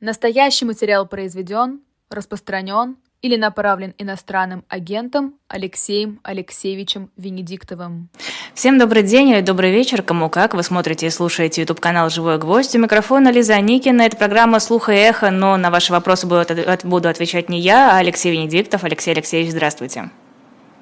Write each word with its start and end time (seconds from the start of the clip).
Настоящий 0.00 0.64
материал 0.64 1.06
произведен, 1.06 1.80
распространен 2.08 2.96
или 3.20 3.36
направлен 3.36 3.92
иностранным 3.98 4.64
агентом 4.66 5.34
Алексеем 5.46 6.20
Алексеевичем 6.22 7.10
Венедиктовым. 7.18 8.08
Всем 8.54 8.78
добрый 8.78 9.02
день 9.02 9.28
или 9.28 9.42
добрый 9.42 9.70
вечер, 9.70 10.02
кому 10.02 10.30
как. 10.30 10.54
Вы 10.54 10.62
смотрите 10.62 11.06
и 11.06 11.10
слушаете 11.10 11.60
YouTube-канал 11.60 12.08
«Живой 12.08 12.38
гвоздь». 12.38 12.74
У 12.74 12.78
микрофона 12.78 13.30
Лиза 13.30 13.60
Никина. 13.60 14.06
Это 14.06 14.16
программа 14.16 14.58
«Слух 14.58 14.88
и 14.88 14.92
эхо», 14.92 15.30
но 15.30 15.58
на 15.58 15.70
ваши 15.70 15.92
вопросы 15.92 16.26
буду 16.26 17.08
отвечать 17.10 17.50
не 17.50 17.60
я, 17.60 17.94
а 17.94 17.98
Алексей 17.98 18.32
Венедиктов. 18.32 18.84
Алексей 18.84 19.10
Алексеевич, 19.10 19.50
здравствуйте. 19.50 20.08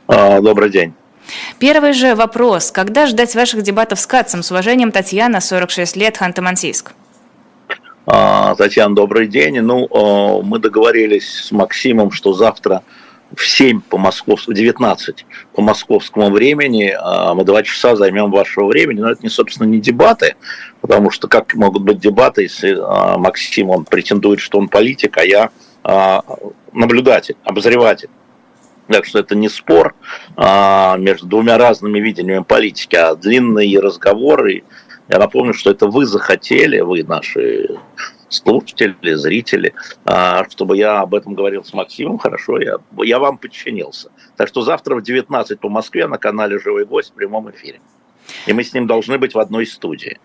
А, 0.06 0.40
добрый 0.40 0.70
день. 0.70 0.94
Первый 1.58 1.92
же 1.92 2.14
вопрос. 2.14 2.70
Когда 2.70 3.06
ждать 3.06 3.34
ваших 3.34 3.62
дебатов 3.62 3.98
с 3.98 4.06
Кацем? 4.06 4.44
С 4.44 4.52
уважением, 4.52 4.92
Татьяна, 4.92 5.40
46 5.40 5.96
лет, 5.96 6.16
Ханты-Мансийск. 6.16 6.92
А, 8.10 8.54
Татьяна, 8.54 8.94
добрый 8.94 9.26
день. 9.26 9.60
Ну, 9.60 9.86
а, 9.90 10.40
мы 10.42 10.58
договорились 10.58 11.28
с 11.28 11.52
Максимом, 11.52 12.10
что 12.10 12.32
завтра 12.32 12.82
в 13.34 13.46
7 13.46 13.82
по 13.82 13.98
московскому, 13.98 14.56
19 14.56 15.26
по 15.52 15.60
московскому 15.60 16.30
времени 16.30 16.96
а, 16.98 17.34
мы 17.34 17.44
два 17.44 17.62
часа 17.62 17.96
займем 17.96 18.30
вашего 18.30 18.66
времени, 18.66 19.00
но 19.00 19.10
это, 19.10 19.22
не, 19.22 19.28
собственно, 19.28 19.66
не 19.66 19.78
дебаты, 19.78 20.36
потому 20.80 21.10
что 21.10 21.28
как 21.28 21.52
могут 21.52 21.82
быть 21.82 21.98
дебаты, 21.98 22.44
если 22.44 22.78
Максим, 23.18 23.68
он 23.68 23.84
претендует, 23.84 24.40
что 24.40 24.58
он 24.58 24.68
политик, 24.68 25.18
а 25.18 25.24
я 25.24 25.50
наблюдатель, 26.72 27.36
обозреватель. 27.44 28.08
Так 28.90 29.04
что 29.04 29.18
это 29.18 29.34
не 29.34 29.50
спор 29.50 29.94
между 30.36 31.26
двумя 31.26 31.58
разными 31.58 31.98
видениями 31.98 32.42
политики, 32.42 32.96
а 32.96 33.14
длинные 33.14 33.78
разговоры, 33.80 34.64
я 35.08 35.18
напомню, 35.18 35.54
что 35.54 35.70
это 35.70 35.86
вы 35.86 36.06
захотели, 36.06 36.80
вы 36.80 37.02
наши 37.02 37.78
слушатели, 38.28 39.14
зрители, 39.14 39.74
а, 40.04 40.44
чтобы 40.50 40.76
я 40.76 41.00
об 41.00 41.14
этом 41.14 41.34
говорил 41.34 41.64
с 41.64 41.72
Максимом, 41.72 42.18
хорошо, 42.18 42.60
я, 42.60 42.76
я 42.98 43.18
вам 43.18 43.38
подчинился. 43.38 44.10
Так 44.36 44.48
что 44.48 44.62
завтра 44.62 44.96
в 44.96 45.02
19 45.02 45.60
по 45.60 45.68
Москве 45.68 46.06
на 46.06 46.18
канале 46.18 46.58
«Живой 46.58 46.84
гость» 46.84 47.10
в 47.10 47.14
прямом 47.14 47.50
эфире. 47.50 47.80
И 48.46 48.52
мы 48.52 48.62
с 48.62 48.74
ним 48.74 48.86
должны 48.86 49.18
быть 49.18 49.34
в 49.34 49.38
одной 49.38 49.66
студии, 49.66 50.20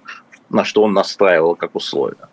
на 0.49 0.65
что 0.65 0.83
он 0.83 0.93
настаивал 0.93 1.55
как 1.55 1.75
условие. 1.75 2.27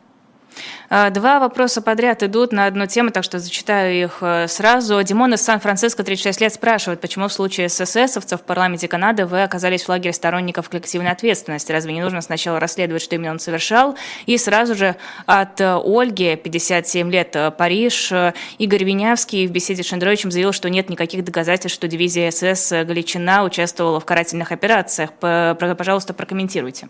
А, 0.88 1.10
два 1.10 1.38
вопроса 1.38 1.82
подряд 1.82 2.22
идут 2.22 2.52
на 2.52 2.66
одну 2.66 2.86
тему, 2.86 3.10
так 3.10 3.24
что 3.24 3.38
зачитаю 3.38 3.94
их 3.94 4.18
э, 4.20 4.48
сразу. 4.48 5.02
Димон 5.02 5.34
из 5.34 5.42
Сан-Франциско, 5.42 6.02
36 6.02 6.40
лет, 6.40 6.52
спрашивает, 6.52 7.00
почему 7.00 7.28
в 7.28 7.32
случае 7.32 7.68
с 7.68 7.80
эсэсовцев 7.80 8.40
в 8.40 8.44
парламенте 8.44 8.88
Канады 8.88 9.26
вы 9.26 9.42
оказались 9.42 9.84
в 9.84 9.88
лагере 9.88 10.12
сторонников 10.12 10.68
коллективной 10.68 11.12
ответственности? 11.12 11.70
Разве 11.70 11.92
не 11.92 12.02
нужно 12.02 12.20
сначала 12.20 12.58
расследовать, 12.58 13.02
что 13.02 13.14
именно 13.14 13.30
он 13.30 13.38
совершал? 13.38 13.96
И 14.26 14.36
сразу 14.36 14.74
же 14.74 14.96
от 15.26 15.60
э, 15.60 15.76
Ольги, 15.76 16.36
57 16.36 17.10
лет, 17.10 17.36
э, 17.36 17.50
Париж. 17.52 18.12
Игорь 18.58 18.84
Винявский 18.84 19.46
в 19.46 19.52
беседе 19.52 19.82
с 19.82 19.86
Шендеровичем 19.86 20.30
заявил, 20.30 20.52
что 20.52 20.68
нет 20.68 20.90
никаких 20.90 21.24
доказательств, 21.24 21.76
что 21.76 21.86
дивизия 21.86 22.30
СС 22.30 22.70
Галичина 22.70 23.44
участвовала 23.44 24.00
в 24.00 24.04
карательных 24.04 24.50
операциях. 24.52 25.10
Пожалуйста, 25.20 26.14
прокомментируйте. 26.14 26.88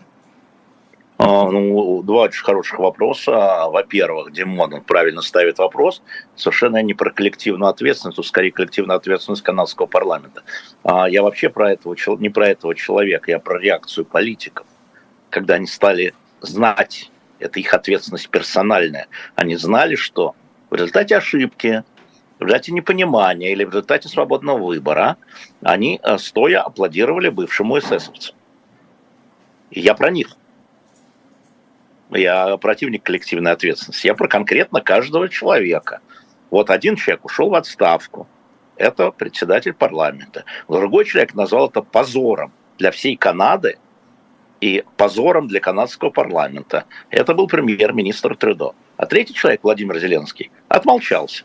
А, 1.23 1.51
ну, 1.51 2.01
два 2.01 2.23
очень 2.23 2.43
хороших 2.43 2.79
вопроса. 2.79 3.67
Во-первых, 3.67 4.31
Димон 4.31 4.73
он 4.73 4.81
правильно 4.81 5.21
ставит 5.21 5.59
вопрос. 5.59 6.01
Совершенно 6.35 6.81
не 6.81 6.95
про 6.95 7.11
коллективную 7.11 7.69
ответственность, 7.69 8.17
а 8.17 8.23
скорее 8.23 8.51
коллективную 8.51 8.97
ответственность 8.97 9.43
канадского 9.43 9.85
парламента. 9.85 10.41
А 10.83 11.07
я 11.07 11.21
вообще 11.21 11.49
про 11.49 11.73
этого, 11.73 11.95
не 12.17 12.29
про 12.29 12.47
этого 12.47 12.73
человека, 12.73 13.29
я 13.29 13.37
про 13.37 13.59
реакцию 13.59 14.05
политиков. 14.05 14.65
Когда 15.29 15.55
они 15.55 15.67
стали 15.67 16.15
знать, 16.39 17.11
это 17.37 17.59
их 17.59 17.71
ответственность 17.71 18.29
персональная, 18.29 19.05
они 19.35 19.57
знали, 19.57 19.93
что 19.93 20.33
в 20.71 20.75
результате 20.75 21.17
ошибки, 21.17 21.83
в 22.39 22.41
результате 22.41 22.71
непонимания 22.71 23.51
или 23.51 23.63
в 23.63 23.69
результате 23.69 24.09
свободного 24.09 24.65
выбора 24.65 25.17
они 25.61 25.99
э, 26.01 26.17
стоя 26.17 26.61
аплодировали 26.61 27.29
бывшему 27.29 27.77
эсэсовцу. 27.77 28.33
И 29.69 29.81
я 29.81 29.93
про 29.93 30.09
них 30.09 30.35
я 32.11 32.57
противник 32.57 33.03
коллективной 33.03 33.51
ответственности, 33.51 34.07
я 34.07 34.15
про 34.15 34.27
конкретно 34.27 34.81
каждого 34.81 35.29
человека. 35.29 35.99
Вот 36.49 36.69
один 36.69 36.95
человек 36.95 37.25
ушел 37.25 37.49
в 37.49 37.55
отставку, 37.55 38.27
это 38.75 39.11
председатель 39.11 39.73
парламента. 39.73 40.43
Другой 40.67 41.05
человек 41.05 41.33
назвал 41.33 41.69
это 41.69 41.81
позором 41.81 42.51
для 42.77 42.91
всей 42.91 43.15
Канады 43.15 43.77
и 44.59 44.83
позором 44.97 45.47
для 45.47 45.59
канадского 45.59 46.11
парламента. 46.11 46.85
Это 47.09 47.33
был 47.33 47.47
премьер-министр 47.47 48.35
Трюдо. 48.35 48.73
А 48.97 49.05
третий 49.05 49.33
человек, 49.33 49.63
Владимир 49.63 49.97
Зеленский, 49.99 50.51
отмолчался. 50.67 51.43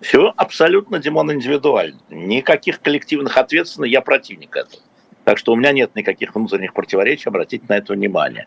Все 0.00 0.32
абсолютно, 0.36 0.98
Димон, 0.98 1.32
индивидуально. 1.32 2.00
Никаких 2.10 2.80
коллективных 2.80 3.36
ответственностей, 3.36 3.92
я 3.92 4.00
противник 4.00 4.56
этого. 4.56 4.82
Так 5.24 5.38
что 5.38 5.52
у 5.52 5.56
меня 5.56 5.72
нет 5.72 5.94
никаких 5.94 6.34
внутренних 6.34 6.74
противоречий, 6.74 7.28
обратите 7.28 7.64
на 7.68 7.76
это 7.76 7.92
внимание. 7.92 8.46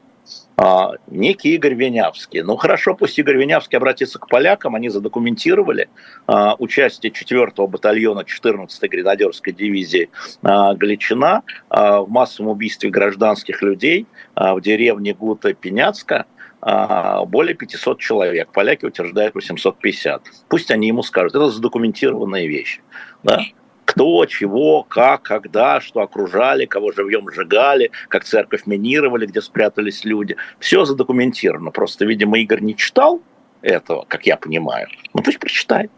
А, 0.57 0.93
некий 1.07 1.53
Игорь 1.55 1.75
Венявский. 1.75 2.41
Ну 2.41 2.55
хорошо, 2.55 2.95
пусть 2.95 3.17
Игорь 3.19 3.37
Венявский 3.37 3.77
обратится 3.77 4.19
к 4.19 4.27
полякам, 4.27 4.75
они 4.75 4.89
задокументировали 4.89 5.89
а, 6.27 6.55
участие 6.57 7.11
4-го 7.11 7.67
батальона 7.67 8.21
14-й 8.21 8.87
гренадерской 8.87 9.53
дивизии 9.53 10.09
а, 10.41 10.73
Галичина 10.73 11.43
а, 11.69 12.01
в 12.01 12.09
массовом 12.09 12.51
убийстве 12.51 12.89
гражданских 12.89 13.61
людей 13.61 14.07
а, 14.33 14.55
в 14.55 14.61
деревне 14.61 15.13
Гута-Пеняцка 15.13 16.25
а, 16.61 17.25
более 17.25 17.53
500 17.53 17.99
человек. 17.99 18.49
Поляки 18.51 18.85
утверждают 18.85 19.35
850. 19.35 20.23
Пусть 20.47 20.71
они 20.71 20.87
ему 20.87 21.03
скажут. 21.03 21.35
Это 21.35 21.49
задокументированные 21.49 22.47
вещи. 22.47 22.81
Да? 23.23 23.41
Кто, 23.85 24.25
чего, 24.25 24.83
как, 24.83 25.21
когда, 25.21 25.79
что 25.79 26.01
окружали, 26.01 26.65
кого 26.65 26.91
живьем 26.91 27.29
сжигали, 27.31 27.91
как 28.09 28.25
церковь 28.25 28.65
минировали, 28.65 29.27
где 29.27 29.41
спрятались 29.41 30.03
люди. 30.03 30.35
Все 30.59 30.83
задокументировано. 30.85 31.71
Просто, 31.71 32.05
видимо, 32.05 32.39
Игорь 32.39 32.61
не 32.61 32.75
читал 32.75 33.21
этого, 33.61 34.05
как 34.07 34.25
я 34.25 34.37
понимаю. 34.37 34.87
Ну 35.13 35.21
пусть 35.21 35.39
прочитает. 35.39 35.91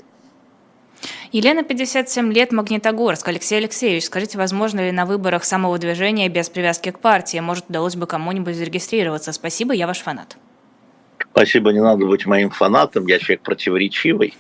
Елена, 1.32 1.64
57 1.64 2.34
лет, 2.34 2.52
Магнитогорск. 2.52 3.28
Алексей 3.28 3.58
Алексеевич, 3.58 4.06
скажите, 4.06 4.38
возможно 4.38 4.80
ли 4.80 4.92
на 4.92 5.06
выборах 5.06 5.44
самого 5.44 5.78
движения 5.78 6.30
без 6.30 6.50
привязки 6.50 6.92
к 6.92 7.00
партии? 7.00 7.38
Может, 7.40 7.66
удалось 7.70 7.96
бы 7.96 8.08
кому-нибудь 8.08 8.56
зарегистрироваться? 8.56 9.32
Спасибо, 9.32 9.74
я 9.74 9.88
ваш 9.88 10.00
фанат. 10.00 10.38
Спасибо, 11.32 11.72
не 11.72 11.82
надо 11.82 12.06
быть 12.06 12.26
моим 12.26 12.50
фанатом, 12.50 13.06
я 13.06 13.20
человек 13.20 13.42
противоречивый. 13.42 14.34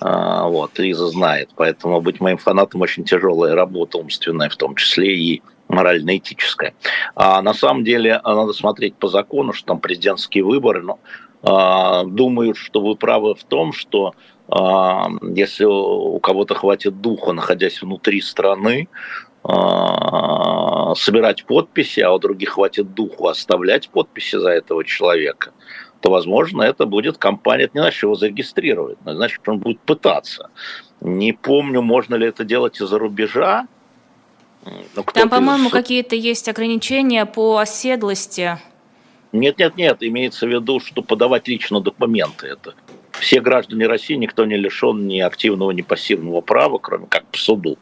А, 0.00 0.46
вот, 0.48 0.78
Лиза 0.78 1.08
знает. 1.08 1.50
Поэтому 1.56 2.00
быть 2.00 2.20
моим 2.20 2.38
фанатом 2.38 2.80
очень 2.80 3.04
тяжелая 3.04 3.54
работа, 3.54 3.98
умственная 3.98 4.48
в 4.48 4.56
том 4.56 4.74
числе 4.74 5.16
и 5.16 5.42
морально-этическая. 5.68 6.74
А 7.14 7.42
на 7.42 7.54
самом 7.54 7.84
деле 7.84 8.20
надо 8.24 8.52
смотреть 8.52 8.94
по 8.94 9.08
закону, 9.08 9.52
что 9.52 9.68
там 9.68 9.80
президентские 9.80 10.44
выборы. 10.44 10.82
Но 10.82 10.98
а, 11.42 12.04
думаю, 12.04 12.54
что 12.54 12.80
вы 12.80 12.96
правы 12.96 13.34
в 13.34 13.44
том, 13.44 13.72
что 13.72 14.14
а, 14.48 15.08
если 15.22 15.64
у 15.64 16.18
кого-то 16.20 16.54
хватит 16.54 17.00
духа, 17.00 17.32
находясь 17.32 17.82
внутри 17.82 18.20
страны, 18.20 18.88
а, 19.44 20.94
собирать 20.94 21.44
подписи, 21.44 22.00
а 22.00 22.12
у 22.12 22.18
других 22.18 22.50
хватит 22.50 22.94
духу 22.94 23.28
оставлять 23.28 23.88
подписи 23.88 24.36
за 24.36 24.50
этого 24.50 24.84
человека, 24.84 25.52
то, 26.00 26.10
возможно, 26.10 26.62
это 26.62 26.86
будет 26.86 27.18
компания, 27.18 27.64
это 27.64 27.72
не 27.74 27.80
значит, 27.80 28.02
его 28.02 28.14
зарегистрировать, 28.14 28.98
но 29.04 29.14
значит, 29.14 29.40
он 29.48 29.58
будет 29.58 29.80
пытаться. 29.80 30.50
Не 31.00 31.32
помню, 31.32 31.82
можно 31.82 32.14
ли 32.14 32.26
это 32.26 32.44
делать 32.44 32.80
из-за 32.80 32.98
рубежа. 32.98 33.66
Там, 35.14 35.28
по-моему, 35.28 35.68
из... 35.68 35.72
какие-то 35.72 36.14
есть 36.14 36.48
ограничения 36.48 37.24
по 37.26 37.58
оседлости. 37.58 38.58
Нет, 39.32 39.58
нет, 39.58 39.76
нет, 39.76 39.98
имеется 40.00 40.46
в 40.46 40.50
виду, 40.50 40.80
что 40.80 41.02
подавать 41.02 41.48
лично 41.48 41.80
документы 41.80 42.46
это. 42.46 42.74
Все 43.12 43.40
граждане 43.40 43.86
России, 43.86 44.14
никто 44.14 44.44
не 44.44 44.56
лишен 44.56 45.06
ни 45.06 45.18
активного, 45.18 45.72
ни 45.72 45.82
пассивного 45.82 46.40
права, 46.40 46.78
кроме 46.78 47.06
как 47.06 47.26
по 47.26 47.36
суду. 47.36 47.76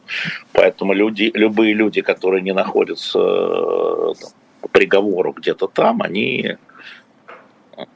Поэтому 0.51 0.93
люди, 0.93 1.31
любые 1.33 1.73
люди, 1.73 2.01
которые 2.01 2.41
не 2.41 2.53
находятся 2.53 3.19
э, 3.19 4.13
там, 4.19 4.31
по 4.61 4.67
приговору 4.67 5.33
где-то 5.33 5.67
там, 5.67 6.01
они 6.01 6.57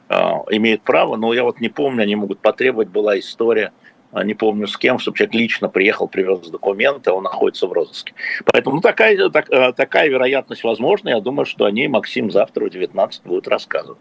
а, 0.08 0.42
имеют 0.50 0.82
право, 0.82 1.16
но 1.16 1.32
я 1.32 1.42
вот 1.44 1.60
не 1.60 1.68
помню, 1.68 2.02
они 2.02 2.16
могут 2.16 2.40
потребовать, 2.40 2.88
была 2.88 3.18
история, 3.18 3.72
а, 4.12 4.24
не 4.24 4.34
помню 4.34 4.66
с 4.66 4.76
кем, 4.76 4.98
чтобы 4.98 5.16
человек 5.16 5.34
лично 5.34 5.68
приехал, 5.68 6.08
привез 6.08 6.48
документы, 6.48 7.10
а 7.10 7.14
он 7.14 7.24
находится 7.24 7.66
в 7.66 7.72
розыске. 7.72 8.14
Поэтому 8.44 8.76
ну, 8.76 8.82
такая, 8.82 9.30
так, 9.30 9.48
такая 9.76 10.08
вероятность 10.08 10.64
возможна, 10.64 11.10
я 11.10 11.20
думаю, 11.20 11.46
что 11.46 11.64
о 11.64 11.70
ней 11.70 11.88
Максим 11.88 12.30
завтра 12.30 12.66
в 12.66 12.70
19 12.70 13.22
будет 13.24 13.48
рассказывать. 13.48 13.98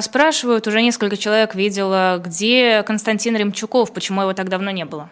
Спрашивают, 0.00 0.66
уже 0.66 0.82
несколько 0.82 1.16
человек 1.16 1.54
видела, 1.54 2.20
где 2.22 2.82
Константин 2.82 3.36
Ремчуков, 3.36 3.92
почему 3.94 4.22
его 4.22 4.34
так 4.34 4.48
давно 4.48 4.70
не 4.72 4.84
было? 4.84 5.10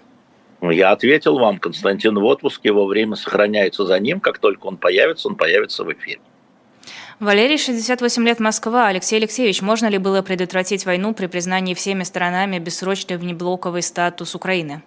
Ну, 0.61 0.71
я 0.71 0.91
ответил 0.91 1.39
вам, 1.39 1.59
Константин 1.59 2.19
в 2.19 2.25
отпуске, 2.25 2.69
его 2.69 2.87
время 2.87 3.15
сохраняется 3.15 3.87
за 3.87 3.99
ним, 4.01 4.19
как 4.19 4.39
только 4.39 4.67
он 4.67 4.77
появится, 4.77 5.29
он 5.29 5.37
появится 5.37 5.85
в 5.85 5.93
эфире. 5.93 6.21
Валерий, 7.21 7.59
68 7.59 8.25
лет, 8.25 8.39
Москва. 8.39 8.87
Алексей 8.87 9.17
Алексеевич, 9.17 9.61
можно 9.61 9.89
ли 9.89 9.99
было 9.99 10.23
предотвратить 10.23 10.87
войну 10.87 11.15
при 11.15 11.27
признании 11.27 11.75
всеми 11.75 12.05
сторонами 12.05 12.61
бессрочный 12.61 13.17
внеблоковый 13.17 13.83
статус 13.83 14.37
Украины? 14.37 14.83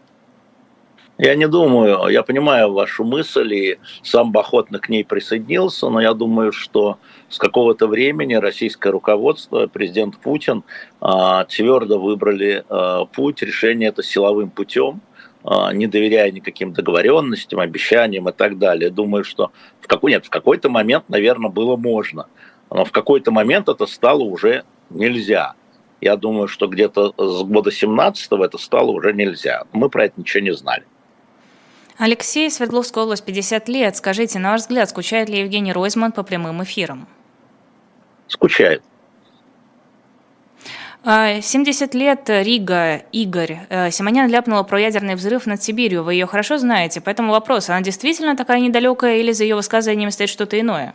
Я 1.17 1.35
не 1.35 1.45
думаю, 1.49 2.07
я 2.09 2.23
понимаю 2.23 2.71
вашу 2.71 3.03
мысль 3.03 3.53
и 3.53 3.79
сам 4.01 4.31
бы 4.31 4.39
охотно 4.39 4.79
к 4.79 4.87
ней 4.87 5.03
присоединился, 5.03 5.89
но 5.89 5.99
я 5.99 6.13
думаю, 6.13 6.53
что 6.53 6.99
с 7.27 7.37
какого-то 7.37 7.87
времени 7.87 8.35
российское 8.35 8.91
руководство, 8.91 9.67
президент 9.67 10.17
Путин 10.17 10.63
а, 11.01 11.43
твердо 11.43 11.99
выбрали 11.99 12.63
а, 12.69 13.05
путь 13.05 13.41
решения 13.41 13.87
это 13.87 14.03
силовым 14.03 14.49
путем, 14.49 15.01
не 15.43 15.87
доверяя 15.87 16.31
никаким 16.31 16.73
договоренностям, 16.73 17.59
обещаниям 17.59 18.29
и 18.29 18.31
так 18.31 18.57
далее. 18.57 18.89
Думаю, 18.89 19.23
что 19.23 19.51
в 19.79 19.87
какой, 19.87 20.11
нет, 20.11 20.25
в 20.25 20.29
какой-то 20.29 20.69
момент, 20.69 21.05
наверное, 21.09 21.49
было 21.49 21.75
можно, 21.75 22.27
но 22.69 22.85
в 22.85 22.91
какой-то 22.91 23.31
момент 23.31 23.69
это 23.69 23.85
стало 23.85 24.21
уже 24.23 24.63
нельзя. 24.89 25.53
Я 25.99 26.15
думаю, 26.15 26.47
что 26.47 26.67
где-то 26.67 27.13
с 27.17 27.43
года 27.43 27.71
17 27.71 28.31
это 28.31 28.57
стало 28.57 28.91
уже 28.91 29.13
нельзя. 29.13 29.63
Мы 29.71 29.89
про 29.89 30.05
это 30.05 30.19
ничего 30.19 30.43
не 30.43 30.53
знали. 30.53 30.83
Алексей, 31.97 32.49
Свердловская 32.49 33.03
область, 33.03 33.23
50 33.23 33.69
лет. 33.69 33.95
Скажите, 33.95 34.39
на 34.39 34.51
ваш 34.51 34.61
взгляд, 34.61 34.89
скучает 34.89 35.29
ли 35.29 35.39
Евгений 35.39 35.71
Ройзман 35.71 36.11
по 36.11 36.23
прямым 36.23 36.63
эфирам? 36.63 37.07
Скучает. 38.27 38.81
70 41.03 41.95
а, 41.95 41.97
лет 41.97 42.29
Рига, 42.29 42.97
Игорь. 43.11 43.57
Э, 43.69 43.89
Симонян 43.89 44.29
ляпнула 44.29 44.61
про 44.61 44.79
ядерный 44.79 45.15
взрыв 45.15 45.47
над 45.47 45.61
Сибирью. 45.63 46.03
Вы 46.03 46.13
ее 46.13 46.27
хорошо 46.27 46.59
знаете, 46.59 47.01
поэтому 47.01 47.31
вопрос, 47.31 47.69
она 47.69 47.81
действительно 47.81 48.35
такая 48.35 48.59
недалекая 48.59 49.17
или 49.17 49.31
за 49.31 49.43
ее 49.43 49.55
высказываниями 49.55 50.11
стоит 50.11 50.29
что-то 50.29 50.59
иное? 50.59 50.93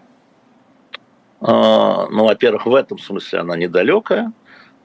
А, 1.41 2.07
ну, 2.09 2.25
во-первых, 2.25 2.67
в 2.67 2.75
этом 2.75 2.99
смысле 2.99 3.41
она 3.41 3.57
недалекая 3.57 4.33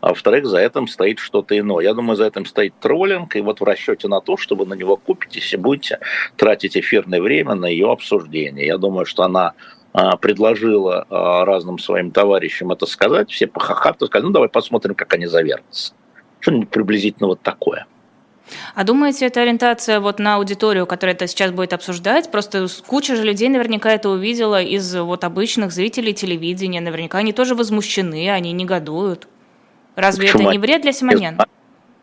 а 0.01 0.09
во-вторых, 0.09 0.47
за 0.47 0.57
этим 0.57 0.87
стоит 0.87 1.19
что-то 1.19 1.57
иное. 1.57 1.83
Я 1.83 1.93
думаю, 1.93 2.17
за 2.17 2.25
этим 2.25 2.45
стоит 2.45 2.73
троллинг, 2.79 3.35
и 3.35 3.41
вот 3.41 3.61
в 3.61 3.63
расчете 3.63 4.07
на 4.07 4.19
то, 4.19 4.35
что 4.35 4.55
вы 4.55 4.65
на 4.65 4.73
него 4.73 4.97
купитесь 4.97 5.53
и 5.53 5.57
будете 5.57 5.99
тратить 6.37 6.75
эфирное 6.75 7.21
время 7.21 7.53
на 7.53 7.67
ее 7.67 7.91
обсуждение. 7.91 8.65
Я 8.65 8.79
думаю, 8.79 9.05
что 9.05 9.23
она 9.23 9.53
предложила 9.93 11.05
а, 11.09 11.45
разным 11.45 11.77
своим 11.77 12.11
товарищам 12.11 12.71
это 12.71 12.85
сказать, 12.85 13.29
все 13.29 13.47
похохатали, 13.47 14.07
сказали, 14.07 14.27
ну 14.27 14.33
давай 14.33 14.49
посмотрим, 14.49 14.95
как 14.95 15.13
они 15.13 15.25
завертятся. 15.25 15.93
Что-нибудь 16.39 16.69
приблизительно 16.69 17.27
вот 17.27 17.41
такое. 17.41 17.85
А 18.73 18.83
думаете, 18.83 19.27
это 19.27 19.41
ориентация 19.41 19.99
вот 19.99 20.19
на 20.19 20.35
аудиторию, 20.35 20.85
которая 20.85 21.15
это 21.15 21.27
сейчас 21.27 21.51
будет 21.51 21.73
обсуждать? 21.73 22.31
Просто 22.31 22.67
куча 22.85 23.15
же 23.15 23.23
людей 23.23 23.49
наверняка 23.49 23.91
это 23.91 24.09
увидела 24.09 24.61
из 24.61 24.95
вот 24.95 25.23
обычных 25.23 25.71
зрителей 25.71 26.13
телевидения. 26.13 26.81
Наверняка 26.81 27.19
они 27.19 27.33
тоже 27.33 27.55
возмущены, 27.55 28.29
они 28.29 28.51
негодуют. 28.51 29.27
Разве 29.95 30.27
Почему? 30.27 30.43
это 30.43 30.51
не 30.51 30.57
вред 30.57 30.81
для 30.81 30.93
Симонян? 30.93 31.37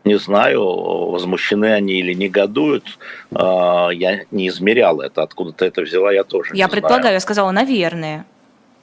Не 0.08 0.18
знаю, 0.18 0.64
возмущены 1.10 1.66
они 1.74 2.00
или 2.00 2.14
негодуют. 2.14 2.98
А, 3.30 3.90
я 3.90 4.20
не 4.30 4.48
измерял 4.48 5.02
это. 5.02 5.22
Откуда 5.22 5.52
ты 5.52 5.66
это 5.66 5.82
взяла, 5.82 6.10
я 6.10 6.24
тоже 6.24 6.52
Я 6.54 6.64
не 6.64 6.70
предполагаю, 6.70 7.02
знаю. 7.02 7.14
я 7.16 7.20
сказала, 7.20 7.50
наверное. 7.50 8.24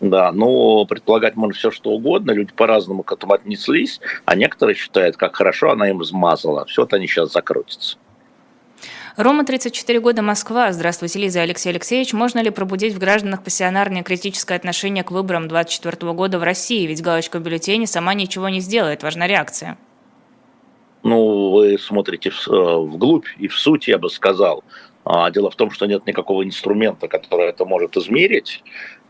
Да, 0.01 0.31
ну, 0.31 0.85
предполагать 0.85 1.35
можно 1.35 1.55
все, 1.55 1.71
что 1.71 1.89
угодно. 1.89 2.29
Люди 2.29 2.51
по-разному 2.55 3.01
к 3.01 3.11
этому 3.11 3.33
отнеслись, 3.33 4.01
а 4.25 4.35
некоторые 4.35 4.75
считают, 4.75 5.17
как 5.17 5.35
хорошо 5.35 5.71
она 5.71 5.89
им 5.89 6.03
смазала. 6.03 6.65
Все 6.65 6.83
это 6.83 6.97
они 6.97 7.07
сейчас 7.07 7.33
закрутятся. 7.33 7.97
Рома, 9.17 9.45
34 9.45 9.99
года, 10.01 10.21
Москва. 10.21 10.71
Здравствуйте, 10.73 11.17
Лиза 11.17 11.41
Алексей 11.41 11.69
Алексеевич. 11.71 12.13
Можно 12.13 12.43
ли 12.43 12.51
пробудить 12.51 12.93
в 12.93 12.99
гражданах 12.99 13.41
пассионарное 13.41 14.03
критическое 14.03 14.53
отношение 14.53 15.03
к 15.03 15.09
выборам 15.09 15.47
24 15.47 16.13
года 16.13 16.37
в 16.37 16.43
России? 16.43 16.85
Ведь 16.85 17.01
галочка 17.01 17.39
в 17.39 17.41
бюллетене 17.41 17.87
сама 17.87 18.13
ничего 18.13 18.47
не 18.49 18.59
сделает. 18.59 19.01
Важна 19.01 19.25
реакция. 19.25 19.79
Ну, 21.05 21.51
вы 21.51 21.77
смотрите 21.77 22.31
в, 22.31 22.47
э, 22.47 22.77
вглубь 22.79 23.27
и 23.37 23.47
в 23.47 23.53
суть, 23.53 23.87
я 23.87 23.99
бы 23.99 24.09
сказал. 24.09 24.63
А, 25.03 25.29
дело 25.29 25.51
в 25.51 25.55
том, 25.55 25.69
что 25.69 25.85
нет 25.85 26.07
никакого 26.07 26.43
инструмента, 26.43 27.07
который 27.07 27.45
это 27.49 27.63
может 27.63 27.95
измерить. 27.95 28.63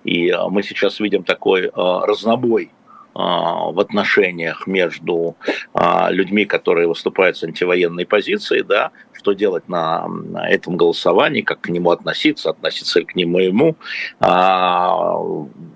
И 0.04 0.30
а, 0.30 0.50
мы 0.50 0.62
сейчас 0.62 1.00
видим 1.00 1.24
такой 1.24 1.72
а, 1.74 2.06
разнобой 2.06 2.70
в 3.16 3.80
отношениях 3.80 4.68
между 4.68 5.38
а, 5.74 6.10
людьми, 6.12 6.44
которые 6.44 6.88
выступают 6.88 7.38
с 7.38 7.44
антивоенной 7.44 8.06
позицией, 8.06 8.62
да, 8.62 8.92
что 9.14 9.32
делать 9.32 9.70
на 9.70 10.06
этом 10.50 10.76
голосовании, 10.76 11.42
как 11.42 11.62
к 11.62 11.70
нему 11.70 11.92
относиться, 11.92 12.50
относиться 12.50 13.04
к 13.04 13.16
нему 13.16 13.40
ему. 13.40 13.78
А, 14.20 15.16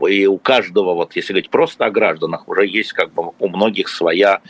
и 0.05 0.27
у 0.27 0.37
каждого, 0.37 0.93
вот 0.95 1.15
если 1.15 1.31
говорить 1.31 1.49
просто 1.49 1.85
о 1.85 1.91
гражданах, 1.91 2.47
уже 2.49 2.67
есть 2.67 2.91
как 2.91 3.13
бы 3.13 3.31
у 3.39 3.47
многих 3.47 3.87
своя 3.87 4.41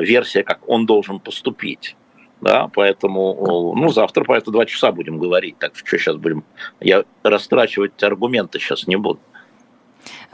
версия, 0.00 0.42
как 0.42 0.66
он 0.66 0.86
должен 0.86 1.20
поступить. 1.20 1.94
Да, 2.40 2.68
поэтому, 2.74 3.74
ну, 3.74 3.88
завтра 3.90 4.24
по 4.24 4.34
это 4.34 4.50
два 4.50 4.66
часа 4.66 4.92
будем 4.92 5.18
говорить, 5.18 5.58
так 5.58 5.74
что 5.76 5.96
сейчас 5.96 6.16
будем, 6.16 6.44
я 6.80 7.04
растрачивать 7.22 8.02
аргументы 8.02 8.58
сейчас 8.58 8.86
не 8.86 8.96
буду. 8.96 9.20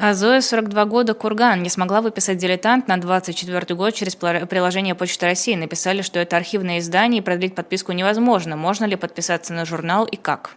А 0.02 0.14
Зоя, 0.14 0.41
42 0.41 0.87
года, 0.87 1.12
Курган, 1.12 1.62
не 1.62 1.69
смогла 1.69 2.00
выписать 2.00 2.38
«Дилетант» 2.38 2.88
на 2.88 2.97
24 2.97 3.76
год 3.76 3.93
через 3.93 4.17
приложение 4.17 4.94
Почты 4.94 5.26
России. 5.26 5.55
Написали, 5.55 6.00
что 6.00 6.19
это 6.19 6.38
архивное 6.38 6.79
издание 6.79 7.20
и 7.20 7.23
продлить 7.23 7.55
подписку 7.55 7.93
невозможно. 7.93 8.56
Можно 8.56 8.87
ли 8.87 8.97
подписаться 8.97 9.52
на 9.52 9.67
журнал 9.67 10.06
и 10.06 10.17
как? 10.17 10.52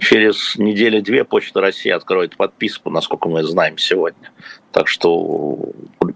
Через 0.00 0.56
неделю-две 0.56 1.24
Почта 1.24 1.60
России 1.60 1.90
откроет 1.90 2.38
подписку, 2.38 2.88
насколько 2.88 3.28
мы 3.28 3.44
знаем 3.44 3.76
сегодня. 3.76 4.30
Так 4.72 4.88
что 4.88 5.58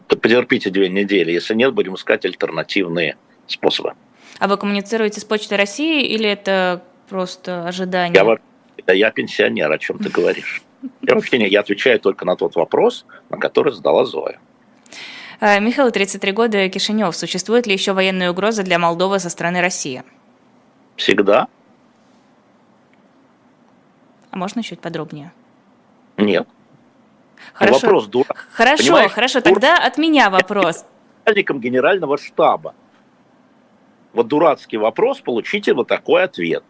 потерпите 0.09 0.71
две 0.71 0.89
недели. 0.89 1.33
Если 1.33 1.55
нет, 1.55 1.75
будем 1.75 1.97
искать 1.97 2.25
альтернативные 2.25 3.19
способы. 3.47 3.93
А 4.39 4.49
вы 4.49 4.57
коммуницируете 4.57 5.21
с 5.21 5.25
Почтой 5.25 5.59
России 5.59 6.07
или 6.07 6.31
это 6.31 6.83
просто 7.11 7.69
ожидание? 7.69 8.39
Я, 8.87 8.95
я 8.95 9.11
пенсионер, 9.11 9.71
о 9.71 9.77
чем 9.77 9.99
ты 9.99 10.09
говоришь? 10.09 10.63
Я 11.03 11.15
вообще 11.15 11.39
не, 11.39 11.49
я 11.49 11.61
отвечаю 11.61 12.01
только 12.01 12.25
на 12.25 12.37
тот 12.37 12.57
вопрос, 12.57 13.07
на 13.31 13.39
который 13.39 13.73
задала 13.73 14.05
Зоя. 14.05 14.39
Э, 15.41 15.61
Михаил, 15.61 15.91
33 15.91 16.33
года, 16.33 16.69
Кишинев. 16.69 17.17
Существует 17.17 17.67
ли 17.67 17.73
еще 17.73 17.93
военная 17.93 18.31
угроза 18.31 18.63
для 18.63 18.79
Молдовы 18.79 19.19
со 19.19 19.31
стороны 19.31 19.61
России? 19.61 20.03
Всегда. 20.97 21.49
А 24.31 24.37
можно 24.37 24.63
чуть 24.63 24.81
подробнее? 24.81 25.33
Нет. 26.17 26.47
Хорошо. 27.53 27.75
Ну, 27.75 27.81
вопрос 27.81 28.07
дурак. 28.07 28.49
Хорошо, 28.53 28.83
Понимаешь, 28.85 29.13
хорошо. 29.13 29.41
Тогда 29.41 29.77
от 29.77 29.99
меня 29.99 30.31
вопрос. 30.31 30.85
Начальником 31.25 31.61
генерального 31.61 32.19
штаба. 32.19 32.75
Вот 34.13 34.29
дурацкий 34.29 34.77
вопрос, 34.77 35.21
получите 35.21 35.75
вот 35.75 35.89
такой 35.89 36.25
ответ. 36.25 36.65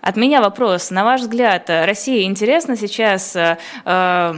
От 0.00 0.16
меня 0.16 0.40
вопрос. 0.40 0.90
На 0.90 1.04
ваш 1.04 1.20
взгляд, 1.22 1.68
России 1.68 2.24
интересно 2.24 2.76
сейчас 2.76 3.36
э, 3.36 3.58
э, 3.84 4.34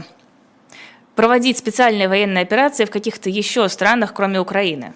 проводить 1.15 1.59
специальные 1.59 2.09
военные 2.09 2.43
операции 2.43 2.85
в 2.85 2.91
каких-то 2.91 3.31
еще 3.31 3.69
странах, 3.69 4.13
кроме 4.13 4.41
Украины? 4.41 4.93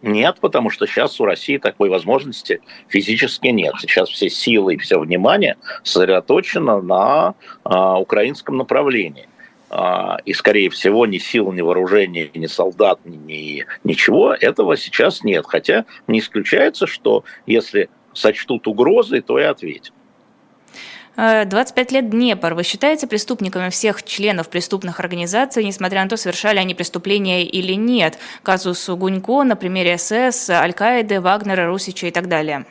Нет, 0.00 0.36
потому 0.40 0.70
что 0.70 0.86
сейчас 0.86 1.20
у 1.20 1.24
России 1.24 1.58
такой 1.58 1.90
возможности 1.90 2.60
физически 2.86 3.48
нет. 3.48 3.74
Сейчас 3.80 4.08
все 4.08 4.30
силы 4.30 4.74
и 4.74 4.78
все 4.78 4.98
внимание 4.98 5.56
сосредоточено 5.82 6.80
на 6.80 7.34
а, 7.64 7.98
украинском 7.98 8.56
направлении. 8.56 9.28
А, 9.70 10.18
и, 10.24 10.32
скорее 10.34 10.70
всего, 10.70 11.04
ни 11.04 11.18
сил, 11.18 11.50
ни 11.52 11.60
вооружения, 11.62 12.30
ни 12.32 12.46
солдат, 12.46 13.00
ни 13.04 13.66
ничего 13.82 14.32
этого 14.32 14.76
сейчас 14.76 15.24
нет. 15.24 15.44
Хотя 15.46 15.84
не 16.06 16.20
исключается, 16.20 16.86
что 16.86 17.24
если 17.46 17.90
сочтут 18.18 18.66
угрозой, 18.66 19.20
то 19.20 19.38
и 19.38 19.42
ответим. 19.42 19.94
25 21.18 21.90
лет 21.90 22.10
Днепр. 22.10 22.54
Вы 22.54 22.62
считаете 22.62 23.08
преступниками 23.08 23.70
всех 23.70 24.04
членов 24.04 24.48
преступных 24.48 25.00
организаций, 25.00 25.64
несмотря 25.64 26.04
на 26.04 26.08
то, 26.08 26.16
совершали 26.16 26.58
они 26.58 26.76
преступления 26.76 27.44
или 27.44 27.72
нет? 27.72 28.18
Казус 28.44 28.88
Гунько 28.88 29.42
на 29.42 29.56
примере 29.56 29.98
СС, 29.98 30.48
Аль-Каиды, 30.48 31.20
Вагнера, 31.20 31.66
Русича 31.66 32.06
и 32.06 32.12
так 32.12 32.28
далее. 32.28 32.66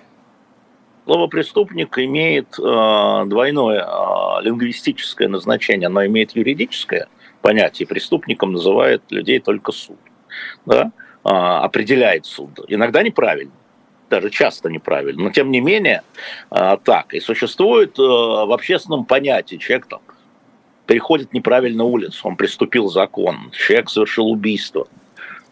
Слово 1.04 1.28
«преступник» 1.28 1.98
имеет 2.00 2.58
э, 2.58 3.24
двойное 3.28 3.82
э, 3.82 4.44
лингвистическое 4.44 5.28
назначение. 5.28 5.88
Оно 5.88 6.06
имеет 6.06 6.34
юридическое 6.34 7.08
понятие. 7.42 7.86
Преступником 7.86 8.54
называет 8.54 9.04
людей 9.10 9.40
только 9.40 9.74
суд. 9.74 10.00
Да? 10.66 10.92
Э, 11.26 11.30
определяет 11.30 12.26
суд. 12.26 12.60
Иногда 12.70 13.04
неправильно 13.04 13.52
даже 14.10 14.30
часто 14.30 14.70
неправильно, 14.70 15.26
но 15.26 15.30
тем 15.32 15.52
не 15.52 15.60
менее 15.60 16.02
а, 16.50 16.78
так. 16.78 17.14
И 17.14 17.20
существует 17.20 17.98
э, 18.00 18.02
в 18.02 18.54
общественном 18.54 19.06
понятии 19.06 19.58
человек 19.58 19.88
там 19.88 20.00
переходит 20.86 21.34
неправильно 21.34 21.84
улицу, 21.84 22.28
он 22.28 22.38
приступил 22.38 22.88
закон, 22.88 23.52
человек 23.52 23.90
совершил 23.90 24.28
убийство. 24.28 24.88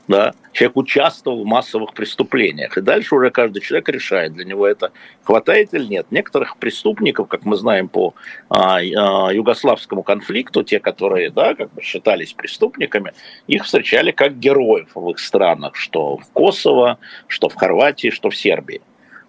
Да, 0.08 0.34
человек 0.52 0.78
участвовал 0.78 1.44
в 1.44 1.48
массовых 1.48 1.94
преступлениях. 1.94 2.78
И 2.78 2.82
дальше 2.82 3.16
уже 3.16 3.32
каждый 3.32 3.62
человек 3.62 3.90
решает, 3.90 4.34
для 4.34 4.46
него 4.46 4.68
это 4.68 4.92
хватает 5.24 5.74
или 5.74 5.86
нет. 5.86 6.08
Некоторых 6.12 6.58
преступников, 6.58 7.28
как 7.28 7.46
мы 7.46 7.56
знаем 7.56 7.88
по 7.88 8.14
а, 8.50 8.78
а, 8.78 9.34
югославскому 9.34 10.04
конфликту, 10.04 10.64
те, 10.64 10.80
которые 10.80 11.32
да, 11.32 11.56
как 11.56 11.74
бы 11.74 11.82
считались 11.82 12.34
преступниками, 12.34 13.14
их 13.48 13.66
встречали 13.66 14.12
как 14.12 14.38
героев 14.38 14.90
в 14.94 15.10
их 15.10 15.20
странах, 15.20 15.76
что 15.76 16.18
в 16.18 16.30
Косово, 16.34 17.00
что 17.28 17.50
в 17.50 17.56
Хорватии, 17.56 18.10
что 18.10 18.30
в 18.30 18.36
Сербии. 18.36 18.82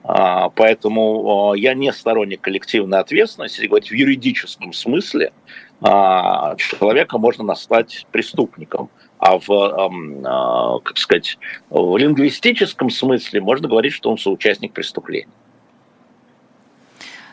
А, 0.09 0.51
поэтому 0.51 1.53
а, 1.53 1.57
я 1.57 1.75
не 1.75 1.93
сторонник 1.93 2.41
коллективной 2.41 3.01
ответственности, 3.01 3.57
если 3.57 3.69
говорить 3.69 3.91
в 3.91 3.95
юридическом 3.95 4.73
смысле, 4.73 5.33
а, 5.81 6.55
человека 6.57 7.19
можно 7.19 7.43
назвать 7.45 8.07
преступником 8.13 8.89
а 9.19 9.39
в, 9.39 10.81
как 10.85 10.99
сказать, 10.99 11.39
в 11.71 11.97
лингвистическом 11.97 12.91
смысле 12.91 13.41
можно 13.41 13.69
говорить, 13.69 13.93
что 13.93 14.11
он 14.11 14.19
соучастник 14.19 14.73
преступления. 14.73 15.29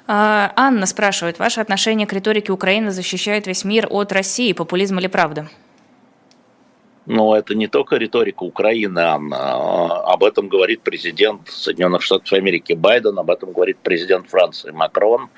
Анна 0.06 0.86
спрашивает, 0.86 1.40
ваше 1.40 1.62
отношение 1.62 2.06
к 2.08 2.14
риторике 2.14 2.52
Украины 2.52 2.92
защищает 2.92 3.48
весь 3.48 3.64
мир 3.64 3.88
от 3.90 4.12
России, 4.12 4.52
популизм 4.54 5.00
или 5.00 5.08
правда? 5.08 5.48
Но 7.06 7.36
это 7.36 7.54
не 7.54 7.68
только 7.68 7.98
риторика 7.98 8.44
Украины, 8.44 9.00
Анна. 9.00 10.04
Об 10.04 10.24
этом 10.24 10.48
говорит 10.48 10.82
президент 10.82 11.50
Соединенных 11.50 12.02
Штатов 12.02 12.32
Америки 12.32 12.72
Байден, 12.74 13.20
об 13.20 13.30
этом 13.30 13.52
говорит 13.52 13.78
президент 13.84 14.30
Франции 14.30 14.72
Макрон. 14.72 15.30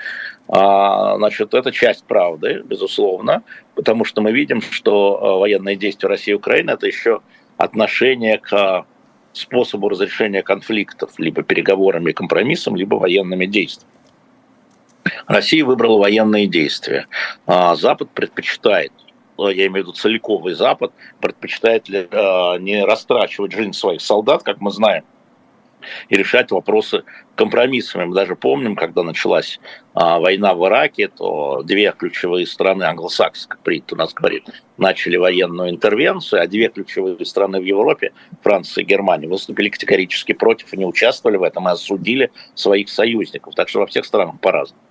А, 0.47 1.17
значит, 1.17 1.53
это 1.53 1.71
часть 1.71 2.05
правды, 2.05 2.61
безусловно, 2.65 3.43
потому 3.73 4.05
что 4.05 4.21
мы 4.21 4.31
видим, 4.31 4.61
что 4.61 5.17
а, 5.21 5.39
военные 5.39 5.75
действия 5.75 6.09
России 6.09 6.31
и 6.31 6.35
Украины– 6.35 6.71
это 6.71 6.85
еще 6.85 7.21
отношение 7.57 8.37
к 8.37 8.85
способу 9.33 9.89
разрешения 9.89 10.43
конфликтов, 10.43 11.13
либо 11.17 11.41
переговорами 11.41 12.11
и 12.11 12.13
компромиссом, 12.13 12.75
либо 12.75 12.95
военными 12.95 13.45
действиями. 13.45 13.91
Россия 15.27 15.65
выбрала 15.65 15.99
военные 15.99 16.47
действия. 16.47 17.07
А 17.45 17.75
Запад 17.75 18.09
предпочитает 18.11 18.91
я 19.37 19.67
имею 19.67 19.71
в 19.71 19.75
виду 19.87 19.91
целиковый 19.91 20.53
Запад, 20.53 20.93
предпочитает 21.19 21.89
ли, 21.89 22.07
не 22.61 22.85
растрачивать 22.85 23.51
жизнь 23.51 23.73
своих 23.73 24.01
солдат, 24.01 24.43
как 24.43 24.61
мы 24.61 24.71
знаем, 24.71 25.03
и 26.09 26.15
решать 26.15 26.51
вопросы 26.51 27.03
компромиссами. 27.35 28.05
Мы 28.05 28.15
даже 28.15 28.35
помним, 28.35 28.75
когда 28.75 29.03
началась 29.03 29.59
а, 29.93 30.19
война 30.19 30.53
в 30.53 30.65
Ираке, 30.67 31.07
то 31.07 31.61
две 31.63 31.93
ключевые 31.97 32.47
страны, 32.47 32.83
англосаксы, 32.83 33.47
как 33.47 33.59
принято 33.59 33.95
у 33.95 33.97
нас 33.97 34.13
говорить, 34.13 34.45
начали 34.77 35.17
военную 35.17 35.69
интервенцию, 35.69 36.41
а 36.41 36.47
две 36.47 36.69
ключевые 36.69 37.25
страны 37.25 37.59
в 37.59 37.63
Европе, 37.63 38.13
Франция 38.41 38.83
и 38.83 38.85
Германия, 38.85 39.27
выступили 39.27 39.69
категорически 39.69 40.33
против 40.33 40.73
и 40.73 40.77
не 40.77 40.85
участвовали 40.85 41.37
в 41.37 41.43
этом, 41.43 41.67
и 41.67 41.71
осудили 41.71 42.31
своих 42.53 42.89
союзников. 42.89 43.55
Так 43.55 43.69
что 43.69 43.79
во 43.79 43.87
всех 43.87 44.05
странах 44.05 44.39
по-разному. 44.39 44.84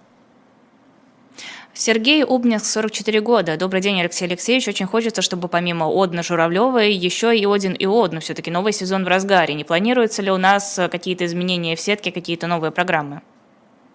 Сергей 1.76 2.22
Убнинск, 2.22 2.66
44 2.66 3.20
года. 3.20 3.56
Добрый 3.56 3.80
день, 3.80 4.00
Алексей 4.00 4.26
Алексеевич. 4.26 4.68
Очень 4.68 4.86
хочется, 4.86 5.22
чтобы 5.22 5.48
помимо 5.48 5.86
Одны 5.86 6.22
Журавлевой 6.22 6.92
еще 6.92 7.36
и 7.36 7.44
Один 7.46 7.72
и 7.72 7.84
Одну. 7.84 8.20
Все-таки 8.20 8.48
новый 8.52 8.72
сезон 8.72 9.04
в 9.04 9.08
разгаре. 9.08 9.54
Не 9.54 9.64
планируется 9.64 10.22
ли 10.22 10.30
у 10.30 10.36
нас 10.36 10.78
какие-то 10.90 11.26
изменения 11.26 11.74
в 11.74 11.80
сетке, 11.80 12.12
какие-то 12.12 12.46
новые 12.46 12.70
программы? 12.70 13.22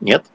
Нет. 0.01 0.25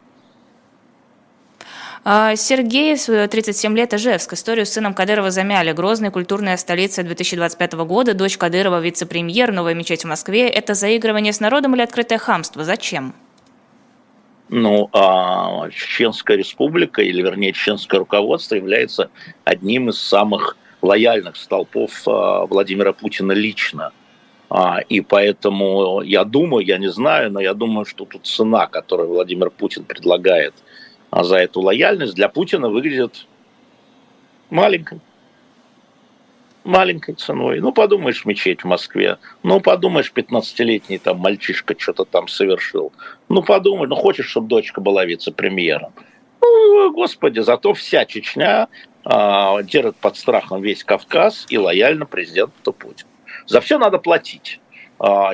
А, 2.03 2.35
Сергей, 2.35 2.97
37 2.97 3.77
лет, 3.77 3.93
Ижевск. 3.93 4.33
Историю 4.33 4.65
с 4.65 4.71
сыном 4.71 4.95
Кадырова 4.95 5.31
замяли. 5.31 5.73
Грозная 5.73 6.11
культурная 6.11 6.57
столица 6.57 7.03
2025 7.03 7.73
года. 7.85 8.15
Дочь 8.15 8.39
Кадырова, 8.39 8.81
вице-премьер, 8.81 9.53
новая 9.53 9.75
мечеть 9.75 10.05
в 10.05 10.09
Москве. 10.09 10.49
Это 10.49 10.73
заигрывание 10.73 11.35
с 11.35 11.41
народом 11.41 11.75
или 11.75 11.83
открытое 11.83 12.17
хамство? 12.17 12.65
Зачем? 12.65 13.15
Ну, 14.49 14.89
а 14.93 15.71
Чеченская 15.71 16.37
республика, 16.37 17.03
или 17.03 17.23
вернее 17.23 17.53
чеченское 17.53 17.99
руководство 17.99 18.55
является 18.55 19.11
одним 19.45 19.89
из 19.89 19.99
самых 19.99 20.57
лояльных 20.83 21.37
столпов 21.37 22.07
а, 22.07 22.47
Владимира 22.47 22.93
Путина 22.93 23.33
лично. 23.33 23.93
А, 24.51 24.81
и 24.89 25.01
поэтому 25.01 26.03
я 26.03 26.25
думаю, 26.25 26.65
я 26.65 26.79
не 26.79 26.91
знаю, 26.91 27.33
но 27.33 27.41
я 27.41 27.55
думаю, 27.55 27.87
что 27.87 28.05
тут 28.05 28.27
цена, 28.27 28.67
которую 28.67 29.09
Владимир 29.09 29.51
Путин 29.51 29.85
предлагает 29.85 30.55
а, 31.11 31.25
за 31.25 31.37
эту 31.39 31.61
лояльность, 31.61 32.15
для 32.15 32.29
Путина 32.29 32.69
выглядит 32.69 33.27
маленькой 34.51 35.01
маленькой 36.64 37.14
ценой. 37.14 37.61
Ну, 37.61 37.73
подумаешь, 37.73 38.25
мечеть 38.25 38.62
в 38.62 38.66
Москве. 38.66 39.18
Ну, 39.42 39.61
подумаешь, 39.61 40.12
15-летний 40.14 40.99
там 40.99 41.18
мальчишка 41.18 41.75
что-то 41.78 42.04
там 42.04 42.28
совершил. 42.28 42.92
Ну, 43.28 43.42
подумай, 43.42 43.87
ну, 43.87 43.94
хочешь, 43.94 44.26
чтобы 44.26 44.49
дочка 44.49 44.80
была 44.80 45.04
вице-премьером. 45.04 45.92
Ну, 46.40 46.92
господи, 46.92 47.40
зато 47.40 47.73
вся 47.75 48.04
Чечня 48.04 48.68
э, 49.04 49.62
держит 49.62 49.97
под 49.97 50.16
страхом 50.16 50.62
весь 50.62 50.85
Кавказ 50.85 51.47
и 51.49 51.59
лояльно 51.59 52.06
президенту 52.06 52.73
Путину. 52.73 53.11
За 53.47 53.61
все 53.61 53.78
надо 53.78 53.99
платить. 53.99 54.61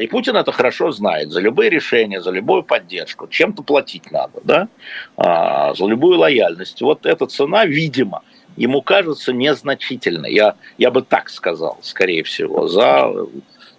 И 0.00 0.06
Путин 0.06 0.36
это 0.36 0.52
хорошо 0.52 0.90
знает. 0.90 1.30
За 1.30 1.40
любые 1.40 1.70
решения, 1.70 2.20
за 2.20 2.30
любую 2.30 2.62
поддержку. 2.62 3.28
Чем-то 3.28 3.62
платить 3.62 4.10
надо, 4.10 4.40
да? 4.42 4.68
За 5.16 5.84
любую 5.86 6.18
лояльность. 6.18 6.80
Вот 6.80 7.04
эта 7.04 7.26
цена, 7.26 7.66
видимо, 7.66 8.22
ему 8.60 8.82
кажется 8.82 9.32
незначительной. 9.32 10.32
Я, 10.32 10.54
я 10.76 10.90
бы 10.90 11.00
так 11.00 11.30
сказал, 11.30 11.78
скорее 11.82 12.22
всего, 12.24 12.68
за, 12.68 13.10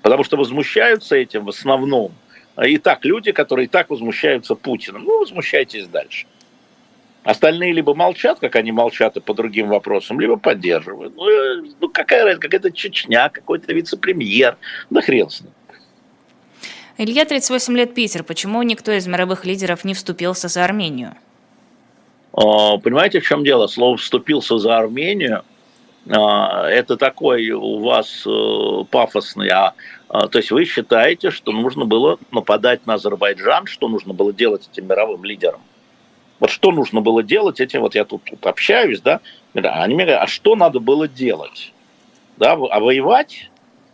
потому 0.02 0.24
что 0.24 0.38
возмущаются 0.38 1.16
этим 1.16 1.46
в 1.46 1.50
основном 1.50 2.14
и 2.66 2.78
так 2.78 3.06
люди, 3.06 3.32
которые 3.32 3.66
и 3.66 3.70
так 3.70 3.90
возмущаются 3.92 4.56
Путиным. 4.56 5.04
Ну, 5.04 5.20
возмущайтесь 5.20 5.88
дальше. 5.88 6.26
Остальные 7.24 7.74
либо 7.74 7.94
молчат, 7.94 8.40
как 8.40 8.56
они 8.56 8.72
молчат 8.72 9.18
и 9.18 9.20
по 9.20 9.36
другим 9.36 9.68
вопросам, 9.68 10.20
либо 10.20 10.38
поддерживают. 10.38 11.16
Ну, 11.16 11.30
э, 11.30 11.64
ну 11.80 11.88
какая 11.88 12.24
разница, 12.24 12.42
какая-то 12.42 12.72
Чечня, 12.72 13.30
какой-то 13.30 13.72
вице-премьер, 13.74 14.58
да 14.90 15.02
хрен 15.02 15.30
с 15.30 15.42
ним. 15.42 15.52
Илья, 16.98 17.26
38 17.26 17.78
лет, 17.78 17.94
Питер. 17.94 18.24
Почему 18.24 18.64
никто 18.64 18.92
из 18.92 19.06
мировых 19.06 19.46
лидеров 19.46 19.86
не 19.86 19.94
вступился 19.94 20.48
за 20.48 20.66
Армению? 20.66 21.16
А, 22.34 22.78
понимаете, 22.78 23.20
в 23.20 23.28
чем 23.28 23.44
дело? 23.44 23.68
Слово 23.68 23.98
«вступился 23.98 24.58
за 24.58 24.78
Армению» 24.78 25.44
а, 26.10 26.68
это 26.68 26.98
такой 26.98 27.52
у 27.52 27.80
вас 27.80 28.24
э, 28.26 28.84
пафосный, 28.90 29.50
а, 29.50 29.74
а, 30.10 30.28
то 30.28 30.40
есть 30.40 30.50
вы 30.50 30.66
считаете, 30.66 31.30
что 31.30 31.52
нужно 31.52 31.86
было 31.86 32.18
нападать 32.32 32.88
на 32.88 32.96
Азербайджан, 32.96 33.68
что 33.68 33.88
нужно 33.88 34.14
было 34.14 34.34
делать 34.34 34.68
этим 34.72 34.88
мировым 34.88 35.24
лидерам? 35.24 35.62
Вот 36.40 36.50
что 36.50 36.72
нужно 36.72 37.02
было 37.02 37.22
делать 37.22 37.60
этим, 37.60 37.82
вот 37.82 37.94
я 37.94 38.04
тут, 38.04 38.24
тут 38.24 38.46
общаюсь, 38.48 39.00
да, 39.00 39.20
они 39.54 39.94
мне 39.94 40.06
говорят, 40.06 40.24
а 40.24 40.28
что 40.28 40.56
надо 40.56 40.80
было 40.80 41.08
делать? 41.08 41.72
Да, 42.38 42.54
а 42.54 42.80
воевать? 42.80 43.52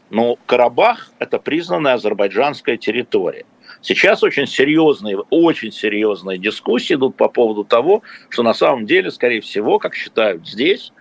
Ну, 0.10 0.38
Карабах– 0.46 1.12
это 1.20 1.39
признанная 1.39 1.96
азербайджанская 1.96 2.77
территория. 2.77 3.46
Сейчас 3.81 4.24
очень 4.24 4.48
серьезные, 4.48 5.17
очень 5.29 5.72
серьезные 5.72 6.38
дискуссии 6.38 6.96
идут 6.96 7.15
по 7.15 7.29
поводу 7.29 7.63
того, 7.63 8.03
что 8.29 8.43
на 8.43 8.53
самом 8.53 8.86
деле, 8.86 9.12
скорее 9.12 9.41
всего, 9.41 9.79
как 9.79 9.96
считают 9.96 10.48
здесь, 10.48 10.91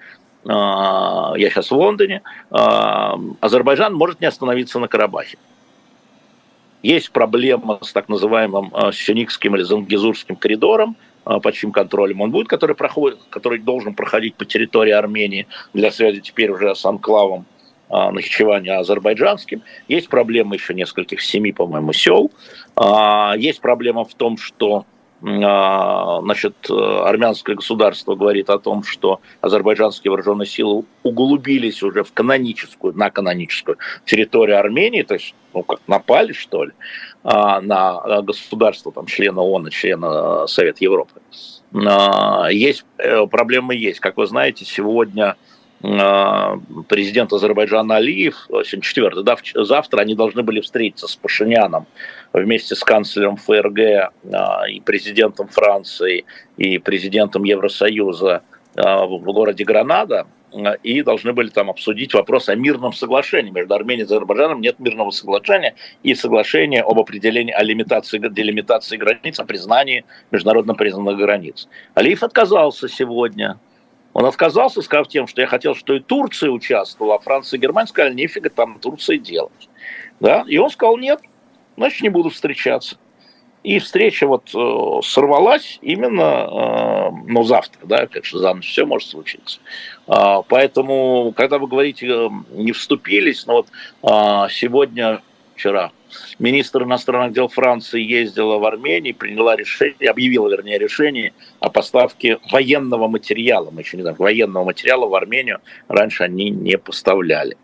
а, 0.49 1.35
я 1.37 1.51
сейчас 1.51 1.71
в 1.71 1.75
Лондоне, 1.75 2.23
а, 2.51 3.19
Азербайджан 3.41 3.95
может 3.95 4.21
не 4.21 4.27
остановиться 4.27 4.79
на 4.79 4.89
Карабахе. 4.89 5.39
Есть 6.83 7.11
проблема 7.11 7.79
с 7.83 7.93
так 7.93 8.09
называемым 8.09 8.71
а, 8.73 8.93
сюникским 8.93 9.57
или 9.57 9.63
зангизурским 9.63 10.37
коридором, 10.37 10.97
под 11.25 11.55
чьим 11.55 11.73
контролем 11.73 12.21
он 12.21 12.31
будет, 12.31 12.47
который, 12.47 12.77
проходит, 12.77 13.19
который 13.31 13.59
должен 13.59 13.95
проходить 13.95 14.37
по 14.37 14.45
территории 14.45 14.93
Армении 14.93 15.49
для 15.75 15.91
связи 15.91 16.21
теперь 16.21 16.53
уже 16.53 16.73
с 16.77 16.85
анклавом 16.85 17.47
а, 17.89 18.11
нахичевания 18.11 18.79
азербайджанским. 18.79 19.63
Есть 19.87 20.09
проблема 20.09 20.55
еще 20.55 20.75
нескольких 20.75 21.21
семи, 21.23 21.53
по-моему, 21.53 21.93
сел. 21.93 22.33
А, 22.75 23.35
есть 23.37 23.61
проблема 23.61 24.05
в 24.05 24.13
том, 24.15 24.39
что 24.39 24.87
а, 25.23 26.21
значит, 26.21 26.69
армянское 26.69 27.55
государство 27.55 28.17
говорит 28.17 28.51
о 28.51 28.59
том, 28.59 28.83
что 28.83 29.21
азербайджанские 29.41 30.11
вооруженные 30.11 30.47
силы 30.47 30.85
углубились 31.05 31.83
уже 31.83 32.03
в 32.03 32.13
каноническую, 32.13 32.93
на 32.95 33.11
каноническую 33.11 33.79
территорию 34.05 34.59
Армении, 34.59 35.03
то 35.03 35.15
есть, 35.15 35.35
ну, 35.55 35.63
как 35.63 35.81
напали, 35.87 36.33
что 36.33 36.65
ли, 36.65 36.73
на 37.23 38.23
государство, 38.23 38.93
там, 38.93 39.07
члена 39.07 39.41
ООН, 39.41 39.71
члена 39.71 40.47
Совета 40.49 40.85
Европы. 40.85 41.21
Есть, 42.51 42.85
э, 42.99 43.27
проблемы 43.27 43.75
есть. 43.75 44.01
Как 44.01 44.17
вы 44.17 44.27
знаете, 44.27 44.65
сегодня 44.65 45.37
президент 45.81 47.33
Азербайджана 47.33 47.97
Алиев, 47.97 48.47
сегодня 48.49 48.81
четвертый, 48.81 49.25
да, 49.25 49.37
завтра 49.55 50.01
они 50.01 50.15
должны 50.15 50.43
были 50.43 50.61
встретиться 50.61 51.07
с 51.07 51.17
Пашиняном 51.17 51.87
вместе 52.33 52.75
с 52.75 52.83
канцлером 52.83 53.37
ФРГ 53.37 54.13
а, 54.33 54.69
и 54.69 54.81
президентом 54.81 55.49
Франции 55.49 56.25
и 56.57 56.79
президентом 56.79 57.45
Евросоюза 57.45 58.43
в 58.77 59.33
городе 59.33 59.65
Гранада. 59.65 60.27
и 60.83 61.03
должны 61.03 61.33
были 61.33 61.49
там 61.49 61.71
обсудить 61.71 62.15
вопрос 62.15 62.49
о 62.49 62.55
мирном 62.55 62.93
соглашении. 62.93 63.51
Между 63.51 63.75
Арменией 63.75 64.03
и 64.03 64.07
Азербайджаном 64.07 64.61
нет 64.61 64.79
мирного 64.79 65.11
соглашения 65.11 65.75
и 66.03 66.15
соглашения 66.15 66.83
об 66.83 66.99
определении, 66.99 67.53
о 67.53 67.63
лимитации, 67.63 68.19
делимитации 68.19 68.97
границ, 68.97 69.41
о 69.41 69.45
признании 69.45 70.05
международно 70.31 70.75
признанных 70.75 71.17
границ. 71.17 71.69
Алиев 71.95 72.23
отказался 72.23 72.89
сегодня. 72.89 73.59
Он 74.17 74.25
отказался, 74.25 74.81
сказав 74.81 75.09
тем, 75.09 75.27
что 75.27 75.43
я 75.43 75.47
хотел, 75.47 75.75
что 75.75 75.93
и 75.93 76.01
Турция 76.01 76.49
участвовала, 76.49 77.17
а 77.17 77.19
Франция 77.19 77.59
и 77.59 77.61
Германия 77.61 77.87
сказали, 77.87 78.15
нифига 78.15 78.49
там 78.49 78.79
Турции 78.79 79.19
делать. 79.19 79.69
Да? 80.21 80.43
И 80.49 80.57
он 80.57 80.71
сказал, 80.71 80.97
нет, 80.97 81.21
значит, 81.77 82.01
не 82.01 82.09
буду 82.09 82.31
встречаться. 82.31 82.97
И 83.63 83.79
встреча 83.79 84.27
вот 84.27 84.55
э, 84.55 85.01
сорвалась 85.03 85.79
именно, 85.83 86.49
э, 86.51 87.11
ну, 87.27 87.43
завтра, 87.43 87.85
да, 87.85 88.07
конечно, 88.07 88.39
за 88.39 88.55
ночь 88.55 88.67
все 88.67 88.87
может 88.87 89.11
случиться. 89.11 89.61
А, 90.07 90.41
поэтому, 90.41 91.35
когда 91.37 91.59
вы 91.59 91.67
говорите, 91.67 92.07
э, 92.07 92.31
не 92.53 92.73
вступились, 92.73 93.45
но 93.45 93.57
вот 93.57 93.67
а, 94.03 94.49
сегодня, 94.49 95.21
вчера, 95.57 95.91
министр 96.39 96.85
иностранных 96.85 97.33
дел 97.33 97.49
Франции 97.49 98.03
ездила 98.03 98.59
в 98.59 98.65
Армению, 98.65 99.15
приняла 99.15 99.57
решение, 99.57 100.11
объявила, 100.11 100.49
вернее, 100.49 100.79
решение 100.79 101.33
о 101.61 101.71
поставке 101.71 102.39
военного 102.51 103.09
материала. 103.09 103.71
Мы 103.71 103.83
еще 103.83 103.97
не 103.97 104.03
знаем, 104.03 104.17
военного 104.19 104.65
материала 104.65 105.07
в 105.07 105.15
Армению 105.15 105.61
раньше 105.89 106.25
они 106.25 106.51
не 106.51 106.79
поставляли. 106.79 107.57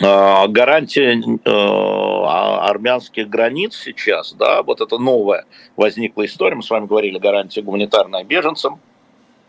А, 0.00 0.46
гарантия 0.46 1.14
э, 1.14 1.38
а, 1.44 2.68
армянских 2.68 3.28
границ 3.28 3.76
сейчас, 3.76 4.32
да, 4.32 4.62
вот 4.62 4.80
это 4.80 4.96
новая 4.96 5.44
возникла 5.76 6.24
история, 6.24 6.54
мы 6.54 6.62
с 6.62 6.70
вами 6.70 6.86
говорили, 6.86 7.18
гарантия 7.18 7.62
гуманитарная 7.62 8.22
беженцам, 8.22 8.80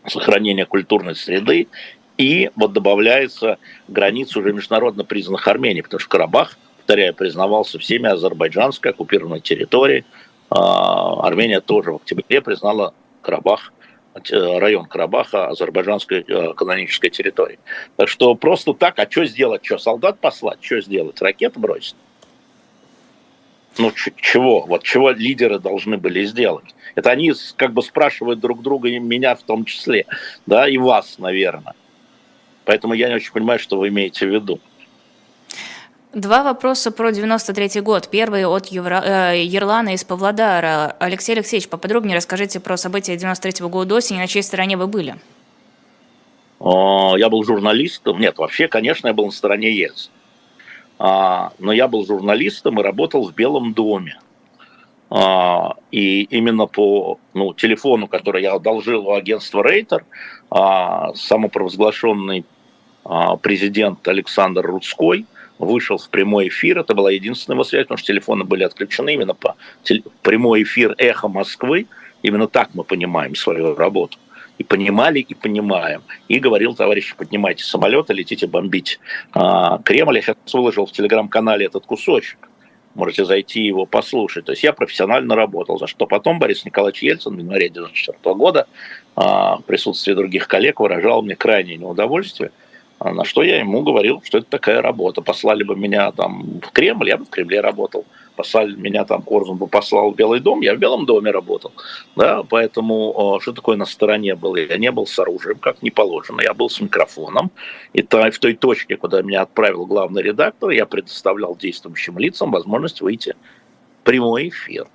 сохранение 0.06 0.66
культурной 0.66 1.14
среды, 1.14 1.68
и 2.18 2.50
вот 2.56 2.72
добавляется 2.72 3.58
граница 3.86 4.40
уже 4.40 4.52
международно 4.52 5.04
признанных 5.04 5.46
Армений, 5.46 5.82
потому 5.82 6.00
что 6.00 6.10
Карабах, 6.10 6.58
повторяю, 6.90 7.14
признавался 7.14 7.78
всеми 7.78 8.08
азербайджанской 8.08 8.90
оккупированной 8.90 9.40
территорией, 9.40 10.04
а, 10.48 11.24
Армения 11.24 11.60
тоже 11.60 11.92
в 11.92 11.96
октябре 11.96 12.40
признала 12.40 12.94
Карабах 13.22 13.72
Э, 14.12 14.58
район 14.58 14.86
Карабаха 14.86 15.48
азербайджанской 15.48 16.24
э, 16.26 16.52
канонической 16.54 17.10
территории. 17.10 17.60
Так 17.96 18.08
что 18.08 18.34
просто 18.34 18.74
так, 18.74 18.98
а 18.98 19.08
что 19.08 19.24
сделать? 19.24 19.64
Что, 19.64 19.78
солдат 19.78 20.18
послать? 20.18 20.58
Что 20.60 20.80
сделать? 20.80 21.22
Ракеты 21.22 21.60
бросить? 21.60 21.94
Ну, 23.78 23.92
чего? 23.92 24.62
Вот 24.66 24.82
чего 24.82 25.10
лидеры 25.10 25.60
должны 25.60 25.96
были 25.96 26.24
сделать? 26.24 26.74
Это 26.96 27.10
они 27.10 27.32
как 27.54 27.72
бы 27.72 27.82
спрашивают 27.82 28.40
друг 28.40 28.62
друга, 28.62 28.88
и 28.88 28.98
меня 28.98 29.36
в 29.36 29.42
том 29.42 29.64
числе, 29.64 30.06
да, 30.44 30.68
и 30.68 30.76
вас, 30.76 31.18
наверное. 31.18 31.74
Поэтому 32.64 32.94
я 32.94 33.08
не 33.08 33.14
очень 33.14 33.32
понимаю, 33.32 33.60
что 33.60 33.78
вы 33.78 33.88
имеете 33.88 34.26
в 34.26 34.34
виду. 34.34 34.58
Два 36.14 36.42
вопроса 36.42 36.90
про 36.90 37.12
93 37.12 37.80
год. 37.82 38.08
Первый 38.08 38.44
от 38.44 38.66
Евро... 38.66 39.00
э, 39.00 39.44
Ерлана 39.44 39.94
из 39.94 40.02
Павлодара. 40.02 40.96
Алексей 40.98 41.34
Алексеевич, 41.34 41.68
поподробнее 41.68 42.16
расскажите 42.16 42.58
про 42.58 42.76
события 42.76 43.16
93 43.16 43.64
года 43.68 43.94
осени, 43.94 44.18
на 44.18 44.26
чьей 44.26 44.42
стороне 44.42 44.76
вы 44.76 44.88
были? 44.88 45.14
Я 46.58 47.28
был 47.30 47.44
журналистом. 47.44 48.18
Нет, 48.18 48.38
вообще, 48.38 48.66
конечно, 48.66 49.06
я 49.06 49.14
был 49.14 49.26
на 49.26 49.30
стороне 49.30 49.70
ЕС. 49.70 50.10
А, 50.98 51.52
но 51.60 51.72
я 51.72 51.86
был 51.86 52.04
журналистом 52.04 52.80
и 52.80 52.82
работал 52.82 53.28
в 53.28 53.32
Белом 53.32 53.72
доме. 53.72 54.18
А, 55.10 55.76
и 55.92 56.22
именно 56.22 56.66
по 56.66 57.20
ну, 57.34 57.54
телефону, 57.54 58.08
который 58.08 58.42
я 58.42 58.54
одолжил 58.54 59.06
у 59.06 59.14
агентства 59.14 59.62
Рейтер, 59.62 60.04
а, 60.50 61.14
самопровозглашенный 61.14 62.44
президент 63.42 64.06
Александр 64.08 64.66
Рудской– 64.66 65.24
вышел 65.60 65.98
в 65.98 66.08
прямой 66.08 66.48
эфир. 66.48 66.78
Это 66.78 66.94
была 66.94 67.10
единственная 67.10 67.56
его 67.56 67.64
связь, 67.64 67.84
потому 67.84 67.98
что 67.98 68.06
телефоны 68.06 68.44
были 68.44 68.64
отключены 68.64 69.14
именно 69.14 69.34
по 69.34 69.56
прямой 70.22 70.62
эфир 70.62 70.94
«Эхо 70.98 71.28
Москвы». 71.28 71.86
Именно 72.22 72.48
так 72.48 72.70
мы 72.74 72.82
понимаем 72.82 73.34
свою 73.34 73.74
работу. 73.74 74.18
И 74.58 74.64
понимали, 74.64 75.20
и 75.20 75.34
понимаем. 75.34 76.02
И 76.28 76.38
говорил, 76.38 76.74
товарищи, 76.74 77.14
поднимайте 77.16 77.64
самолеты, 77.64 78.12
летите 78.12 78.46
бомбить 78.46 79.00
а, 79.32 79.78
Кремль. 79.78 80.16
Я 80.16 80.22
сейчас 80.22 80.36
выложил 80.52 80.86
в 80.86 80.92
телеграм-канале 80.92 81.66
этот 81.66 81.86
кусочек. 81.86 82.38
Можете 82.94 83.24
зайти 83.24 83.62
его 83.62 83.86
послушать. 83.86 84.46
То 84.46 84.52
есть 84.52 84.62
я 84.62 84.72
профессионально 84.72 85.34
работал, 85.34 85.78
за 85.78 85.86
что 85.86 86.06
потом 86.06 86.38
Борис 86.38 86.64
Николаевич 86.64 87.02
Ельцин 87.02 87.36
в 87.36 87.38
январе 87.38 87.68
1994 87.68 88.34
года 88.34 88.66
а, 89.16 89.56
в 89.56 89.64
присутствии 89.64 90.12
других 90.12 90.46
коллег 90.48 90.80
выражал 90.80 91.22
мне 91.22 91.36
крайнее 91.36 91.76
неудовольствие– 91.76 92.50
на 93.02 93.24
что 93.24 93.42
я 93.42 93.58
ему 93.58 93.82
говорил, 93.82 94.20
что 94.24 94.38
это 94.38 94.46
такая 94.50 94.82
работа. 94.82 95.22
Послали 95.22 95.64
бы 95.64 95.74
меня 95.74 96.12
там 96.12 96.60
в 96.60 96.70
Кремль, 96.70 97.08
я 97.08 97.16
бы 97.16 97.24
в 97.24 97.30
Кремле 97.30 97.60
работал. 97.60 98.04
Послали 98.36 98.74
меня 98.74 99.04
там, 99.04 99.22
Корзун 99.22 99.56
бы 99.56 99.66
послал 99.66 100.12
в 100.12 100.16
Белый 100.16 100.40
дом, 100.40 100.60
я 100.60 100.74
в 100.74 100.78
Белом 100.78 101.04
доме 101.06 101.30
работал. 101.30 101.72
Да, 102.16 102.42
поэтому 102.42 103.38
что 103.42 103.52
такое 103.52 103.76
на 103.76 103.86
стороне 103.86 104.34
был? 104.34 104.54
Я 104.56 104.78
не 104.78 104.90
был 104.90 105.06
с 105.06 105.18
оружием, 105.18 105.58
как 105.58 105.82
не 105.82 105.90
положено. 105.90 106.40
Я 106.42 106.54
был 106.54 106.70
с 106.70 106.80
микрофоном. 106.80 107.50
И 107.92 108.02
в 108.02 108.38
той 108.38 108.54
точке, 108.54 108.96
куда 108.96 109.22
меня 109.22 109.42
отправил 109.42 109.86
главный 109.86 110.22
редактор, 110.22 110.70
я 110.70 110.86
предоставлял 110.86 111.56
действующим 111.56 112.18
лицам 112.18 112.50
возможность 112.50 113.00
выйти 113.00 113.34
в 114.00 114.04
прямой 114.04 114.48
эфир. 114.48 114.86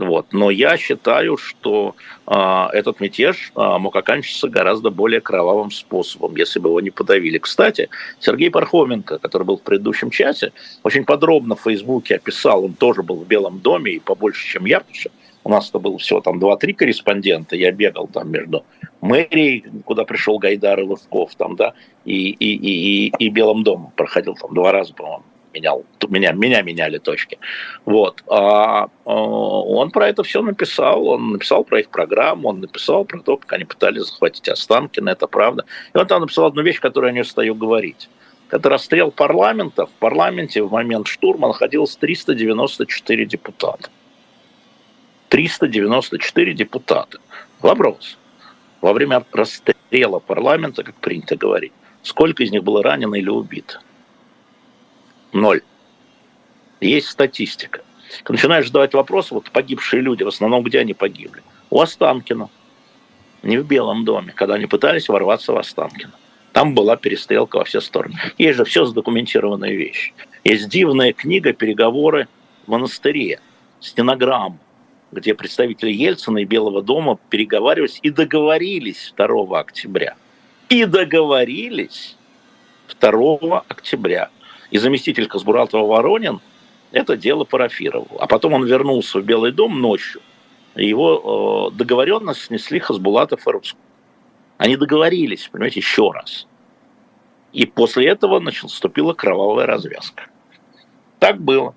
Вот. 0.00 0.32
Но 0.32 0.50
я 0.50 0.78
считаю, 0.78 1.36
что 1.36 1.94
э, 2.26 2.66
этот 2.72 3.00
мятеж 3.00 3.52
э, 3.54 3.78
мог 3.78 3.94
оканчиваться 3.94 4.48
гораздо 4.48 4.90
более 4.90 5.20
кровавым 5.20 5.70
способом, 5.70 6.36
если 6.36 6.58
бы 6.58 6.70
его 6.70 6.80
не 6.80 6.90
подавили. 6.90 7.36
Кстати, 7.36 7.90
Сергей 8.18 8.50
Пархоменко, 8.50 9.18
который 9.18 9.42
был 9.42 9.58
в 9.58 9.62
предыдущем 9.62 10.08
часе, 10.10 10.52
очень 10.84 11.04
подробно 11.04 11.54
в 11.54 11.60
Фейсбуке 11.60 12.16
описал, 12.16 12.64
он 12.64 12.72
тоже 12.72 13.02
был 13.02 13.16
в 13.16 13.26
Белом 13.26 13.58
доме 13.60 13.92
и 13.92 14.00
побольше, 14.00 14.46
чем 14.46 14.64
я, 14.64 14.80
потому 14.80 14.94
что 14.94 15.10
у 15.44 15.50
нас-то 15.50 15.78
было 15.78 15.98
всего 15.98 16.20
там 16.22 16.38
2-3 16.38 16.72
корреспондента, 16.72 17.54
я 17.56 17.70
бегал 17.70 18.06
там 18.06 18.30
между 18.30 18.64
мэрией, 19.02 19.64
куда 19.84 20.04
пришел 20.04 20.38
Гайдар 20.38 20.80
и 20.80 20.84
Лывков, 20.84 21.34
там, 21.34 21.56
да, 21.56 21.74
и, 22.06 22.30
и, 22.30 22.54
и, 22.54 23.06
и, 23.06 23.12
и 23.18 23.28
Белым 23.28 23.64
домом 23.64 23.92
проходил 23.96 24.34
там 24.34 24.54
два 24.54 24.72
раза, 24.72 24.94
по-моему 24.94 25.24
менял, 25.52 25.84
меня, 26.08 26.32
меня 26.32 26.62
меняли 26.62 26.98
точки. 26.98 27.38
Вот. 27.84 28.22
А, 28.28 28.88
а, 29.04 29.10
он 29.10 29.90
про 29.90 30.08
это 30.08 30.22
все 30.22 30.42
написал, 30.42 31.06
он 31.08 31.32
написал 31.32 31.64
про 31.64 31.80
их 31.80 31.90
программу, 31.90 32.48
он 32.48 32.60
написал 32.60 33.04
про 33.04 33.20
то, 33.20 33.36
как 33.36 33.52
они 33.52 33.64
пытались 33.64 34.06
захватить 34.06 34.48
Останкино, 34.48 35.10
это 35.10 35.26
правда. 35.26 35.64
И 35.94 35.98
он 35.98 36.06
там 36.06 36.22
написал 36.22 36.46
одну 36.46 36.62
вещь, 36.62 36.80
которую 36.80 37.10
я 37.10 37.14
не 37.14 37.20
устаю 37.20 37.54
говорить. 37.54 38.08
Это 38.50 38.68
расстрел 38.68 39.12
парламента. 39.12 39.86
В 39.86 39.92
парламенте 39.92 40.62
в 40.62 40.72
момент 40.72 41.06
штурма 41.06 41.48
находилось 41.48 41.96
394 41.96 43.26
депутата. 43.26 43.90
394 45.28 46.54
депутата. 46.54 47.18
Вопрос. 47.60 48.18
Во 48.80 48.92
время 48.92 49.24
расстрела 49.32 50.18
парламента, 50.18 50.82
как 50.82 50.96
принято 50.96 51.36
говорить, 51.36 51.72
сколько 52.02 52.42
из 52.42 52.50
них 52.50 52.64
было 52.64 52.82
ранено 52.82 53.14
или 53.14 53.28
убито? 53.28 53.80
Ноль. 55.32 55.62
Есть 56.80 57.08
статистика. 57.08 57.82
Когда 58.22 58.34
начинаешь 58.34 58.66
задавать 58.66 58.94
вопрос, 58.94 59.30
вот 59.30 59.50
погибшие 59.50 60.02
люди, 60.02 60.22
в 60.22 60.28
основном 60.28 60.62
где 60.62 60.80
они 60.80 60.94
погибли? 60.94 61.42
У 61.70 61.80
Останкина. 61.80 62.48
Не 63.42 63.58
в 63.58 63.66
Белом 63.66 64.04
доме, 64.04 64.32
когда 64.34 64.54
они 64.54 64.66
пытались 64.66 65.08
ворваться 65.08 65.52
в 65.52 65.58
Останкино. 65.58 66.12
Там 66.52 66.74
была 66.74 66.96
перестрелка 66.96 67.58
во 67.58 67.64
все 67.64 67.80
стороны. 67.80 68.16
Есть 68.38 68.58
же 68.58 68.64
все 68.64 68.84
задокументированные 68.84 69.76
вещи. 69.76 70.12
Есть 70.42 70.68
дивная 70.68 71.12
книга 71.12 71.52
«Переговоры 71.52 72.26
в 72.66 72.70
монастыре», 72.70 73.40
стенограмма, 73.78 74.58
где 75.12 75.34
представители 75.34 75.92
Ельцина 75.92 76.38
и 76.38 76.44
Белого 76.44 76.82
дома 76.82 77.18
переговаривались 77.30 78.00
и 78.02 78.10
договорились 78.10 79.14
2 79.16 79.60
октября. 79.60 80.16
И 80.68 80.84
договорились 80.84 82.16
2 83.00 83.64
октября 83.68 84.30
и 84.70 84.78
заместитель 84.78 85.26
Казбуратова 85.26 85.86
Воронин 85.86 86.40
это 86.92 87.16
дело 87.16 87.44
парафировал. 87.44 88.08
А 88.18 88.26
потом 88.26 88.54
он 88.54 88.64
вернулся 88.64 89.20
в 89.20 89.24
Белый 89.24 89.52
дом 89.52 89.80
ночью, 89.80 90.20
его 90.74 91.70
э, 91.72 91.76
договоренность 91.76 92.42
снесли 92.42 92.78
Хасбулатов 92.78 93.46
и 93.46 93.50
Руссков. 93.50 93.80
Они 94.58 94.76
договорились, 94.76 95.48
понимаете, 95.48 95.80
еще 95.80 96.10
раз. 96.12 96.46
И 97.52 97.66
после 97.66 98.08
этого 98.08 98.38
значит, 98.38 98.64
наступила 98.64 99.14
кровавая 99.14 99.66
развязка. 99.66 100.26
Так 101.18 101.40
было. 101.40 101.74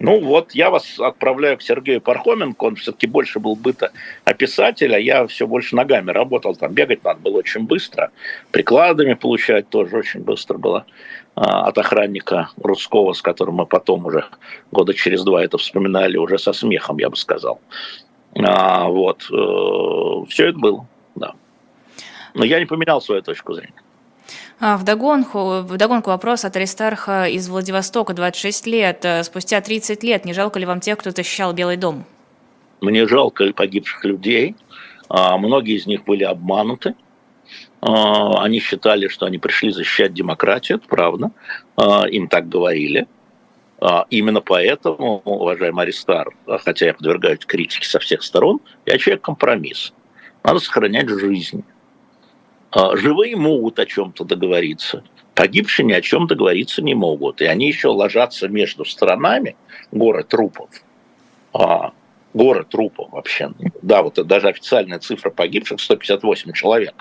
Ну 0.00 0.20
вот, 0.20 0.52
я 0.52 0.70
вас 0.70 0.98
отправляю 0.98 1.56
к 1.56 1.62
Сергею 1.62 2.00
Пархоменко, 2.00 2.64
он 2.64 2.76
все-таки 2.76 3.06
больше 3.06 3.38
был 3.38 3.54
быта 3.54 3.92
описатель, 4.24 4.94
а 4.94 4.98
я 4.98 5.26
все 5.28 5.46
больше 5.46 5.76
ногами 5.76 6.10
работал, 6.10 6.56
там 6.56 6.72
бегать 6.72 7.04
надо 7.04 7.20
было 7.20 7.38
очень 7.38 7.62
быстро, 7.62 8.10
прикладами 8.50 9.14
получать 9.14 9.68
тоже 9.68 9.96
очень 9.96 10.20
быстро 10.20 10.58
было. 10.58 10.84
А, 11.36 11.66
от 11.66 11.78
охранника 11.78 12.50
русского, 12.62 13.12
с 13.12 13.20
которым 13.20 13.56
мы 13.56 13.66
потом 13.66 14.06
уже 14.06 14.24
года 14.70 14.94
через 14.94 15.24
два 15.24 15.42
это 15.42 15.58
вспоминали 15.58 16.16
уже 16.16 16.38
со 16.38 16.52
смехом, 16.52 16.98
я 16.98 17.10
бы 17.10 17.16
сказал. 17.16 17.60
А, 18.38 18.88
вот. 18.88 19.24
Э, 19.32 20.26
Все 20.28 20.48
это 20.48 20.58
было, 20.58 20.86
да. 21.16 21.34
Но 22.34 22.44
я 22.44 22.60
не 22.60 22.66
поменял 22.66 23.00
свою 23.00 23.22
точку 23.22 23.54
зрения. 23.54 23.74
А, 24.60 24.76
вдогонку, 24.76 25.60
вдогонку 25.60 26.10
вопрос 26.10 26.44
от 26.44 26.56
Аристарха 26.56 27.26
из 27.26 27.48
Владивостока, 27.48 28.14
26 28.14 28.66
лет. 28.66 29.04
Э, 29.04 29.24
спустя 29.24 29.60
30 29.60 30.04
лет 30.04 30.24
не 30.24 30.32
жалко 30.32 30.60
ли 30.60 30.66
вам 30.66 30.78
тех, 30.80 30.98
кто 30.98 31.10
защищал 31.10 31.52
Белый 31.52 31.76
дом? 31.76 32.04
Мне 32.80 33.08
жалко 33.08 33.52
погибших 33.52 34.04
людей. 34.04 34.54
А, 35.08 35.36
многие 35.36 35.76
из 35.76 35.86
них 35.86 36.04
были 36.04 36.22
обмануты. 36.22 36.94
А, 37.86 38.42
они 38.42 38.60
считали, 38.60 39.08
что 39.08 39.26
они 39.26 39.36
пришли 39.36 39.70
защищать 39.70 40.14
демократию, 40.14 40.78
это 40.78 40.88
правда. 40.88 41.30
Им 42.10 42.28
так 42.28 42.48
говорили. 42.48 43.06
Именно 44.08 44.40
поэтому, 44.40 45.20
уважаемый 45.24 45.82
Аристар, 45.82 46.28
хотя 46.46 46.86
я 46.86 46.94
подвергаюсь 46.94 47.40
критике 47.40 47.86
со 47.86 47.98
всех 47.98 48.22
сторон, 48.22 48.60
я 48.86 48.96
человек 48.96 49.22
компромисс. 49.22 49.92
Надо 50.42 50.60
сохранять 50.60 51.10
жизнь. 51.10 51.62
А, 52.70 52.96
живые 52.96 53.36
могут 53.36 53.78
о 53.78 53.84
чем-то 53.84 54.24
договориться, 54.24 55.04
погибшие 55.34 55.84
ни 55.84 55.92
о 55.92 56.00
чем 56.00 56.26
договориться 56.26 56.80
не 56.80 56.94
могут. 56.94 57.42
И 57.42 57.44
они 57.44 57.68
еще 57.68 57.88
ложатся 57.88 58.48
между 58.48 58.86
странами, 58.86 59.56
горы 59.92 60.24
трупов. 60.24 60.70
Горы 62.34 62.64
трупов 62.64 63.12
вообще. 63.12 63.52
Да, 63.80 64.02
вот 64.02 64.14
даже 64.26 64.48
официальная 64.48 64.98
цифра 64.98 65.30
погибших 65.30 65.80
158 65.80 66.52
человек 66.52 66.94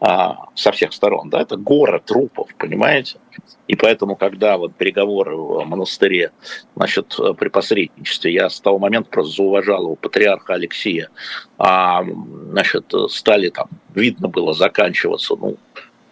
а, 0.00 0.46
со 0.54 0.70
всех 0.70 0.92
сторон. 0.92 1.28
Да, 1.28 1.42
это 1.42 1.56
гора 1.56 1.98
трупов, 1.98 2.54
понимаете? 2.56 3.18
И 3.66 3.74
поэтому, 3.74 4.14
когда 4.14 4.56
вот 4.56 4.76
переговоры 4.76 5.36
в 5.36 5.64
монастыре, 5.64 6.30
значит, 6.76 7.18
при 7.36 7.48
посредничестве, 7.48 8.32
я 8.32 8.48
с 8.48 8.60
того 8.60 8.78
момента 8.78 9.10
просто 9.10 9.36
зауважал 9.36 9.82
его 9.82 9.96
патриарха 9.96 10.54
Алексея, 10.54 11.10
а, 11.58 12.04
значит, 12.50 12.92
стали 13.08 13.48
там, 13.48 13.68
видно 13.92 14.28
было, 14.28 14.54
заканчиваться, 14.54 15.34
ну, 15.34 15.56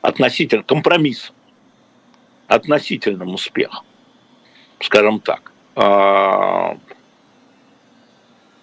относительно 0.02 0.64
компромиссом, 0.64 1.34
относительным 2.48 3.34
успехом, 3.34 3.84
скажем 4.80 5.20
так. 5.20 5.52
А, 5.76 6.76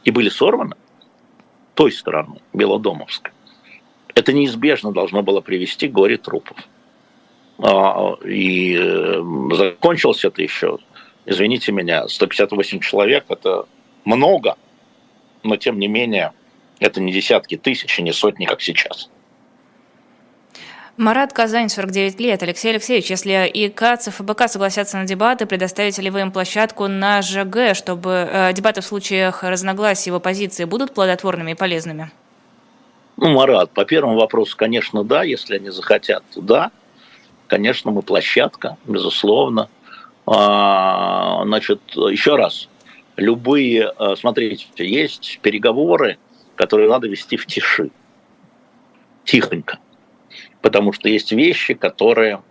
и 0.03 0.11
были 0.11 0.29
сорваны 0.29 0.75
той 1.75 1.91
стороны, 1.91 2.41
Белодомовской. 2.53 3.31
Это 4.13 4.33
неизбежно 4.33 4.91
должно 4.91 5.23
было 5.23 5.41
привести 5.41 5.87
к 5.87 5.91
горе 5.91 6.17
трупов. 6.17 6.57
А, 7.57 8.13
и 8.25 8.75
э, 8.77 9.23
закончилось 9.53 10.25
это 10.25 10.41
еще, 10.41 10.79
извините 11.25 11.71
меня, 11.71 12.07
158 12.07 12.79
человек– 12.79 13.25
это 13.29 13.65
много, 14.03 14.57
но 15.43 15.55
тем 15.55 15.79
не 15.79 15.87
менее 15.87 16.33
это 16.79 16.99
не 17.01 17.11
десятки 17.11 17.57
тысяч 17.57 17.99
и 17.99 18.03
не 18.03 18.11
сотни, 18.11 18.45
как 18.45 18.61
сейчас. 18.61 19.09
Марат 21.01 21.33
Казань, 21.33 21.69
49 21.69 22.19
лет. 22.19 22.43
Алексей 22.43 22.69
Алексеевич, 22.69 23.09
если 23.09 23.47
и 23.47 23.69
КАЦ, 23.69 24.07
и 24.07 24.11
ФБК 24.11 24.47
согласятся 24.47 24.97
на 24.97 25.05
дебаты, 25.05 25.45
предоставите 25.45 26.01
ли 26.01 26.09
вы 26.09 26.21
им 26.21 26.31
площадку 26.31 26.87
на 26.87 27.21
ЖГ, 27.21 27.75
чтобы 27.75 28.29
э, 28.31 28.53
дебаты 28.53 28.81
в 28.81 28.85
случаях 28.85 29.43
разногласий 29.43 30.11
в 30.11 30.15
оппозиции 30.15 30.65
будут 30.65 30.93
плодотворными 30.93 31.51
и 31.51 31.55
полезными? 31.55 32.11
Ну, 33.17 33.29
Марат, 33.33 33.71
по 33.71 33.83
первому 33.83 34.17
вопросу, 34.19 34.55
конечно, 34.55 35.03
да. 35.03 35.23
Если 35.23 35.55
они 35.55 35.71
захотят, 35.71 36.23
то 36.33 36.41
да 36.41 36.71
конечно, 37.51 37.91
мы 37.91 38.01
площадка, 38.01 38.77
безусловно. 38.85 39.67
А, 40.25 41.43
значит, 41.43 41.81
еще 41.95 42.37
раз, 42.37 42.69
любые, 43.17 43.89
а, 43.89 44.15
смотрите, 44.15 44.67
есть 44.77 45.39
переговоры, 45.41 46.17
которые 46.55 46.87
надо 46.87 47.09
вести 47.09 47.35
в 47.35 47.45
тиши, 47.45 47.91
тихонько, 49.25 49.79
потому 50.61 50.93
что 50.93 51.09
есть 51.09 51.31
вещи, 51.31 51.73
которые, 51.73 52.41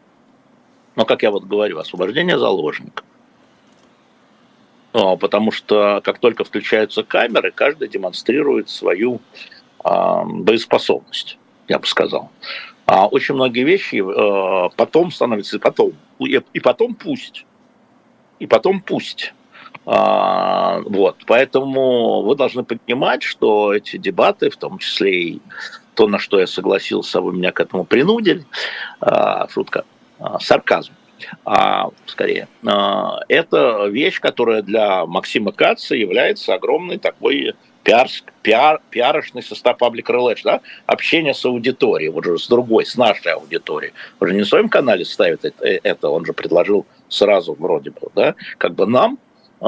ну, 0.96 1.04
как 1.04 1.22
я 1.22 1.30
вот 1.30 1.44
говорю, 1.44 1.78
освобождение 1.78 2.38
заложников, 2.38 3.04
а, 4.92 5.16
потому 5.16 5.52
что 5.52 6.00
как 6.04 6.18
только 6.18 6.44
включаются 6.44 7.02
камеры, 7.02 7.52
каждый 7.52 7.88
демонстрирует 7.88 8.68
свою 8.68 9.20
э, 9.84 9.88
боеспособность, 10.24 11.38
я 11.68 11.78
бы 11.78 11.86
сказал. 11.86 12.30
А 12.86 13.06
очень 13.06 13.36
многие 13.36 13.62
вещи 13.62 14.02
э, 14.02 14.70
потом 14.76 15.12
становятся 15.12 15.60
потом. 15.60 15.92
И 16.18 16.60
потом 16.60 16.94
пусть. 16.94 17.46
И 18.40 18.46
потом 18.46 18.80
пусть. 18.80 19.32
А, 19.86 20.80
вот. 20.80 21.18
Поэтому 21.26 22.22
вы 22.22 22.34
должны 22.34 22.64
понимать, 22.64 23.22
что 23.22 23.72
эти 23.72 23.96
дебаты, 23.96 24.50
в 24.50 24.56
том 24.56 24.78
числе 24.78 25.22
и 25.22 25.42
то, 25.94 26.06
на 26.08 26.18
что 26.18 26.40
я 26.40 26.46
согласился, 26.46 27.20
вы 27.20 27.32
меня 27.32 27.52
к 27.52 27.60
этому 27.60 27.84
принудили, 27.84 28.44
а, 29.00 29.48
шутка, 29.48 29.84
а, 30.18 30.38
сарказм, 30.38 30.92
а, 31.44 31.90
скорее, 32.06 32.48
а, 32.66 33.20
это 33.28 33.86
вещь, 33.86 34.20
которая 34.20 34.62
для 34.62 35.06
Максима 35.06 35.52
Каца 35.52 35.94
является 35.94 36.54
огромной 36.54 36.98
такой 36.98 37.54
пиар, 37.82 38.08
пиар, 38.42 38.80
пиарочный 38.90 39.42
состав 39.42 39.78
Public 39.78 40.06
Relations, 40.06 40.40
да, 40.44 40.60
общение 40.86 41.34
с 41.34 41.44
аудиторией, 41.44 42.10
вот 42.10 42.24
же 42.24 42.38
с 42.38 42.48
другой, 42.48 42.86
с 42.86 42.96
нашей 42.96 43.32
аудиторией. 43.32 43.92
Он 44.20 44.28
же 44.28 44.34
не 44.34 44.42
в 44.42 44.48
своем 44.48 44.68
канале 44.68 45.04
ставит 45.04 45.44
это, 45.44 46.08
он 46.08 46.24
же 46.24 46.32
предложил 46.32 46.86
сразу 47.08 47.54
вроде 47.54 47.90
бы, 47.90 48.08
да, 48.14 48.34
как 48.58 48.74
бы 48.74 48.86
нам, 48.86 49.18
э, 49.60 49.66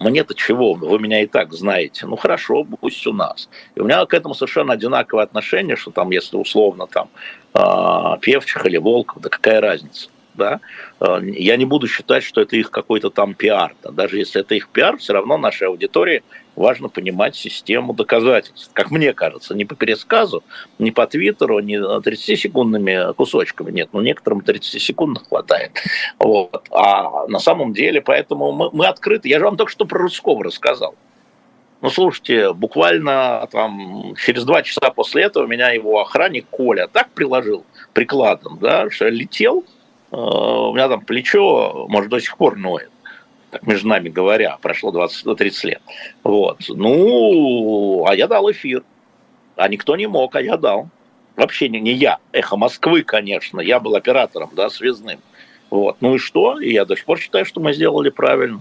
мне-то 0.00 0.34
чего, 0.34 0.74
вы 0.74 0.98
меня 0.98 1.22
и 1.22 1.26
так 1.26 1.52
знаете, 1.52 2.06
ну 2.06 2.16
хорошо, 2.16 2.64
пусть 2.64 3.06
у 3.06 3.12
нас. 3.12 3.48
И 3.74 3.80
у 3.80 3.84
меня 3.84 4.04
к 4.06 4.14
этому 4.14 4.34
совершенно 4.34 4.72
одинаковое 4.72 5.24
отношение, 5.24 5.76
что 5.76 5.90
там, 5.90 6.10
если 6.10 6.36
условно 6.36 6.86
там 6.86 7.08
э, 7.54 8.18
Певчих 8.20 8.66
или 8.66 8.76
Волков, 8.76 9.22
да 9.22 9.28
какая 9.28 9.60
разница 9.60 10.08
да, 10.34 10.60
э, 11.00 11.20
я 11.22 11.56
не 11.56 11.64
буду 11.64 11.88
считать, 11.88 12.24
что 12.24 12.40
это 12.40 12.56
их 12.56 12.70
какой-то 12.70 13.10
там 13.10 13.34
пиар. 13.34 13.74
Да. 13.82 13.90
Даже 13.90 14.18
если 14.18 14.40
это 14.40 14.54
их 14.54 14.68
пиар, 14.68 14.96
все 14.98 15.12
равно 15.12 15.38
нашей 15.38 15.68
аудитории 15.68 16.22
важно 16.56 16.88
понимать 16.88 17.36
систему 17.36 17.92
доказательств. 17.92 18.70
Как 18.72 18.90
мне 18.90 19.12
кажется, 19.12 19.54
не 19.54 19.64
по 19.64 19.74
пересказу, 19.74 20.42
не 20.78 20.90
по 20.90 21.06
твиттеру, 21.06 21.58
не 21.60 21.76
30-секундными 21.76 23.14
кусочками. 23.14 23.70
Нет, 23.70 23.90
ну 23.92 24.00
некоторым 24.00 24.40
30 24.40 24.80
секунд 24.80 25.22
хватает. 25.28 25.72
Вот. 26.18 26.66
А 26.70 27.26
на 27.26 27.38
самом 27.38 27.72
деле, 27.72 28.00
поэтому 28.00 28.52
мы, 28.52 28.70
мы 28.72 28.86
открыты. 28.86 29.28
Я 29.28 29.38
же 29.38 29.44
вам 29.44 29.56
только 29.56 29.72
что 29.72 29.84
про 29.84 29.98
Рудского 29.98 30.44
рассказал. 30.44 30.94
Ну, 31.80 31.90
слушайте, 31.90 32.54
буквально 32.54 33.46
там 33.52 34.14
через 34.16 34.44
два 34.44 34.62
часа 34.62 34.90
после 34.90 35.24
этого 35.24 35.46
меня 35.46 35.70
его 35.70 36.00
охранник 36.00 36.46
Коля 36.48 36.86
так 36.86 37.10
приложил 37.10 37.66
прикладом, 37.92 38.58
да, 38.58 38.88
что 38.88 39.08
летел, 39.08 39.64
э, 40.10 40.16
у 40.16 40.72
меня 40.72 40.88
там 40.88 41.04
плечо, 41.04 41.84
может, 41.90 42.08
до 42.08 42.20
сих 42.20 42.38
пор 42.38 42.56
ноет 42.56 42.90
между 43.62 43.88
нами 43.88 44.08
говоря, 44.08 44.58
прошло 44.60 44.92
20-30 44.92 45.66
лет. 45.66 45.82
Вот. 46.22 46.60
Ну, 46.68 48.04
а 48.06 48.14
я 48.14 48.26
дал 48.26 48.50
эфир. 48.50 48.82
А 49.56 49.68
никто 49.68 49.96
не 49.96 50.06
мог, 50.06 50.34
а 50.36 50.42
я 50.42 50.56
дал. 50.56 50.88
Вообще 51.36 51.68
не, 51.68 51.80
не 51.80 51.92
я, 51.92 52.18
эхо 52.32 52.56
Москвы, 52.56 53.02
конечно, 53.02 53.60
я 53.60 53.80
был 53.80 53.96
оператором, 53.96 54.50
да, 54.54 54.70
связным. 54.70 55.20
Вот. 55.70 55.96
Ну 56.00 56.14
и 56.14 56.18
что? 56.18 56.60
И 56.60 56.72
я 56.72 56.84
до 56.84 56.96
сих 56.96 57.04
пор 57.04 57.18
считаю, 57.18 57.44
что 57.44 57.60
мы 57.60 57.72
сделали 57.72 58.10
правильно. 58.10 58.60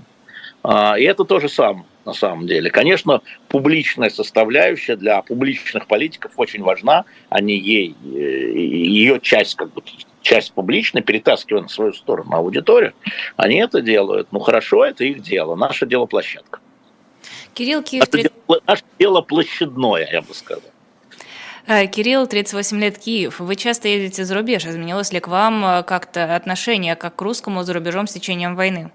А, 0.64 0.98
и 0.98 1.04
это 1.04 1.26
то 1.26 1.40
же 1.40 1.50
самое 1.50 1.86
на 2.06 2.14
самом 2.14 2.48
деле. 2.48 2.70
Конечно, 2.70 3.22
публичная 3.48 4.10
составляющая 4.10 4.96
для 4.96 5.22
публичных 5.22 5.88
политиков 5.88 6.32
очень 6.38 6.64
важна, 6.64 7.06
они 7.30 7.58
ей, 7.58 7.96
э, 8.04 8.58
ее 8.58 9.20
часть 9.22 9.56
как 9.56 9.72
бы 9.74 9.82
часть 10.24 10.54
публичной, 10.54 11.02
перетаскивая 11.02 11.62
на 11.62 11.70
свою 11.70 11.94
сторону 11.94 12.36
аудиторию, 12.36 12.94
они 13.36 13.58
это 13.58 13.82
делают. 13.82 14.30
Ну 14.32 14.40
хорошо, 14.40 14.84
это 14.84 15.04
их 15.04 15.22
дело. 15.22 15.56
Наше 15.56 15.86
дело 15.86 16.08
площадка. 16.08 16.60
Кирилл 17.54 17.84
Киев... 17.84 18.06
Наше, 18.12 18.24
дело, 18.24 18.62
наше 18.66 18.84
дело 18.98 19.22
площадное, 19.22 20.10
я 20.12 20.22
бы 20.22 20.34
сказал. 20.34 20.64
Э, 21.68 21.86
Кирилл, 21.88 22.28
38 22.28 22.80
лет, 22.80 22.98
Киев. 22.98 23.40
Вы 23.40 23.56
часто 23.56 23.88
едете 23.88 24.26
за 24.26 24.36
рубеж. 24.36 24.66
Изменилось 24.66 25.14
ли 25.14 25.20
к 25.20 25.28
вам 25.28 25.64
э, 25.64 25.84
как-то 25.84 26.36
отношение 26.36 26.96
как 26.96 27.16
к 27.16 27.22
русскому 27.22 27.64
за 27.64 27.74
рубежом 27.74 28.08
с 28.08 28.14
течением 28.14 28.56
войны? 28.56 28.92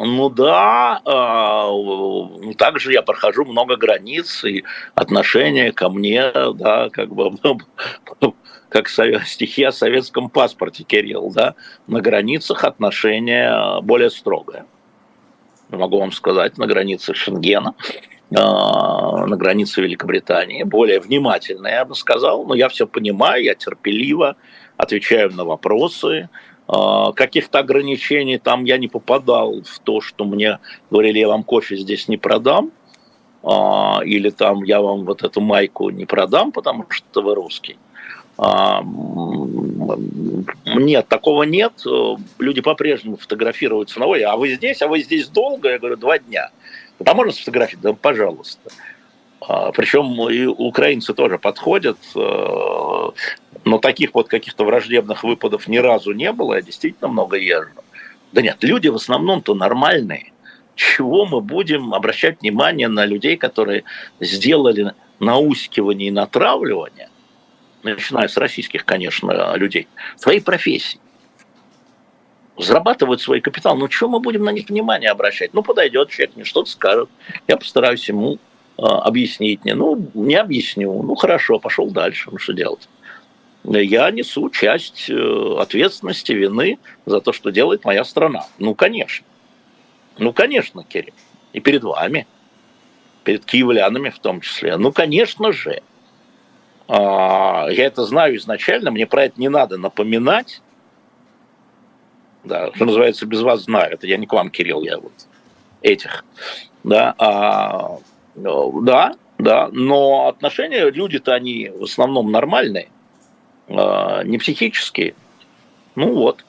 Ну 0.00 0.30
да, 0.30 1.00
э, 1.04 2.54
также 2.54 2.92
я 2.92 3.02
прохожу 3.02 3.44
много 3.44 3.76
границ, 3.76 4.44
и 4.44 4.62
отношение 4.94 5.72
ко 5.72 5.88
мне, 5.88 6.30
да, 6.54 6.88
как 6.90 7.12
бы 7.12 7.32
как 8.68 8.88
стихи 8.88 9.64
о 9.64 9.72
советском 9.72 10.30
паспорте, 10.30 10.84
Кирилл, 10.84 11.32
да, 11.32 11.56
на 11.88 12.00
границах 12.00 12.62
отношения 12.62 13.80
более 13.80 14.10
строгое. 14.10 14.66
Могу 15.70 15.98
вам 15.98 16.12
сказать, 16.12 16.58
на 16.58 16.66
границе 16.66 17.12
Шенгена, 17.14 17.74
а, 18.36 19.26
на 19.26 19.36
границе 19.36 19.82
Великобритании, 19.82 20.62
более 20.62 21.00
внимательно, 21.00 21.66
я 21.66 21.84
бы 21.84 21.96
сказал, 21.96 22.46
но 22.46 22.54
я 22.54 22.68
все 22.68 22.86
понимаю, 22.86 23.42
я 23.42 23.54
терпеливо 23.56 24.36
отвечаю 24.76 25.34
на 25.34 25.44
вопросы, 25.44 26.28
а, 26.32 26.57
каких-то 26.68 27.60
ограничений 27.60 28.38
там 28.38 28.64
я 28.64 28.76
не 28.76 28.88
попадал 28.88 29.62
в 29.62 29.78
то, 29.78 30.02
что 30.02 30.24
мне 30.24 30.58
говорили, 30.90 31.18
я 31.20 31.28
вам 31.28 31.42
кофе 31.42 31.76
здесь 31.76 32.08
не 32.08 32.18
продам, 32.18 32.72
а, 33.42 34.00
или 34.04 34.30
там 34.30 34.64
я 34.64 34.80
вам 34.80 35.04
вот 35.04 35.22
эту 35.22 35.40
майку 35.40 35.90
не 35.90 36.04
продам, 36.04 36.52
потому 36.52 36.86
что 36.90 37.22
вы 37.22 37.34
русский. 37.34 37.78
А, 38.36 38.82
нет, 40.66 41.08
такого 41.08 41.44
нет. 41.44 41.72
Люди 42.38 42.60
по-прежнему 42.60 43.16
фотографируются 43.16 43.98
на 44.00 44.06
ой, 44.06 44.22
а 44.22 44.36
вы 44.36 44.54
здесь, 44.54 44.82
а 44.82 44.88
вы 44.88 45.00
здесь 45.00 45.28
долго? 45.28 45.70
Я 45.70 45.78
говорю, 45.78 45.96
два 45.96 46.18
дня. 46.18 46.50
А 47.04 47.14
можно 47.14 47.32
сфотографировать? 47.32 47.82
Да, 47.82 47.92
пожалуйста. 47.94 48.70
А, 49.40 49.72
Причем 49.72 50.28
и 50.28 50.46
украинцы 50.46 51.14
тоже 51.14 51.38
подходят, 51.38 51.98
э, 52.14 53.10
но 53.64 53.78
таких 53.78 54.14
вот 54.14 54.28
каких-то 54.28 54.64
враждебных 54.64 55.24
выпадов 55.24 55.68
ни 55.68 55.78
разу 55.78 56.12
не 56.12 56.32
было, 56.32 56.54
я 56.54 56.62
действительно 56.62 57.08
много 57.08 57.36
езжу. 57.36 57.70
Да 58.32 58.42
нет, 58.42 58.58
люди 58.60 58.88
в 58.88 58.96
основном-то 58.96 59.54
нормальные. 59.54 60.32
Чего 60.74 61.26
мы 61.26 61.40
будем 61.40 61.92
обращать 61.94 62.40
внимание 62.40 62.88
на 62.88 63.04
людей, 63.04 63.36
которые 63.36 63.84
сделали 64.20 64.94
наускивание 65.18 66.08
и 66.08 66.12
натравливание, 66.12 67.08
начиная 67.82 68.28
с 68.28 68.36
российских, 68.36 68.84
конечно, 68.84 69.56
людей, 69.56 69.88
своей 70.16 70.40
профессии 70.40 71.00
зарабатывают 72.58 73.20
свой 73.20 73.40
капитал. 73.40 73.76
Ну, 73.76 73.90
что 73.90 74.08
мы 74.08 74.20
будем 74.20 74.44
на 74.44 74.50
них 74.50 74.68
внимание 74.68 75.10
обращать? 75.10 75.54
Ну, 75.54 75.62
подойдет 75.62 76.10
человек, 76.10 76.36
мне 76.36 76.44
что-то 76.44 76.70
скажет. 76.70 77.08
Я 77.46 77.56
постараюсь 77.56 78.08
ему 78.08 78.38
э, 78.76 78.82
объяснить 78.82 79.64
мне. 79.64 79.74
Ну, 79.74 80.10
не 80.14 80.34
объясню. 80.34 81.02
Ну, 81.02 81.14
хорошо, 81.14 81.58
пошел 81.58 81.90
дальше. 81.90 82.30
Ну, 82.30 82.38
что 82.38 82.52
делать? 82.52 82.88
Я 83.70 84.10
несу 84.10 84.48
часть 84.50 85.10
э, 85.10 85.56
ответственности, 85.58 86.32
вины 86.32 86.78
за 87.06 87.20
то, 87.20 87.32
что 87.32 87.50
делает 87.50 87.84
моя 87.84 88.04
страна. 88.04 88.46
Ну, 88.58 88.74
конечно. 88.74 89.26
Ну, 90.18 90.32
конечно, 90.32 90.84
Кирилл. 90.84 91.14
И 91.52 91.60
перед 91.60 91.82
вами. 91.82 92.26
Перед 93.24 93.44
киевлянами 93.44 94.10
в 94.10 94.18
том 94.18 94.40
числе. 94.40 94.76
Ну, 94.76 94.92
конечно 94.92 95.52
же. 95.52 95.82
А, 96.86 97.66
я 97.70 97.84
это 97.84 98.04
знаю 98.04 98.36
изначально, 98.36 98.90
мне 98.90 99.06
про 99.06 99.24
это 99.24 99.38
не 99.38 99.50
надо 99.50 99.76
напоминать 99.76 100.62
да, 102.48 102.72
что 102.74 102.84
называется, 102.84 103.26
без 103.26 103.42
вас 103.42 103.62
знаю. 103.62 103.92
Это 103.92 104.06
я 104.06 104.16
не 104.16 104.26
к 104.26 104.32
вам, 104.32 104.50
Кирилл, 104.50 104.82
я 104.82 104.98
вот 104.98 105.12
этих, 105.82 106.24
да, 106.82 107.14
а, 107.18 107.98
ну, 108.34 108.80
да, 108.80 109.14
да, 109.38 109.68
но 109.70 110.26
отношения, 110.26 110.90
люди-то 110.90 111.34
они 111.34 111.68
в 111.68 111.84
основном 111.84 112.32
нормальные, 112.32 112.88
а, 113.68 114.22
не 114.24 114.38
психические. 114.38 115.14
Ну 115.94 116.14
вот, 116.14 116.44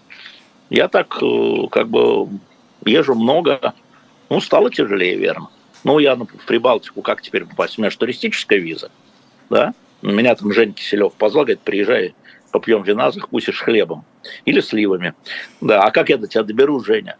я 0.70 0.88
так 0.88 1.18
э, 1.22 1.68
как 1.72 1.90
бы 1.90 2.30
езжу 2.86 3.16
много, 3.16 3.74
ну, 4.30 4.40
стало 4.42 4.70
тяжелее, 4.70 5.16
верно. 5.16 5.50
Ну, 5.84 6.00
я 6.00 6.16
в 6.16 6.28
Прибалтику 6.46 7.02
как 7.02 7.22
теперь 7.22 7.46
попасть? 7.46 7.78
У 7.78 7.82
меня 7.82 7.90
же 7.90 7.98
туристическая 7.98 8.60
виза, 8.60 8.92
да? 9.50 9.74
Меня 10.02 10.36
там 10.36 10.54
Жень 10.54 10.74
Киселев 10.74 11.14
позвал, 11.14 11.46
говорит, 11.46 11.62
приезжай, 11.62 12.14
попьем 12.52 12.84
вина, 12.84 13.12
закусишь 13.12 13.62
хлебом 13.62 14.06
или 14.46 14.62
сливами. 14.62 15.14
Да, 15.62 15.84
а 15.84 15.92
как 15.92 16.10
я 16.10 16.18
до 16.18 16.28
тебя 16.28 16.44
доберу, 16.44 16.80
Женя? 16.84 17.18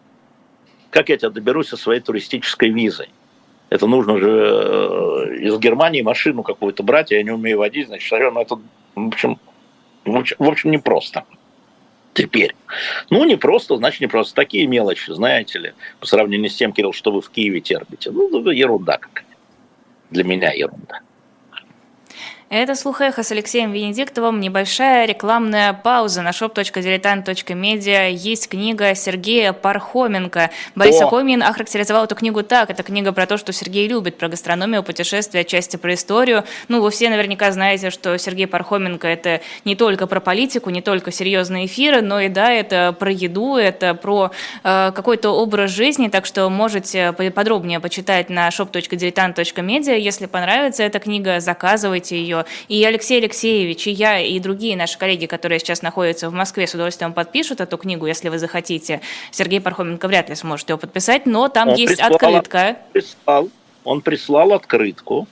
Как 0.90 1.10
я 1.10 1.18
тебя 1.18 1.30
доберусь 1.30 1.70
со 1.70 1.78
своей 1.78 2.02
туристической 2.02 2.70
визой? 2.70 3.10
Это 3.70 3.86
нужно 3.86 4.18
же 4.18 4.30
э, 4.30 5.36
из 5.42 5.58
Германии 5.60 6.02
машину 6.02 6.44
какую-то 6.44 6.82
брать, 6.84 7.12
я 7.12 7.22
не 7.22 7.32
умею 7.32 7.60
водить, 7.60 7.88
значит, 7.88 8.12
ну, 8.12 8.42
это, 8.42 8.60
в 8.96 9.08
общем, 9.08 9.40
в 10.12 10.48
общем, 10.48 10.72
непросто. 10.72 11.26
Теперь. 12.14 12.56
Ну, 13.10 13.24
не 13.24 13.38
просто, 13.38 13.78
значит, 13.78 14.02
не 14.02 14.08
просто. 14.08 14.36
Такие 14.36 14.68
мелочи, 14.68 15.12
знаете 15.12 15.60
ли, 15.60 15.74
по 16.00 16.06
сравнению 16.06 16.50
с 16.50 16.56
тем, 16.56 16.74
Кирилл, 16.74 16.92
что 16.92 17.12
вы 17.12 17.22
в 17.22 17.30
Киеве 17.30 17.62
терпите. 17.62 18.12
Ну, 18.12 18.50
ерунда 18.50 18.98
какая. 18.98 19.26
Для 20.10 20.24
меня 20.24 20.52
ерунда. 20.52 21.02
Это 22.50 22.74
«Слух 22.74 23.02
эхо» 23.02 23.22
с 23.22 23.32
Алексеем 23.32 23.72
Венедиктовым. 23.74 24.40
Небольшая 24.40 25.06
рекламная 25.06 25.72
пауза 25.72 26.24
на 26.24 26.30
shop.diletant.media. 26.30 28.12
Есть 28.12 28.50
книга 28.50 28.96
Сергея 28.96 29.54
Пархоменко. 29.54 30.50
Борис 30.74 31.00
О! 31.00 31.06
Акомин 31.06 31.44
охарактеризовал 31.44 32.06
эту 32.06 32.16
книгу 32.16 32.42
так. 32.42 32.72
Это 32.72 32.82
книга 32.82 33.12
про 33.12 33.28
то, 33.28 33.38
что 33.38 33.54
Сергей 33.54 33.88
любит, 33.88 34.18
про 34.18 34.30
гастрономию, 34.30 34.82
путешествия, 34.82 35.42
отчасти 35.42 35.78
про 35.78 35.94
историю. 35.94 36.44
Ну, 36.70 36.82
вы 36.82 36.90
все 36.90 37.12
наверняка 37.12 37.52
знаете, 37.52 37.92
что 37.92 38.18
Сергей 38.18 38.48
Пархоменко– 38.48 39.08
это 39.10 39.42
не 39.64 39.76
только 39.76 40.08
про 40.08 40.20
политику, 40.20 40.72
не 40.72 40.82
только 40.82 41.12
серьезные 41.12 41.68
эфиры, 41.68 42.02
но 42.02 42.20
и, 42.20 42.30
да, 42.30 42.52
это 42.52 42.96
про 42.98 43.12
еду, 43.12 43.58
это 43.58 43.94
про 43.94 44.32
э, 44.64 44.92
какой-то 44.96 45.30
образ 45.36 45.70
жизни, 45.70 46.08
так 46.08 46.26
что 46.26 46.50
можете 46.50 47.12
подробнее 47.12 47.80
почитать 47.80 48.32
на 48.32 48.50
shop.diletant.media. 48.50 50.00
Если 50.00 50.26
понравится 50.26 50.82
эта 50.82 50.98
книга, 50.98 51.40
заказывайте 51.42 52.20
ее 52.20 52.39
и 52.68 52.84
Алексей 52.84 53.20
Алексеевич, 53.20 53.88
и 53.88 53.92
я, 53.92 54.20
и 54.20 54.40
другие 54.40 54.76
наши 54.76 54.98
коллеги, 54.98 55.26
которые 55.26 55.60
сейчас 55.60 55.82
находятся 55.82 56.30
в 56.30 56.34
Москве, 56.34 56.68
с 56.68 56.74
удовольствием 56.74 57.14
подпишут 57.14 57.62
эту 57.62 57.78
книгу, 57.78 58.06
если 58.06 58.30
вы 58.30 58.40
захотите. 58.40 59.02
Сергей 59.32 59.62
Пархоменко 59.62 60.08
вряд 60.08 60.30
ли 60.30 60.36
сможет 60.36 60.70
ее 60.70 60.78
подписать, 60.78 61.26
но 61.26 61.48
там 61.48 61.70
он 61.70 61.76
есть 61.76 61.98
прислал, 61.98 62.14
открытка. 62.14 62.78
Прислал, 62.94 63.50
он 63.84 64.02
прислал 64.02 64.54
открытку. 64.54 65.28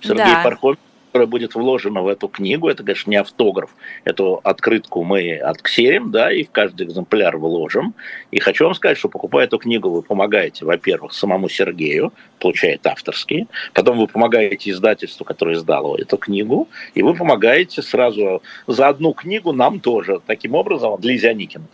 Сергей 0.00 0.24
да. 0.24 0.42
Пархоменко 0.44 0.87
которая 1.08 1.26
будет 1.26 1.54
вложена 1.54 2.02
в 2.02 2.06
эту 2.06 2.28
книгу, 2.28 2.68
это, 2.68 2.84
конечно, 2.84 3.10
не 3.10 3.16
автограф, 3.16 3.74
эту 4.04 4.40
открытку 4.44 5.04
мы 5.04 5.36
отксерим, 5.36 6.10
да, 6.10 6.30
и 6.30 6.44
в 6.44 6.50
каждый 6.50 6.86
экземпляр 6.86 7.38
вложим. 7.38 7.94
И 8.30 8.38
хочу 8.38 8.64
вам 8.64 8.74
сказать, 8.74 8.98
что 8.98 9.08
покупая 9.08 9.46
эту 9.46 9.58
книгу, 9.58 9.88
вы 9.88 10.02
помогаете, 10.02 10.64
во-первых, 10.64 11.14
самому 11.14 11.48
Сергею, 11.48 12.12
получает 12.38 12.86
авторские, 12.86 13.46
потом 13.72 13.98
вы 13.98 14.06
помогаете 14.06 14.70
издательству, 14.70 15.24
которое 15.24 15.56
издало 15.56 15.96
эту 15.96 16.18
книгу, 16.18 16.68
и 16.94 17.02
вы 17.02 17.14
помогаете 17.14 17.82
сразу 17.82 18.42
за 18.66 18.88
одну 18.88 19.12
книгу 19.12 19.52
нам 19.52 19.80
тоже, 19.80 20.20
таким 20.26 20.54
образом, 20.54 21.00
для 21.00 21.16
Зяникина 21.16 21.64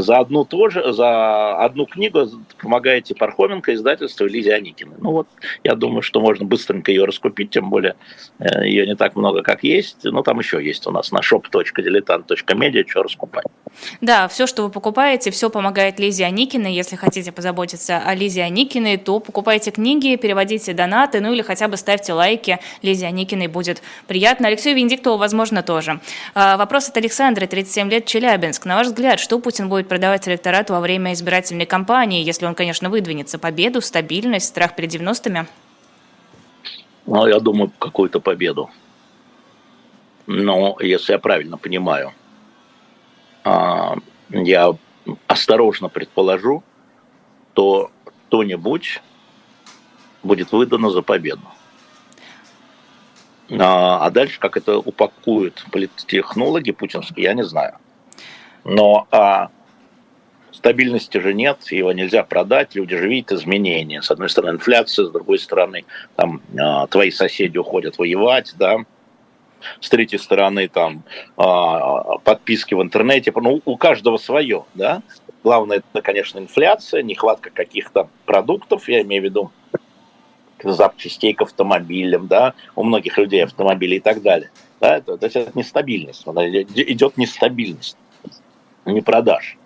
за 0.00 0.18
одну 0.18 0.44
тоже, 0.44 0.92
за 0.92 1.56
одну 1.56 1.86
книгу 1.86 2.26
помогаете 2.60 3.14
Пархоменко, 3.14 3.74
издательству 3.74 4.26
Лизе 4.26 4.54
Аникиной. 4.54 4.96
Ну 4.98 5.12
вот, 5.12 5.28
я 5.64 5.74
думаю, 5.74 6.02
что 6.02 6.20
можно 6.20 6.44
быстренько 6.44 6.90
ее 6.90 7.04
раскупить, 7.04 7.50
тем 7.50 7.70
более 7.70 7.96
э, 8.38 8.66
ее 8.66 8.86
не 8.86 8.94
так 8.94 9.16
много, 9.16 9.42
как 9.42 9.64
есть. 9.64 10.04
Но 10.04 10.22
там 10.22 10.38
еще 10.38 10.62
есть 10.62 10.86
у 10.86 10.90
нас 10.90 11.12
на 11.12 11.20
shop.diletant.media, 11.20 12.84
что 12.86 13.02
раскупать. 13.02 13.46
Да, 14.00 14.28
все, 14.28 14.46
что 14.46 14.64
вы 14.64 14.70
покупаете, 14.70 15.30
все 15.30 15.50
помогает 15.50 15.98
Лизе 15.98 16.24
Аникиной. 16.24 16.74
Если 16.74 16.96
хотите 16.96 17.32
позаботиться 17.32 17.98
о 17.98 18.14
Лизе 18.14 18.42
Аникиной, 18.42 18.96
то 18.96 19.20
покупайте 19.20 19.70
книги, 19.70 20.16
переводите 20.16 20.72
донаты, 20.72 21.20
ну 21.20 21.32
или 21.32 21.42
хотя 21.42 21.68
бы 21.68 21.76
ставьте 21.76 22.12
лайки. 22.12 22.58
Лизе 22.82 23.06
Аникиной 23.06 23.46
будет 23.46 23.82
приятно. 24.06 24.48
Алексею 24.48 24.76
Венедиктову, 24.76 25.16
возможно, 25.16 25.62
тоже. 25.62 26.00
А, 26.34 26.56
вопрос 26.56 26.88
от 26.88 26.96
Александра, 26.96 27.46
37 27.46 27.90
лет, 27.90 28.06
Челябинск. 28.06 28.64
На 28.66 28.76
ваш 28.76 28.88
взгляд, 28.88 29.20
что 29.20 29.38
Путин 29.38 29.68
будет 29.68 29.85
продавать 29.88 30.28
электорату 30.28 30.72
во 30.72 30.80
время 30.80 31.12
избирательной 31.12 31.66
кампании, 31.66 32.24
если 32.24 32.46
он, 32.46 32.54
конечно, 32.54 32.90
выдвинется? 32.90 33.38
Победу, 33.38 33.80
стабильность, 33.80 34.46
страх 34.46 34.74
перед 34.76 34.94
90-ми? 34.94 35.46
Ну, 37.06 37.26
я 37.26 37.38
думаю, 37.40 37.72
какую-то 37.78 38.20
победу. 38.20 38.70
Но, 40.26 40.76
если 40.80 41.12
я 41.12 41.18
правильно 41.18 41.56
понимаю, 41.56 42.12
а, 43.44 43.96
я 44.30 44.74
осторожно 45.26 45.88
предположу, 45.88 46.64
то 47.54 47.90
кто-нибудь 48.04 49.02
будет 50.22 50.52
выдано 50.52 50.90
за 50.90 51.02
победу. 51.02 51.42
А, 53.50 54.04
а 54.04 54.10
дальше, 54.10 54.40
как 54.40 54.56
это 54.56 54.78
упакуют 54.78 55.64
политтехнологи 55.70 56.72
путинские, 56.72 57.24
я 57.24 57.34
не 57.34 57.44
знаю. 57.44 57.78
Но 58.64 59.06
а, 59.12 59.50
стабильности 60.56 61.18
же 61.18 61.34
нет, 61.34 61.58
его 61.70 61.92
нельзя 61.92 62.24
продать, 62.24 62.74
люди 62.74 62.96
же 62.96 63.08
видят 63.08 63.32
изменения. 63.32 64.02
С 64.02 64.10
одной 64.10 64.30
стороны 64.30 64.56
инфляция, 64.56 65.06
с 65.06 65.10
другой 65.10 65.38
стороны 65.38 65.84
там 66.16 66.40
а, 66.58 66.86
твои 66.86 67.10
соседи 67.10 67.58
уходят 67.58 67.98
воевать, 67.98 68.54
да, 68.58 68.78
с 69.80 69.88
третьей 69.88 70.18
стороны 70.18 70.68
там 70.68 71.04
а, 71.36 72.18
подписки 72.18 72.74
в 72.74 72.82
интернете, 72.82 73.32
ну 73.34 73.60
у 73.64 73.76
каждого 73.76 74.16
свое, 74.16 74.64
да. 74.74 75.02
Главное 75.44 75.78
это, 75.78 76.02
конечно, 76.02 76.38
инфляция, 76.38 77.02
нехватка 77.02 77.50
каких-то 77.50 78.08
продуктов, 78.24 78.88
я 78.88 79.02
имею 79.02 79.22
в 79.22 79.24
виду 79.26 79.52
запчастей 80.64 81.34
к 81.34 81.42
автомобилям, 81.42 82.26
да, 82.26 82.54
у 82.74 82.82
многих 82.82 83.18
людей 83.18 83.44
автомобили 83.44 83.96
и 83.96 84.00
так 84.00 84.22
далее. 84.22 84.50
Да, 84.80 84.96
это, 84.96 85.18
это 85.20 85.50
нестабильность, 85.54 86.26
идет 86.26 87.16
нестабильность, 87.16 87.96
не 88.86 89.02
продаж. 89.02 89.56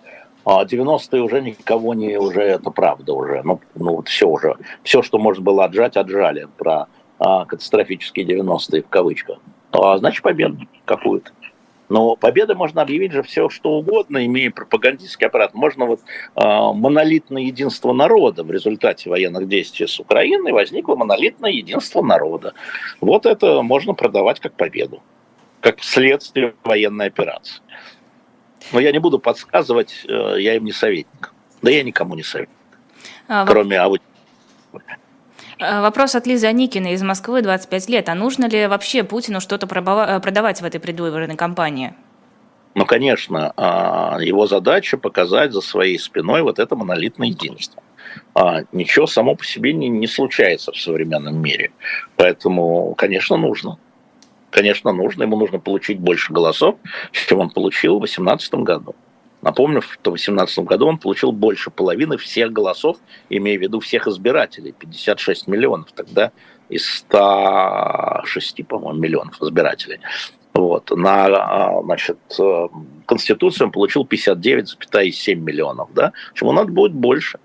А 0.43 0.65
90-е 0.65 1.21
уже 1.21 1.41
никого 1.41 1.93
не, 1.93 2.17
уже 2.17 2.41
это 2.41 2.71
правда 2.71 3.13
уже, 3.13 3.41
ну, 3.43 3.59
ну 3.75 3.97
вот 3.97 4.07
все 4.07 4.27
уже, 4.27 4.55
все, 4.83 5.01
что 5.01 5.19
можно 5.19 5.43
было 5.43 5.65
отжать, 5.65 5.97
отжали 5.97 6.47
про 6.57 6.87
а, 7.19 7.45
катастрофические 7.45 8.25
90-е 8.25 8.81
в 8.81 8.89
кавычках. 8.89 9.37
А, 9.71 9.97
значит, 9.97 10.23
победу 10.23 10.57
какую-то. 10.85 11.31
Но 11.89 12.15
победы 12.15 12.55
можно 12.55 12.81
объявить 12.81 13.11
же 13.11 13.21
все, 13.21 13.49
что 13.49 13.71
угодно, 13.73 14.25
имея 14.25 14.49
пропагандистский 14.49 15.27
аппарат. 15.27 15.53
Можно 15.53 15.85
вот 15.85 15.99
э, 15.99 16.41
монолитное 16.41 17.41
единство 17.41 17.91
народа 17.91 18.45
в 18.45 18.51
результате 18.51 19.09
военных 19.09 19.49
действий 19.49 19.87
с 19.87 19.99
Украиной 19.99 20.53
возникло 20.53 20.95
монолитное 20.95 21.51
единство 21.51 22.01
народа. 22.01 22.53
Вот 23.01 23.25
это 23.25 23.61
можно 23.61 23.93
продавать 23.93 24.39
как 24.39 24.53
победу. 24.53 25.03
как 25.59 25.83
следствие 25.83 26.55
военной 26.63 27.07
операции. 27.07 27.61
Но 28.71 28.79
я 28.79 28.91
не 28.91 28.99
буду 28.99 29.19
подсказывать, 29.19 30.05
э, 30.07 30.35
я 30.39 30.55
им 30.55 30.65
не 30.65 30.71
советник. 30.71 31.33
Да 31.61 31.71
я 31.71 31.83
никому 31.83 32.15
не 32.15 32.23
советник, 32.23 32.55
а, 33.27 33.45
кроме 33.45 33.79
аудитории. 33.79 34.07
Вопрос 35.59 36.15
от 36.15 36.25
Лизы 36.25 36.47
Аникиной 36.47 36.93
из 36.93 37.03
Москвы, 37.03 37.43
25 37.43 37.89
лет. 37.89 38.09
А 38.09 38.15
нужно 38.15 38.45
ли 38.45 38.65
вообще 38.65 39.03
Путину 39.03 39.39
что-то 39.39 39.67
продавать 39.67 40.59
в 40.59 40.65
этой 40.65 40.79
предвыборной 40.79 41.35
кампании? 41.35 41.93
Ну, 42.73 42.85
конечно, 42.85 43.53
а, 43.57 44.17
его 44.21 44.47
задача 44.47 44.97
показать 44.97 45.51
за 45.51 45.61
своей 45.61 45.99
спиной 45.99 46.41
вот 46.41 46.57
это 46.57 46.75
монолитное 46.75 47.27
единство. 47.27 47.83
А, 48.33 48.61
ничего 48.71 49.07
само 49.07 49.35
по 49.35 49.45
себе 49.45 49.73
не, 49.73 49.89
не 49.89 50.07
случается 50.07 50.71
в 50.71 50.77
современном 50.77 51.41
мире. 51.41 51.71
Поэтому, 52.15 52.95
конечно, 52.95 53.35
нужно. 53.35 53.77
Конечно, 54.51 54.91
нужно. 54.91 55.23
Ему 55.23 55.37
нужно 55.37 55.59
получить 55.59 55.99
больше 55.99 56.31
голосов, 56.31 56.75
чем 57.11 57.39
он 57.39 57.49
получил 57.49 57.95
в 57.95 58.01
2018 58.01 58.53
году. 58.55 58.95
Напомню, 59.41 59.81
что 59.81 60.11
в 60.11 60.13
2018 60.13 60.59
году 60.59 60.87
он 60.87 60.97
получил 60.99 61.31
больше 61.31 61.71
половины 61.71 62.17
всех 62.17 62.51
голосов, 62.51 62.97
имея 63.29 63.57
в 63.57 63.61
виду 63.61 63.79
всех 63.79 64.07
избирателей, 64.07 64.73
56 64.77 65.47
миллионов 65.47 65.91
тогда 65.93 66.31
из 66.69 66.85
106, 66.85 68.67
по-моему, 68.67 68.99
миллионов 68.99 69.41
избирателей. 69.41 69.99
Вот. 70.53 70.91
На 70.91 71.25
а, 71.25 71.81
значит, 71.83 72.19
э, 72.39 72.67
Конституцию 73.05 73.67
он 73.67 73.71
получил 73.71 74.05
59,7 74.05 75.35
миллионов. 75.35 75.89
Да? 75.93 76.11
Чему 76.33 76.51
надо 76.51 76.71
будет 76.71 76.93
больше. 76.93 77.39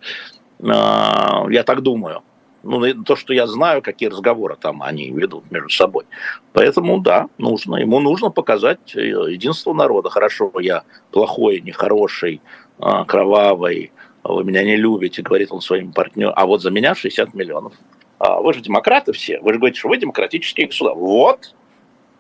А, 0.63 1.47
я 1.51 1.63
так 1.63 1.83
думаю. 1.83 2.23
Ну, 2.67 3.05
то, 3.05 3.17
что 3.17 3.33
я 3.33 3.47
знаю, 3.47 3.83
какие 3.83 4.09
разговоры 4.09 4.57
там 4.61 4.83
они 4.83 5.11
ведут 5.11 5.51
между 5.51 5.71
собой. 5.71 6.05
Поэтому, 6.53 7.01
да, 7.01 7.29
нужно. 7.39 7.77
Ему 7.77 8.01
нужно 8.01 8.31
показать 8.31 8.95
э, 8.95 9.01
единство 9.01 9.73
народа. 9.73 10.11
Хорошо, 10.11 10.53
я 10.61 10.83
плохой, 11.11 11.61
нехороший, 11.61 12.41
а, 12.79 13.05
кровавый, 13.05 13.93
вы 14.23 14.45
меня 14.45 14.65
не 14.65 14.77
любите, 14.77 15.23
говорит 15.23 15.53
он 15.53 15.61
своим 15.61 15.93
партнерам. 15.93 16.35
А 16.37 16.47
вот 16.47 16.63
за 16.63 16.71
меня 16.71 16.95
60 16.95 17.35
миллионов. 17.35 17.73
Вы 18.19 18.55
же 18.55 18.61
демократы 18.61 19.13
все. 19.13 19.39
Вы 19.41 19.53
же 19.53 19.59
говорите, 19.59 19.79
что 19.79 19.89
вы 19.89 19.99
демократические 19.99 20.67
государства. 20.67 20.99
Вот, 20.99 21.55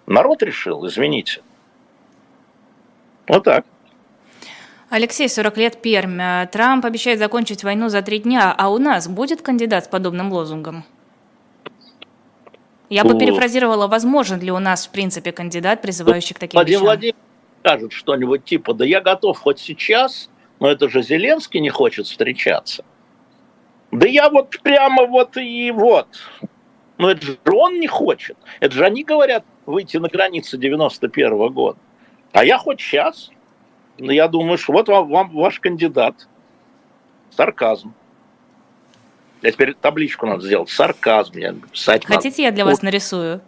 Народ 0.06 0.42
решил, 0.42 0.86
извините. 0.86 1.42
Вот 3.26 3.42
так. 3.42 3.66
Алексей, 4.88 5.28
40 5.28 5.56
лет, 5.56 5.82
Пермь. 5.82 6.46
Трамп 6.52 6.84
обещает 6.84 7.18
закончить 7.18 7.64
войну 7.64 7.88
за 7.88 8.02
три 8.02 8.18
дня, 8.18 8.54
а 8.56 8.70
у 8.70 8.78
нас 8.78 9.08
будет 9.08 9.42
кандидат 9.42 9.86
с 9.86 9.88
подобным 9.88 10.32
лозунгом? 10.32 10.84
Я 12.88 13.02
бы 13.04 13.18
перефразировала, 13.18 13.88
возможен 13.88 14.40
ли 14.40 14.52
у 14.52 14.60
нас, 14.60 14.86
в 14.86 14.90
принципе, 14.90 15.32
кандидат, 15.32 15.82
призывающий 15.82 16.36
к 16.36 16.38
таким 16.38 16.58
Владимир 16.58 16.78
вещам? 16.78 16.86
Владимир 16.86 17.14
скажет 17.60 17.92
что-нибудь 17.92 18.44
типа, 18.44 18.74
да 18.74 18.84
я 18.84 19.00
готов 19.00 19.36
хоть 19.40 19.58
сейчас, 19.58 20.30
но 20.60 20.70
это 20.70 20.88
же 20.88 21.02
Зеленский 21.02 21.58
не 21.58 21.70
хочет 21.70 22.06
встречаться. 22.06 22.84
Да 23.90 24.06
я 24.06 24.30
вот 24.30 24.56
прямо 24.62 25.04
вот 25.06 25.36
и 25.36 25.72
вот. 25.72 26.06
Но 26.98 27.10
это 27.10 27.26
же 27.26 27.38
он 27.52 27.80
не 27.80 27.88
хочет. 27.88 28.36
Это 28.60 28.74
же 28.74 28.84
они 28.84 29.02
говорят 29.02 29.44
выйти 29.66 29.96
на 29.96 30.08
границы 30.08 30.56
91 30.56 31.32
-го 31.32 31.50
года. 31.50 31.78
А 32.32 32.44
я 32.44 32.56
хоть 32.56 32.80
сейчас. 32.80 33.30
Я 33.98 34.28
думаю, 34.28 34.58
что 34.58 34.72
вот 34.72 34.88
вам, 34.88 35.08
вам 35.08 35.30
ваш 35.30 35.60
кандидат. 35.60 36.28
Сарказм. 37.30 37.94
Я 39.42 39.52
теперь 39.52 39.74
табличку 39.74 40.26
надо 40.26 40.44
сделать. 40.44 40.70
Сарказм. 40.70 41.38
Я 41.38 41.52
писать 41.52 42.04
Хотите, 42.04 42.42
надо. 42.42 42.42
я 42.42 42.50
для 42.50 42.64
вас 42.64 42.82
нарисую? 42.82 43.40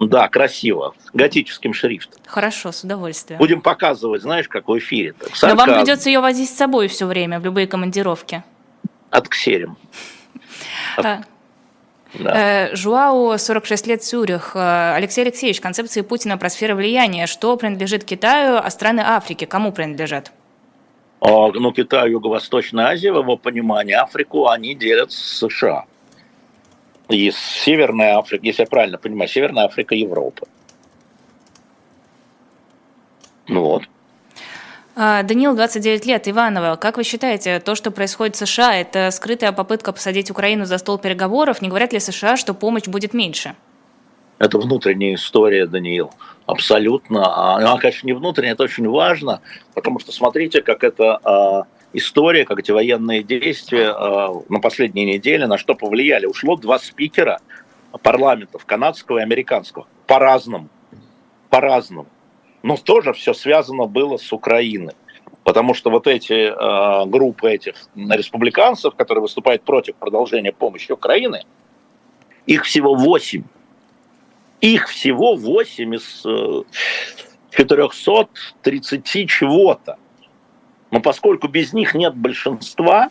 Да, 0.00 0.28
красиво. 0.28 0.94
Готическим 1.12 1.72
шрифтом. 1.72 2.20
Хорошо, 2.26 2.70
с 2.70 2.84
удовольствием. 2.84 3.38
Будем 3.38 3.60
показывать, 3.60 4.22
знаешь, 4.22 4.48
как 4.48 4.68
в 4.68 4.78
эфире. 4.78 5.14
Но 5.42 5.54
вам 5.56 5.74
придется 5.74 6.08
ее 6.08 6.20
возить 6.20 6.50
с 6.50 6.54
собой 6.54 6.88
все 6.88 7.06
время, 7.06 7.40
в 7.40 7.44
любые 7.44 7.66
командировки. 7.66 8.44
Отксерим. 9.10 9.76
От... 10.96 11.26
Да. 12.14 12.70
Э, 12.70 12.76
Жуау, 12.76 13.36
46 13.36 13.86
лет, 13.86 14.02
Цюрих. 14.02 14.52
Э, 14.54 14.94
Алексей 14.94 15.22
Алексеевич, 15.22 15.60
концепции 15.60 16.00
Путина 16.00 16.38
про 16.38 16.48
сферы 16.48 16.74
влияния. 16.74 17.26
Что 17.26 17.56
принадлежит 17.56 18.04
Китаю, 18.04 18.56
а 18.56 18.70
страны 18.70 19.00
Африки 19.00 19.44
кому 19.44 19.72
принадлежат? 19.72 20.32
А, 21.20 21.50
ну, 21.52 21.72
Китай, 21.72 22.10
Юго-Восточная 22.10 22.86
Азия, 22.86 23.12
в 23.12 23.18
его 23.18 23.36
понимании, 23.36 23.94
Африку 23.94 24.48
они 24.48 24.74
делят 24.74 25.12
с 25.12 25.38
США. 25.38 25.84
И 27.08 27.30
Северная 27.30 28.18
Африка, 28.18 28.46
если 28.46 28.62
я 28.62 28.66
правильно 28.66 28.98
понимаю, 28.98 29.28
Северная 29.28 29.64
Африка, 29.64 29.94
Европа. 29.94 30.46
Ну 33.48 33.62
вот. 33.62 33.88
А, 35.00 35.22
Даниил, 35.22 35.54
29 35.54 36.06
лет, 36.06 36.26
Иванова. 36.26 36.74
Как 36.74 36.96
вы 36.96 37.04
считаете, 37.04 37.60
то, 37.60 37.76
что 37.76 37.92
происходит 37.92 38.34
в 38.34 38.44
США, 38.44 38.74
это 38.74 39.12
скрытая 39.12 39.52
попытка 39.52 39.92
посадить 39.92 40.28
Украину 40.28 40.64
за 40.64 40.76
стол 40.78 40.98
переговоров? 40.98 41.62
Не 41.62 41.68
говорят 41.68 41.92
ли 41.92 42.00
США, 42.00 42.36
что 42.36 42.52
помощь 42.52 42.88
будет 42.88 43.14
меньше? 43.14 43.54
Это 44.38 44.58
внутренняя 44.58 45.14
история, 45.14 45.66
Даниил. 45.66 46.10
Абсолютно. 46.46 47.54
Она, 47.54 47.78
конечно, 47.78 48.08
не 48.08 48.12
внутренняя, 48.12 48.54
это 48.54 48.64
очень 48.64 48.88
важно, 48.88 49.40
потому 49.72 50.00
что 50.00 50.10
смотрите, 50.10 50.62
как 50.62 50.82
это 50.82 51.20
а, 51.22 51.66
история, 51.92 52.44
как 52.44 52.58
эти 52.58 52.72
военные 52.72 53.22
действия 53.22 53.92
а, 53.92 54.34
на 54.48 54.58
последние 54.58 55.06
недели, 55.06 55.44
на 55.44 55.58
что 55.58 55.76
повлияли. 55.76 56.26
Ушло 56.26 56.56
два 56.56 56.80
спикера 56.80 57.38
парламентов, 58.02 58.64
канадского 58.66 59.18
и 59.18 59.22
американского, 59.22 59.86
по-разному. 60.08 60.68
По-разному 61.50 62.08
но 62.62 62.76
тоже 62.76 63.12
все 63.12 63.34
связано 63.34 63.86
было 63.86 64.16
с 64.16 64.32
Украиной. 64.32 64.94
Потому 65.44 65.74
что 65.74 65.90
вот 65.90 66.06
эти 66.06 66.32
э, 66.32 67.06
группы 67.06 67.50
этих 67.50 67.74
республиканцев, 67.94 68.94
которые 68.94 69.22
выступают 69.22 69.62
против 69.62 69.94
продолжения 69.96 70.52
помощи 70.52 70.92
Украины, 70.92 71.44
их 72.46 72.64
всего 72.64 72.94
восемь. 72.94 73.44
Их 74.60 74.88
всего 74.88 75.36
восемь 75.36 75.94
из 75.94 76.22
э, 76.26 76.62
430 77.50 79.30
чего-то. 79.30 79.96
Но 80.90 81.00
поскольку 81.00 81.48
без 81.48 81.72
них 81.72 81.94
нет 81.94 82.14
большинства, 82.14 83.10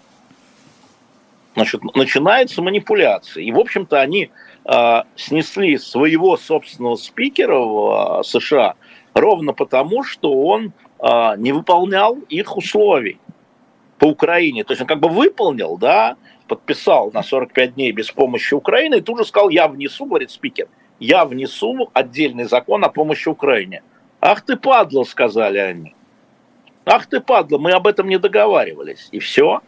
значит, 1.55 1.81
начинается 1.95 2.61
манипуляция. 2.61 3.43
И, 3.43 3.51
в 3.51 3.59
общем-то, 3.59 3.99
они 3.99 4.29
э, 4.65 5.03
снесли 5.15 5.77
своего 5.77 6.37
собственного 6.37 6.97
спикера 6.97 7.57
в 7.57 8.19
э, 8.19 8.23
США– 8.23 8.75
ровно 9.19 9.53
потому, 9.53 10.03
что 10.03 10.33
он 10.33 10.73
э, 10.99 11.37
не 11.37 11.51
выполнял 11.51 12.15
их 12.29 12.57
условий 12.57 13.19
по 13.97 14.05
Украине. 14.05 14.63
То 14.63 14.71
есть 14.71 14.81
он 14.81 14.87
как 14.87 14.99
бы 14.99 15.09
выполнил, 15.09 15.77
да, 15.77 16.17
подписал 16.47 17.11
на 17.11 17.23
45 17.23 17.75
дней 17.75 17.91
без 17.91 18.11
помощи 18.11 18.53
Украины 18.53 18.95
и 18.95 19.01
тут 19.01 19.17
же 19.17 19.25
сказал, 19.25 19.49
я 19.49 19.67
внесу, 19.67 20.05
говорит 20.05 20.31
спикер, 20.31 20.67
я 20.99 21.25
внесу 21.25 21.89
отдельный 21.93 22.45
закон 22.45 22.83
о 22.83 22.89
помощи 22.89 23.27
Украине. 23.29 23.83
Ах 24.21 24.41
ты 24.41 24.55
падла, 24.55 25.03
сказали 25.03 25.57
они. 25.57 25.95
Ах 26.85 27.07
ты 27.07 27.19
падла, 27.19 27.57
мы 27.57 27.71
об 27.71 27.85
этом 27.85 28.07
не 28.07 28.17
договаривались. 28.17 29.09
И 29.11 29.19
все. 29.19 29.61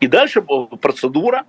И 0.00 0.06
дальше 0.06 0.42
процедура, 0.42 1.44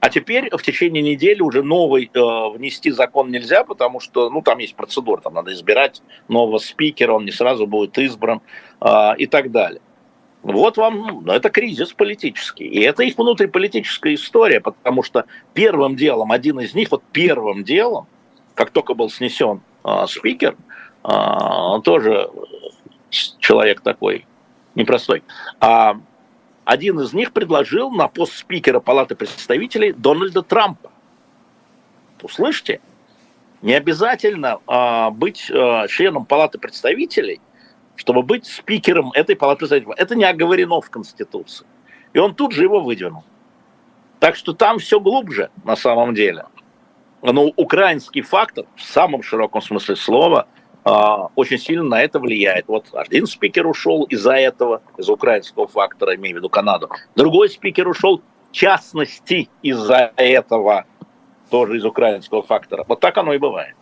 а 0.00 0.10
теперь 0.10 0.48
в 0.56 0.62
течение 0.62 1.02
недели 1.02 1.40
уже 1.40 1.62
новый 1.62 2.10
э, 2.12 2.18
внести 2.56 2.90
закон 2.90 3.30
нельзя, 3.30 3.64
потому 3.64 4.00
что, 4.00 4.30
ну, 4.30 4.42
там 4.42 4.58
есть 4.58 4.76
процедура, 4.76 5.20
там 5.20 5.34
надо 5.34 5.52
избирать 5.52 6.02
нового 6.28 6.58
спикера, 6.58 7.14
он 7.14 7.24
не 7.24 7.32
сразу 7.32 7.66
будет 7.66 7.98
избран 7.98 8.40
э, 8.80 9.16
и 9.18 9.26
так 9.26 9.50
далее. 9.50 9.80
Вот 10.42 10.76
вам, 10.76 11.22
ну, 11.24 11.32
это 11.32 11.50
кризис 11.50 11.92
политический. 11.92 12.64
И 12.64 12.80
это 12.80 13.02
их 13.02 13.18
внутриполитическая 13.18 14.14
история, 14.14 14.60
потому 14.60 15.02
что 15.02 15.24
первым 15.52 15.96
делом, 15.96 16.30
один 16.30 16.60
из 16.60 16.74
них, 16.74 16.92
вот 16.92 17.02
первым 17.10 17.64
делом, 17.64 18.06
как 18.54 18.70
только 18.70 18.94
был 18.94 19.10
снесен 19.10 19.62
э, 19.84 20.06
спикер, 20.06 20.56
э, 21.02 21.08
он 21.10 21.82
тоже 21.82 22.30
человек 23.10 23.80
такой 23.80 24.26
непростой, 24.74 25.24
а 25.60 25.96
один 26.68 27.00
из 27.00 27.14
них 27.14 27.32
предложил 27.32 27.90
на 27.90 28.08
пост 28.08 28.34
спикера 28.34 28.78
Палаты 28.78 29.14
представителей 29.14 29.92
Дональда 29.92 30.42
Трампа. 30.42 30.90
Услышьте, 32.22 32.82
не 33.62 33.72
обязательно 33.72 34.60
а, 34.66 35.08
быть 35.08 35.50
а, 35.50 35.88
членом 35.88 36.26
Палаты 36.26 36.58
представителей, 36.58 37.40
чтобы 37.96 38.22
быть 38.22 38.44
спикером 38.44 39.12
этой 39.12 39.34
Палаты 39.34 39.60
представителей. 39.60 39.94
Это 39.96 40.14
не 40.14 40.24
оговорено 40.24 40.82
в 40.82 40.90
Конституции. 40.90 41.66
И 42.12 42.18
он 42.18 42.34
тут 42.34 42.52
же 42.52 42.64
его 42.64 42.80
выдвинул. 42.80 43.24
Так 44.20 44.36
что 44.36 44.52
там 44.52 44.78
все 44.78 45.00
глубже 45.00 45.48
на 45.64 45.74
самом 45.74 46.14
деле. 46.14 46.44
Но 47.22 47.44
украинский 47.56 48.20
фактор 48.20 48.66
в 48.76 48.82
самом 48.82 49.22
широком 49.22 49.62
смысле 49.62 49.96
слова– 49.96 50.46
очень 51.34 51.58
сильно 51.58 51.84
на 51.84 52.02
это 52.02 52.18
влияет. 52.18 52.68
Вот 52.68 52.86
один 52.92 53.26
спикер 53.26 53.66
ушел 53.66 54.04
из-за 54.04 54.32
этого, 54.32 54.82
из-за 54.96 55.12
украинского 55.12 55.66
фактора, 55.66 56.14
имею 56.16 56.36
в 56.36 56.38
виду 56.38 56.48
Канаду. 56.48 56.90
Другой 57.16 57.48
спикер 57.48 57.88
ушел, 57.88 58.22
в 58.50 58.54
частности, 58.54 59.48
из-за 59.62 60.12
этого, 60.16 60.86
тоже 61.50 61.76
из 61.78 61.84
украинского 61.84 62.42
фактора. 62.42 62.84
Вот 62.88 63.00
так 63.00 63.16
оно 63.18 63.32
и 63.32 63.38
бывает. 63.38 63.74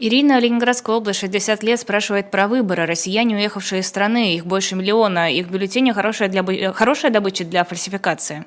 Ирина, 0.00 0.40
Ленинградская 0.40 0.96
область, 0.96 1.20
60 1.20 1.62
лет, 1.62 1.78
спрашивает 1.78 2.30
про 2.30 2.48
выборы. 2.48 2.84
Россияне, 2.84 3.36
уехавшие 3.36 3.80
из 3.80 3.86
страны, 3.86 4.34
их 4.34 4.44
больше 4.44 4.74
миллиона. 4.74 5.32
Их 5.32 5.48
бюллетени 5.48 5.92
хорошая, 5.92 6.28
для, 6.28 6.72
хорошая 6.72 7.12
добыча 7.12 7.44
для 7.44 7.64
фальсификации? 7.64 8.44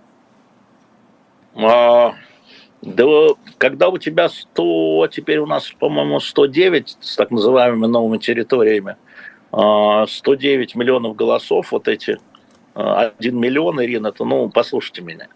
А, 1.55 2.13
да, 2.81 3.05
когда 3.57 3.89
у 3.89 3.97
тебя 3.97 4.29
100, 4.29 5.07
теперь 5.11 5.39
у 5.39 5.45
нас, 5.45 5.71
по-моему, 5.79 6.19
109 6.19 6.97
с 6.99 7.15
так 7.15 7.31
называемыми 7.31 7.87
новыми 7.87 8.17
территориями, 8.17 8.97
109 9.51 10.75
а, 10.75 10.77
миллионов 10.77 11.15
голосов, 11.15 11.71
вот 11.71 11.87
эти 11.87 12.11
1 12.11 12.19
а, 12.75 13.13
миллион, 13.19 13.83
Ирина, 13.83 14.07
это, 14.07 14.23
ну, 14.25 14.49
послушайте 14.49 15.01
меня. 15.01 15.27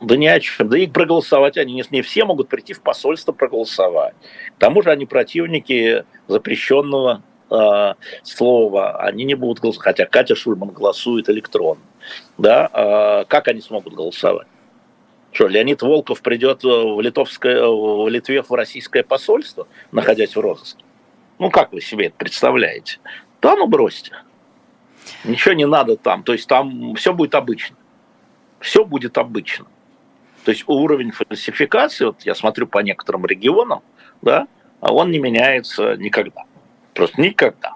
Да 0.00 0.16
ни 0.16 0.26
о 0.26 0.38
чем. 0.38 0.68
Да 0.68 0.78
и 0.78 0.86
проголосовать 0.86 1.56
они 1.56 1.72
не, 1.72 1.84
не 1.90 2.02
все 2.02 2.24
могут 2.26 2.48
прийти 2.48 2.74
в 2.74 2.82
посольство 2.82 3.32
проголосовать. 3.32 4.14
К 4.56 4.58
тому 4.58 4.82
же 4.82 4.90
они 4.90 5.06
противники 5.06 6.04
запрещенного 6.28 7.22
э, 7.50 7.94
слова. 8.22 8.98
Они 8.98 9.24
не 9.24 9.34
будут 9.34 9.60
голосовать. 9.60 9.84
Хотя 9.84 10.04
Катя 10.04 10.36
Шульман 10.36 10.68
голосует 10.68 11.30
электронно. 11.30 11.80
Да? 12.36 12.68
Э, 12.74 13.24
как 13.26 13.48
они 13.48 13.62
смогут 13.62 13.94
голосовать? 13.94 14.48
Что, 15.36 15.48
Леонид 15.48 15.82
Волков 15.82 16.22
придет 16.22 16.64
в, 16.64 16.98
литовское, 16.98 17.62
в 17.62 18.08
Литве 18.08 18.40
в 18.40 18.50
российское 18.52 19.02
посольство, 19.02 19.68
находясь 19.92 20.34
в 20.34 20.40
розыске? 20.40 20.82
Ну, 21.38 21.50
как 21.50 21.74
вы 21.74 21.82
себе 21.82 22.06
это 22.06 22.16
представляете? 22.16 23.00
Да 23.42 23.54
ну 23.54 23.66
бросьте. 23.66 24.12
Ничего 25.24 25.52
не 25.52 25.66
надо 25.66 25.98
там. 25.98 26.22
То 26.22 26.32
есть 26.32 26.48
там 26.48 26.94
все 26.94 27.12
будет 27.12 27.34
обычно. 27.34 27.76
Все 28.60 28.82
будет 28.86 29.18
обычно. 29.18 29.66
То 30.46 30.52
есть 30.52 30.64
уровень 30.66 31.10
фальсификации, 31.10 32.06
вот 32.06 32.22
я 32.22 32.34
смотрю 32.34 32.66
по 32.66 32.78
некоторым 32.78 33.26
регионам, 33.26 33.82
да, 34.22 34.48
а 34.80 34.94
он 34.94 35.10
не 35.10 35.18
меняется 35.18 35.96
никогда. 35.98 36.44
Просто 36.94 37.20
никогда. 37.20 37.74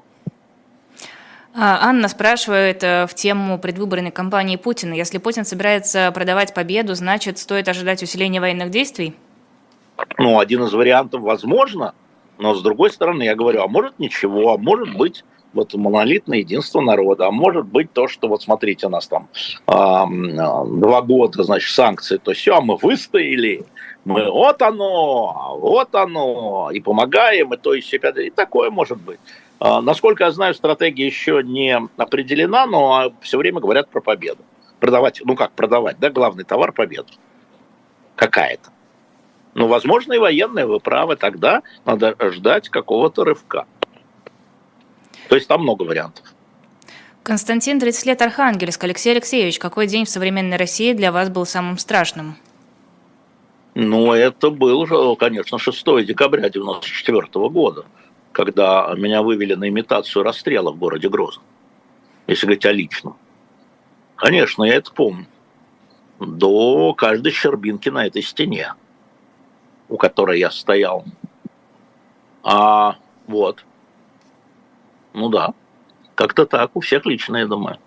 А, 1.53 1.89
Анна 1.89 2.09
спрашивает 2.09 2.85
э, 2.85 3.07
в 3.07 3.15
тему 3.15 3.59
предвыборной 3.59 4.13
кампании 4.13 4.57
Путина. 4.57 4.95
Если 4.95 5.19
Путин 5.19 5.45
собирается 5.45 6.13
продавать 6.13 6.55
победу, 6.55 6.95
значит, 6.95 7.39
стоит 7.39 7.69
ожидать 7.69 8.03
усиления 8.03 8.41
военных 8.41 8.71
действий? 8.71 9.15
Ну, 10.19 10.39
один 10.39 10.63
из 10.63 10.73
вариантов 10.73 11.23
возможно, 11.23 11.95
но 12.39 12.55
с 12.55 12.63
другой 12.63 12.91
стороны, 12.91 13.25
я 13.25 13.35
говорю, 13.35 13.63
а 13.63 13.69
может 13.69 13.99
ничего, 13.99 14.53
а 14.53 14.59
может 14.59 14.97
быть 14.97 15.25
вот 15.53 15.75
монолитное 15.75 16.39
единство 16.39 16.81
народа. 16.81 17.27
А 17.27 17.31
может 17.31 17.67
быть 17.67 17.93
то, 17.93 18.07
что 18.07 18.29
вот 18.29 18.43
смотрите, 18.43 18.87
у 18.87 18.91
нас 18.91 19.09
там 19.09 19.29
э, 19.67 19.73
два 19.73 21.03
года, 21.03 21.43
значит, 21.43 21.75
санкции, 21.75 22.19
то 22.19 22.33
все, 22.33 22.57
а 22.57 22.61
мы 22.61 22.77
выстояли, 22.77 23.65
мы 24.05 24.31
вот 24.31 24.63
оно, 24.63 25.59
вот 25.61 25.95
оно, 25.95 26.71
и 26.73 26.81
помогаем, 26.81 27.53
и 27.53 27.57
то, 27.57 27.75
и 27.75 27.81
все, 27.81 27.97
и 27.97 28.31
такое 28.31 28.71
может 28.71 29.01
быть. 29.01 29.19
А, 29.61 29.83
насколько 29.83 30.25
я 30.25 30.31
знаю, 30.31 30.55
стратегия 30.55 31.07
еще 31.07 31.43
не 31.45 31.79
определена, 31.99 32.67
но 32.67 33.13
все 33.21 33.37
время 33.37 33.61
говорят 33.61 33.91
про 33.91 34.01
победу. 34.01 34.43
Продавать, 34.81 35.21
ну 35.23 35.37
как 35.37 35.53
продавать, 35.53 35.99
да, 36.01 36.09
главный 36.09 36.45
товар– 36.45 36.73
победу. 36.75 37.13
Какая-то. 38.17 38.71
Ну, 39.55 39.67
возможно, 39.67 40.15
и 40.15 40.19
военная, 40.19 40.67
вы 40.67 40.81
правы, 40.81 41.17
тогда 41.17 41.63
надо 41.85 42.17
ждать 42.33 42.71
какого-то 42.71 43.25
рывка. 43.25 43.67
То 45.29 45.35
есть 45.37 45.47
там 45.47 45.63
много 45.63 45.83
вариантов. 45.83 46.25
Константин, 47.23 47.79
30 47.79 48.07
лет, 48.07 48.23
Архангельск. 48.23 48.83
Алексей 48.83 49.13
Алексеевич, 49.13 49.59
какой 49.59 49.87
день 49.87 50.07
в 50.07 50.09
современной 50.09 50.57
России 50.57 50.95
для 50.95 51.13
вас 51.13 51.29
был 51.29 51.45
самым 51.45 51.77
страшным? 51.77 52.37
Ну, 53.75 54.13
это 54.13 54.51
был, 54.51 55.17
конечно, 55.17 55.59
6 55.59 55.85
декабря 56.07 56.47
1994 56.47 57.49
года, 57.51 57.85
когда 58.33 58.93
меня 58.97 59.23
вывели 59.23 59.55
на 59.55 59.69
имитацию 59.69 60.23
расстрела 60.23 60.71
в 60.71 60.79
городе 60.79 61.09
Грозном, 61.09 61.45
если 62.27 62.47
говорить 62.47 62.67
о 62.67 62.73
личном. 62.73 63.17
Конечно, 64.17 64.65
я 64.65 64.75
это 64.75 64.93
помню. 64.93 65.27
До 66.19 66.93
каждой 66.95 67.33
щербинки 67.33 67.89
на 67.89 68.07
этой 68.07 68.23
стене, 68.23 68.75
у 69.89 69.97
которой 69.97 70.39
я 70.39 70.51
стоял. 70.51 71.05
А 72.43 72.97
вот, 73.27 73.65
ну 75.13 75.29
да, 75.29 75.55
как-то 76.15 76.47
так, 76.47 76.77
у 76.77 76.81
всех 76.81 77.07
лично, 77.07 77.39
я 77.39 77.47
думаю. 77.47 77.79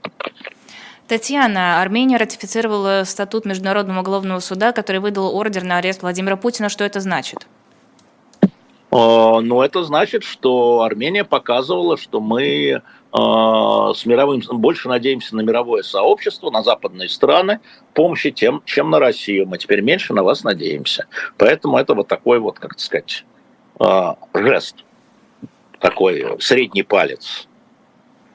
Татьяна, 1.08 1.82
Армения 1.82 2.18
ратифицировала 2.18 3.04
статут 3.06 3.46
Международного 3.46 4.00
уголовного 4.00 4.40
суда, 4.40 4.72
который 4.72 5.00
выдал 5.00 5.36
ордер 5.36 5.64
на 5.64 5.78
арест 5.78 6.02
Владимира 6.02 6.38
Путина. 6.38 6.70
Что 6.70 6.84
это 6.84 7.02
значит? 7.02 7.46
Ну, 8.96 9.62
это 9.62 9.84
значит, 9.84 10.24
что 10.24 10.84
Армения 10.84 11.24
показывала, 11.24 11.98
что 11.98 12.20
мы 12.20 12.82
с 13.12 14.06
мировым, 14.06 14.42
больше 14.54 14.88
надеемся 14.88 15.36
на 15.36 15.42
мировое 15.42 15.82
сообщество, 15.82 16.52
на 16.52 16.64
западные 16.64 17.10
страны, 17.10 17.60
помощи 17.94 18.32
тем, 18.32 18.62
чем 18.66 18.90
на 18.90 19.00
Россию. 19.00 19.48
Мы 19.48 19.58
теперь 19.58 19.82
меньше 19.82 20.14
на 20.14 20.24
вас 20.24 20.44
надеемся. 20.44 21.08
Поэтому 21.38 21.78
это 21.78 21.96
вот 21.96 22.08
такой 22.08 22.40
вот, 22.40 22.60
как 22.60 22.80
сказать, 22.80 23.26
жест 24.34 24.84
такой 25.84 26.38
средний 26.40 26.84
палец 26.84 27.48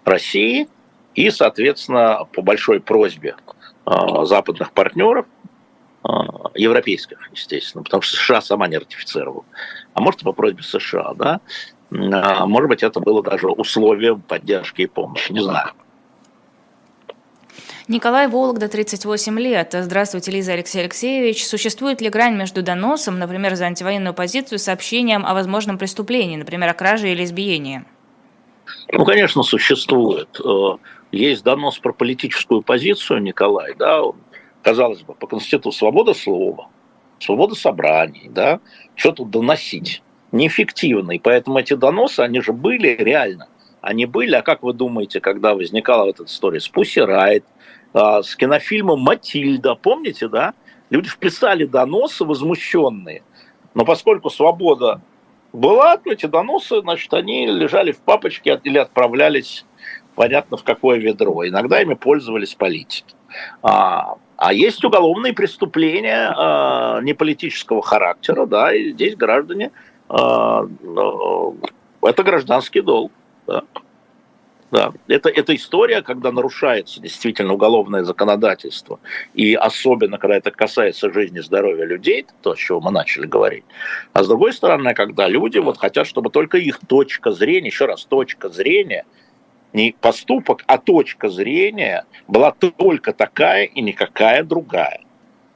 России 0.05 0.69
и, 1.15 1.31
соответственно, 1.31 2.27
по 2.33 2.43
большой 2.43 2.79
просьбе 2.79 3.37
а, 3.87 4.25
западных 4.27 4.73
партнеров, 4.73 5.25
а, 5.25 5.48
европейских, 6.55 7.19
естественно, 7.33 7.83
потому 7.83 8.03
что 8.03 8.17
США 8.17 8.41
сама 8.41 8.69
не 8.69 8.79
ратифицировала, 8.79 9.45
а 9.95 10.01
может, 10.01 10.23
по 10.23 10.33
просьбе 10.33 10.63
США, 10.63 11.15
да, 11.15 11.41
а, 11.91 12.47
может 12.47 12.69
быть, 12.69 12.83
это 12.83 13.01
было 13.01 13.23
даже 13.23 13.49
условием 13.49 14.21
поддержки 14.21 14.83
и 14.83 14.87
помощи, 14.87 15.33
не 15.33 15.41
знаю. 15.41 15.73
Николай 17.89 18.29
Вологда, 18.29 18.69
38 18.69 19.41
лет. 19.41 19.71
Здравствуйте, 19.73 20.31
Лиза 20.31 20.53
Алексей 20.53 20.81
Алексеевич. 20.81 21.47
Существует 21.47 22.03
ли 22.03 22.11
грань 22.11 22.37
между 22.37 22.63
доносом, 22.63 23.19
например, 23.19 23.55
за 23.55 23.65
антивоенную 23.65 24.13
позицию, 24.13 24.59
сообщением 24.59 25.25
о 25.25 25.33
возможном 25.33 25.79
преступлении, 25.79 26.37
например, 26.37 26.69
о 26.69 26.75
краже 26.75 27.11
или 27.11 27.25
избиении? 27.25 27.85
Ну, 28.93 29.07
конечно, 29.07 29.43
существует. 29.43 30.39
Э, 30.45 30.77
есть 31.13 31.43
донос 31.43 31.79
про 31.79 31.95
политическую 31.95 32.61
позицию, 32.61 33.23
Николай, 33.23 33.75
да, 33.75 34.03
казалось 34.69 35.01
бы, 35.01 35.15
по 35.15 35.27
Конституции 35.27 35.79
свобода 35.79 36.13
слова, 36.13 36.69
свобода 37.21 37.55
собраний, 37.55 38.29
да, 38.29 38.61
что 38.97 39.13
тут 39.13 39.31
доносить? 39.31 40.03
Неэффективно, 40.31 41.13
и 41.13 41.19
поэтому 41.19 41.59
эти 41.59 41.73
доносы, 41.73 42.21
они 42.21 42.43
же 42.43 42.53
были 42.53 42.89
реально. 42.89 43.49
Они 43.81 44.05
были, 44.05 44.35
а 44.35 44.43
как 44.43 44.63
вы 44.63 44.75
думаете, 44.75 45.21
когда 45.21 45.55
возникала 45.55 46.05
вот 46.05 46.17
эта 46.17 46.25
история 46.25 46.61
с 46.61 46.69
Пусси 46.69 47.01
Райт, 47.01 47.47
а, 47.95 48.23
с 48.23 48.37
кинофильмом 48.37 49.01
«Матильда». 49.01 49.75
Помните, 49.75 50.29
да? 50.29 50.53
Люди 50.91 51.09
вписали 51.09 51.65
доносы 51.65 52.27
возмущенные. 52.27 53.23
Но 53.73 53.87
поскольку 53.87 54.29
свобода 54.29 55.01
была, 55.55 55.97
то 55.97 56.13
эти 56.13 56.27
доносы, 56.27 56.83
значит, 56.83 57.15
они 57.15 57.47
лежали 57.47 57.93
в 57.93 58.01
папочке 58.01 58.61
или 58.65 58.77
отправлялись, 58.77 59.65
понятно, 60.15 60.59
в 60.59 60.63
какое 60.63 60.99
ведро. 60.99 61.49
Иногда 61.49 61.81
ими 61.81 61.95
пользовались 61.95 62.55
политики. 62.55 63.15
А, 63.63 64.19
а 64.39 64.53
есть 64.53 64.85
уголовные 64.85 65.33
преступления 65.33 66.33
а, 66.35 67.01
не 67.03 67.13
политического 67.13 67.83
характера, 67.83 68.47
да, 68.47 68.73
и 68.73 68.93
здесь 68.93 69.17
граждане, 69.17 69.73
а, 70.09 70.63
а, 70.63 71.55
это 72.03 72.23
гражданский 72.23 72.81
долг. 72.81 73.13
Да. 73.47 73.65
Да, 74.71 74.93
это, 75.07 75.31
это 75.31 75.57
история, 75.57 76.03
когда 76.03 76.31
нарушается 76.31 77.01
действительно 77.01 77.55
уголовное 77.55 78.05
законодательство, 78.05 79.01
и 79.33 79.55
особенно, 79.55 80.19
когда 80.19 80.37
это 80.37 80.51
касается 80.51 81.11
жизни 81.11 81.39
и 81.39 81.43
здоровья 81.43 81.87
людей, 81.87 82.27
то, 82.43 82.55
с 82.55 82.59
чего 82.59 82.79
мы 82.79 82.91
начали 82.91 83.25
говорить. 83.25 83.65
А 84.13 84.23
с 84.23 84.29
другой 84.29 84.53
стороны, 84.53 84.93
когда 84.93 85.27
люди 85.27 85.57
вот 85.57 85.79
хотят, 85.79 86.07
чтобы 86.07 86.29
только 86.29 86.59
их 86.59 86.81
точка 86.87 87.31
зрения, 87.31 87.69
еще 87.69 87.87
раз, 87.87 88.05
точка 88.05 88.51
зрения, 88.51 89.07
не 89.79 89.93
поступок, 89.93 90.65
а 90.67 90.79
точка 90.79 91.29
зрения 91.29 92.05
была 92.27 92.51
только 92.53 93.13
такая 93.13 93.65
и 93.65 93.81
никакая 93.81 94.43
другая. 94.43 95.01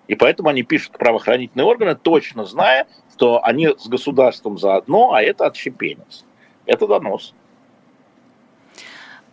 И 0.06 0.14
поэтому 0.14 0.48
они 0.48 0.62
пишут 0.62 0.92
правоохранительные 0.92 1.66
органы, 1.66 1.96
точно 1.96 2.44
зная, 2.44 2.86
что 3.12 3.44
они 3.44 3.68
с 3.68 3.88
государством 3.88 4.58
заодно, 4.58 5.12
а 5.12 5.22
это 5.22 5.46
отщепенец. 5.46 6.24
Это 6.66 6.86
донос. 6.86 7.34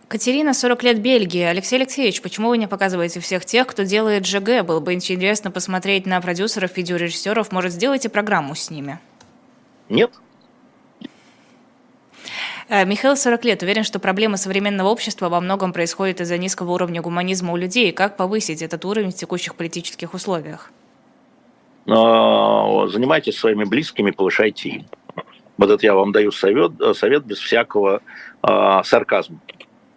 Катерина, 0.08 0.56
40 0.56 0.84
лет 0.84 1.02
Бельгии. 1.02 1.44
Алексей 1.44 1.76
Алексеевич, 1.76 2.24
почему 2.24 2.50
вы 2.50 2.58
не 2.58 2.68
показываете 2.68 3.20
всех 3.20 3.46
тех, 3.46 3.68
кто 3.68 3.84
делает 3.84 4.26
ЖГ? 4.26 4.66
Было 4.66 4.80
бы 4.80 4.94
интересно 4.94 5.52
посмотреть 5.52 6.08
на 6.08 6.20
продюсеров, 6.20 6.76
видеорежиссеров. 6.76 7.52
Может, 7.52 7.74
сделайте 7.74 8.10
программу 8.10 8.56
с 8.56 8.72
ними? 8.72 8.98
Нет. 9.88 10.12
Э, 12.70 12.86
Михаил, 12.86 13.16
40 13.16 13.46
лет, 13.46 13.64
уверен, 13.64 13.84
что 13.84 14.00
проблемы 14.00 14.38
современного 14.38 14.90
общества 14.90 15.28
во 15.28 15.42
многом 15.42 15.74
происходят 15.74 16.22
из-за 16.22 16.38
низкого 16.38 16.72
уровня 16.72 17.02
гуманизма 17.02 17.52
у 17.54 17.58
людей. 17.58 17.92
Как 17.92 18.16
повысить 18.16 18.62
этот 18.62 18.86
уровень 18.86 19.10
в 19.10 19.16
текущих 19.16 19.56
политических 19.56 20.14
условиях? 20.14 20.72
Занимайтесь 21.88 23.40
своими 23.40 23.64
близкими, 23.64 24.12
повышайте 24.12 24.70
им. 24.70 24.86
Вот 25.58 25.72
это 25.72 25.84
я 25.84 25.96
вам 25.96 26.12
даю 26.12 26.32
совет, 26.32 26.74
совет 26.94 27.26
без 27.26 27.40
всякого 27.40 28.02
э, 28.48 28.82
сарказма. 28.84 29.40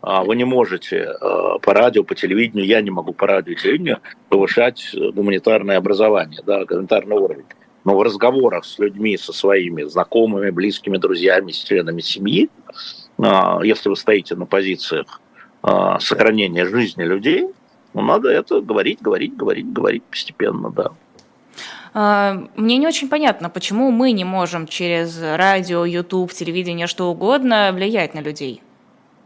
Вы 0.00 0.34
не 0.34 0.44
можете 0.44 0.96
э, 0.96 1.58
по 1.60 1.74
радио, 1.74 2.02
по 2.02 2.14
телевидению, 2.14 2.66
я 2.66 2.80
не 2.80 2.90
могу 2.90 3.12
по 3.12 3.26
радио 3.26 3.52
и 3.52 3.56
телевидению 3.56 3.98
повышать 4.30 4.96
гуманитарное 5.14 5.76
образование, 5.76 6.40
да, 6.44 6.64
гуманитарный 6.64 7.16
уровень. 7.16 7.44
Но 7.84 7.96
в 7.96 8.02
разговорах 8.02 8.64
с 8.64 8.78
людьми, 8.78 9.16
со 9.16 9.32
своими 9.32 9.82
знакомыми, 9.84 10.50
близкими, 10.50 10.98
друзьями, 10.98 11.52
с 11.52 11.62
членами 11.64 12.00
семьи, 12.00 12.48
если 13.18 13.88
вы 13.88 13.96
стоите 13.96 14.36
на 14.36 14.46
позициях 14.46 15.20
сохранения 15.98 16.66
жизни 16.66 17.02
людей, 17.02 17.48
ну, 17.94 18.02
надо 18.02 18.30
это 18.30 18.60
говорить, 18.60 19.02
говорить, 19.02 19.36
говорить, 19.36 19.70
говорить 19.72 20.02
постепенно, 20.04 20.70
да. 20.70 20.92
А, 21.94 22.48
мне 22.56 22.78
не 22.78 22.86
очень 22.86 23.08
понятно, 23.08 23.50
почему 23.50 23.90
мы 23.90 24.12
не 24.12 24.24
можем 24.24 24.66
через 24.66 25.20
радио, 25.20 25.84
YouTube, 25.84 26.32
телевидение, 26.32 26.86
что 26.86 27.10
угодно 27.10 27.70
влиять 27.74 28.14
на 28.14 28.20
людей. 28.20 28.62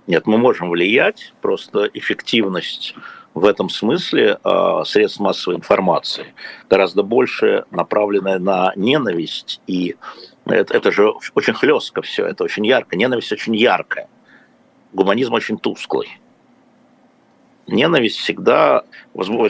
Нет, 0.09 0.27
мы 0.27 0.39
можем 0.39 0.71
влиять, 0.71 1.33
просто 1.43 1.89
эффективность 1.95 2.95
в 3.37 3.45
этом 3.45 3.69
смысле 3.69 4.39
э, 4.43 4.83
средств 4.87 5.21
массовой 5.21 5.59
информации 5.59 6.35
гораздо 6.71 7.03
больше 7.03 7.67
направленная 7.71 8.39
на 8.39 8.73
ненависть, 8.77 9.61
и 9.67 9.97
это, 10.47 10.75
это 10.75 10.91
же 10.91 11.13
очень 11.35 11.53
хлестко 11.53 12.01
все, 12.01 12.25
это 12.25 12.45
очень 12.45 12.67
ярко, 12.67 12.97
ненависть 12.97 13.31
очень 13.31 13.55
яркая, 13.55 14.09
гуманизм 14.95 15.35
очень 15.35 15.59
тусклый 15.59 16.19
ненависть 17.67 18.19
всегда. 18.19 18.85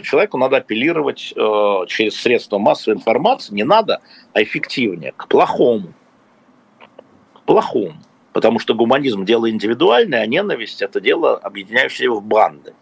Человеку 0.02 0.38
надо 0.38 0.56
апеллировать 0.56 1.32
э, 1.36 1.86
через 1.86 2.16
средства 2.16 2.58
массовой 2.58 2.96
информации, 2.96 3.54
не 3.54 3.62
надо, 3.62 4.00
а 4.32 4.42
эффективнее, 4.42 5.12
к 5.16 5.28
плохому. 5.28 5.92
К 7.34 7.42
плохому. 7.42 7.94
Потому 8.32 8.58
что 8.58 8.74
гуманизм– 8.74 9.24
дело 9.26 9.48
индивидуальное, 9.50 10.22
а 10.22 10.26
ненависть– 10.26 10.80
это 10.82 11.00
дело, 11.00 11.36
объединяющее 11.36 12.10
в 12.10 12.22
банды. 12.22 12.72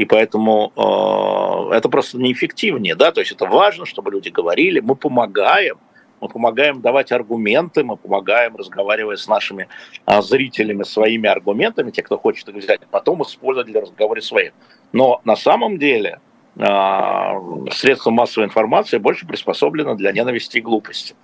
И 0.00 0.06
поэтому 0.06 0.72
э, 0.76 1.76
это 1.76 1.88
просто 1.90 2.16
неэффективнее, 2.18 2.94
да, 2.94 3.12
то 3.12 3.20
есть 3.20 3.32
это 3.32 3.44
важно, 3.44 3.84
чтобы 3.84 4.10
люди 4.10 4.30
говорили, 4.30 4.80
мы 4.80 4.96
помогаем– 4.96 5.76
мы 6.20 6.28
помогаем 6.28 6.80
давать 6.80 7.12
аргументы, 7.12 7.82
мы 7.82 7.96
помогаем, 7.96 8.56
разговаривая 8.56 9.16
с 9.16 9.26
нашими 9.26 9.68
а, 10.04 10.20
зрителями, 10.22 10.82
своими 10.82 11.28
аргументами, 11.28 11.90
те, 11.90 12.02
кто 12.02 12.18
хочет 12.18 12.48
их 12.48 12.56
взять, 12.56 12.80
потом 12.90 13.22
использовать 13.22 13.70
для 13.70 13.80
разговора 13.80 14.20
своих. 14.20 14.52
Но 14.92 15.20
на 15.24 15.36
самом 15.36 15.78
деле 15.78 16.20
а, 16.58 17.36
средства 17.70 18.10
массовой 18.10 18.46
информации 18.46 18.98
больше 18.98 19.26
приспособлены 19.26 19.94
для 19.96 20.12
ненависти 20.12 20.58
и 20.58 20.60
глупости. 20.60 21.14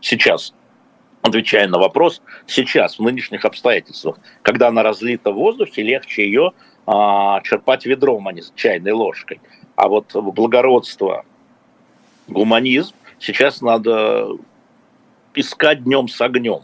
Сейчас, 0.00 0.52
отвечая 1.22 1.68
на 1.68 1.78
вопрос, 1.78 2.22
сейчас, 2.46 2.98
в 2.98 3.02
нынешних 3.02 3.44
обстоятельствах, 3.44 4.18
когда 4.42 4.68
она 4.68 4.82
разлита 4.82 5.30
в 5.30 5.36
воздухе, 5.36 5.82
легче 5.82 6.24
ее 6.24 6.52
а, 6.90 7.40
черпать 7.42 7.84
ведром, 7.86 8.28
а 8.28 8.32
не 8.32 8.42
чайной 8.54 8.92
ложкой. 8.92 9.40
А 9.76 9.88
вот 9.88 10.14
благородство, 10.14 11.24
гуманизм, 12.26 12.94
Сейчас 13.18 13.60
надо 13.60 14.28
искать 15.34 15.84
днем 15.84 16.08
с 16.08 16.20
огнем. 16.20 16.62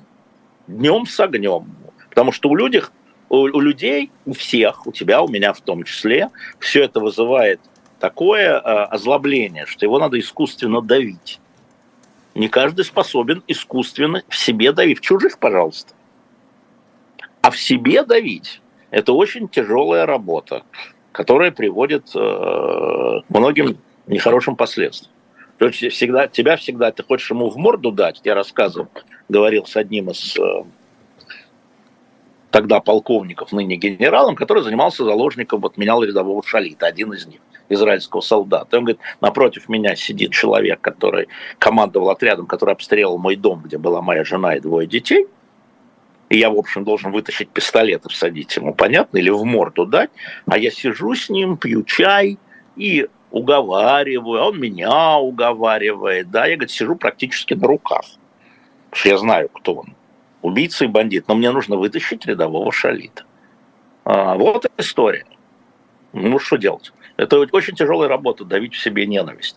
Днем 0.67 1.07
с 1.07 1.19
огнем. 1.19 1.67
Потому 2.09 2.33
что 2.33 2.49
у 2.49 2.55
людей, 2.55 2.83
у, 3.29 3.37
у 3.39 3.61
людей, 3.61 4.11
у 4.25 4.33
всех, 4.35 4.87
у 4.87 4.93
тебя, 4.93 5.23
у 5.23 5.29
меня 5.29 5.53
в 5.53 5.61
том 5.61 5.83
числе, 5.83 6.31
все 6.61 6.85
это 6.85 7.01
вызывает 7.01 7.61
такое 7.99 8.53
э, 8.53 8.61
озлобление, 8.61 9.67
что 9.67 9.85
его 9.85 9.99
надо 9.99 10.19
искусственно 10.19 10.81
давить. 10.81 11.41
Не 12.35 12.49
каждый 12.49 12.85
способен 12.85 13.43
искусственно 13.49 14.23
в 14.29 14.37
себе 14.37 14.73
давить. 14.73 14.99
В 14.99 15.03
чужих, 15.03 15.39
пожалуйста. 15.39 15.95
А 17.43 17.51
в 17.51 17.59
себе 17.59 18.05
давить– 18.05 18.61
это 18.95 19.13
очень 19.13 19.49
тяжелая 19.49 20.07
работа, 20.07 20.63
которая 21.11 21.51
приводит 21.51 22.15
э, 22.15 22.19
к 22.19 23.25
многим 23.29 23.77
нехорошим 24.07 24.55
последствиям. 24.55 25.13
То 25.59 25.67
есть 25.67 25.93
всегда, 25.93 26.29
тебя 26.29 26.57
всегда, 26.57 26.93
ты 26.93 27.03
хочешь 27.03 27.31
ему 27.31 27.51
в 27.51 27.57
морду 27.57 27.91
дать, 27.91 28.21
я 28.23 28.35
рассказывал, 28.37 28.89
говорил 29.29 29.67
с 29.67 29.77
одним 29.77 30.11
из 30.11 30.37
э, 30.39 30.65
тогда 32.53 32.79
полковников, 32.79 33.51
ныне 33.51 33.75
генералом, 33.75 34.37
который 34.37 34.63
занимался 34.63 35.03
заложником, 35.05 35.61
вот 35.61 35.77
менял 35.77 36.05
рядового 36.05 36.45
шалита, 36.45 36.87
один 36.87 37.13
из 37.15 37.27
них, 37.27 37.41
израильского 37.69 38.21
солдата. 38.21 38.77
И 38.77 38.79
он 38.79 38.85
говорит, 38.85 39.01
напротив 39.21 39.69
меня 39.69 39.97
сидит 39.97 40.31
человек, 40.31 40.81
который 40.81 41.27
командовал 41.59 42.11
отрядом, 42.11 42.47
который 42.47 42.75
обстрелял 42.75 43.19
мой 43.19 43.35
дом, 43.35 43.63
где 43.65 43.77
была 43.77 44.03
моя 44.03 44.23
жена 44.25 44.55
и 44.55 44.61
двое 44.61 44.87
детей, 44.87 45.27
и 46.29 46.39
я, 46.39 46.51
в 46.51 46.59
общем, 46.59 46.85
должен 46.85 47.13
вытащить 47.13 47.49
пистолет 47.51 48.05
и 48.07 48.09
всадить 48.09 48.57
ему, 48.57 48.75
понятно, 48.75 49.19
или 49.19 49.31
в 49.31 49.45
морду 49.45 49.87
дать, 49.87 50.11
а 50.47 50.59
я 50.59 50.71
сижу 50.71 51.15
с 51.15 51.29
ним, 51.29 51.57
пью 51.57 51.83
чай 51.83 52.39
и 52.77 53.09
уговариваю, 53.31 54.43
а 54.43 54.49
он 54.49 54.61
меня 54.61 55.17
уговаривает, 55.19 56.31
да, 56.31 56.47
я, 56.47 56.57
говорит, 56.57 56.71
сижу 56.71 56.97
практически 56.97 57.55
на 57.55 57.67
руках, 57.67 58.03
потому 58.91 59.01
что 59.01 59.09
я 59.09 59.19
знаю, 59.19 59.49
кто 59.49 59.75
он, 59.75 59.95
убийца 60.43 60.85
и 60.85 60.89
бандит, 60.89 61.29
но 61.29 61.35
мне 61.35 61.51
нужно 61.51 61.77
вытащить 61.77 62.27
рядового 62.27 62.73
шалита. 62.73 63.25
А, 64.05 64.35
вот 64.35 64.67
история. 64.79 65.27
Ну, 66.13 66.39
что 66.39 66.57
делать? 66.57 66.93
Это 67.17 67.39
очень 67.39 67.75
тяжелая 67.75 68.09
работа, 68.09 68.45
давить 68.45 68.75
в 68.75 68.81
себе 68.81 69.07
ненависть. 69.07 69.57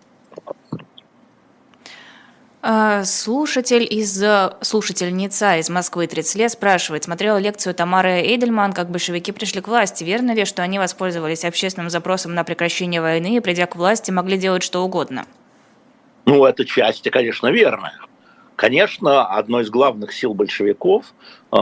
А, 2.69 3.05
слушатель 3.05 3.87
из 3.89 4.21
слушательница 4.59 5.55
из 5.55 5.69
Москвы 5.69 6.05
30 6.05 6.35
лет 6.35 6.51
спрашивает, 6.51 7.05
смотрела 7.05 7.37
лекцию 7.37 7.73
Тамары 7.73 8.19
Эйдельман, 8.19 8.73
как 8.73 8.89
большевики 8.89 9.31
пришли 9.31 9.61
к 9.61 9.69
власти. 9.69 10.03
Верно 10.03 10.35
ли, 10.35 10.43
что 10.43 10.63
они 10.63 10.77
воспользовались 10.77 11.45
общественным 11.45 11.89
запросом 11.89 12.35
на 12.35 12.43
прекращение 12.43 12.99
войны 12.99 13.37
и, 13.37 13.39
придя 13.39 13.67
к 13.67 13.77
власти, 13.77 14.11
могли 14.11 14.37
делать 14.37 14.63
что 14.63 14.83
угодно? 14.83 15.23
Ну, 16.25 16.43
это 16.43 16.65
части, 16.65 17.07
конечно, 17.07 17.47
верно. 17.47 17.93
Конечно, 18.57 19.25
одной 19.25 19.63
из 19.63 19.69
главных 19.69 20.11
сил 20.11 20.33
большевиков 20.33 21.05
э, 21.53 21.57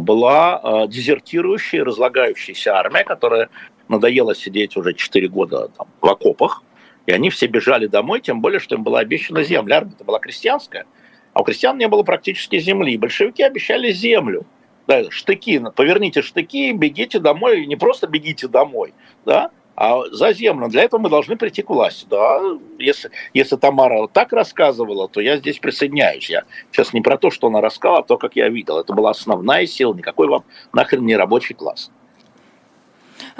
была 0.00 0.60
э, 0.62 0.88
дезертирующая, 0.88 1.84
разлагающаяся 1.84 2.74
армия, 2.74 3.04
которая 3.04 3.48
надоела 3.88 4.34
сидеть 4.34 4.76
уже 4.76 4.92
4 4.92 5.26
года 5.28 5.68
там, 5.68 5.88
в 6.02 6.06
окопах, 6.06 6.62
и 7.10 7.12
они 7.12 7.28
все 7.28 7.48
бежали 7.48 7.88
домой, 7.88 8.20
тем 8.20 8.40
более, 8.40 8.60
что 8.60 8.76
им 8.76 8.84
была 8.84 9.00
обещана 9.00 9.42
земля. 9.42 9.78
Армия 9.78 9.94
это 9.94 10.04
была 10.04 10.20
крестьянская, 10.20 10.86
а 11.32 11.40
у 11.40 11.44
крестьян 11.44 11.76
не 11.76 11.88
было 11.88 12.04
практически 12.04 12.60
земли. 12.60 12.96
Большевики 12.96 13.42
обещали 13.42 13.90
землю. 13.90 14.46
Да, 14.86 15.10
штыки, 15.10 15.60
поверните 15.74 16.22
штыки, 16.22 16.70
бегите 16.70 17.18
домой, 17.18 17.66
не 17.66 17.74
просто 17.74 18.06
бегите 18.06 18.46
домой, 18.46 18.94
да, 19.24 19.50
а 19.74 20.04
за 20.12 20.32
землю. 20.32 20.68
Для 20.68 20.84
этого 20.84 21.00
мы 21.00 21.10
должны 21.10 21.36
прийти 21.36 21.62
к 21.62 21.70
власти. 21.70 22.06
Да, 22.08 22.40
если, 22.78 23.10
если 23.34 23.56
Тамара 23.56 24.06
так 24.06 24.32
рассказывала, 24.32 25.08
то 25.08 25.20
я 25.20 25.36
здесь 25.36 25.58
присоединяюсь. 25.58 26.30
Я 26.30 26.44
сейчас 26.70 26.92
не 26.92 27.00
про 27.00 27.18
то, 27.18 27.32
что 27.32 27.48
она 27.48 27.60
рассказала, 27.60 28.00
а 28.00 28.02
то, 28.04 28.18
как 28.18 28.36
я 28.36 28.48
видел. 28.48 28.78
Это 28.78 28.92
была 28.92 29.10
основная 29.10 29.66
сила, 29.66 29.94
никакой 29.94 30.28
вам 30.28 30.44
нахрен 30.72 31.04
не 31.04 31.16
рабочий 31.16 31.54
класс. 31.54 31.90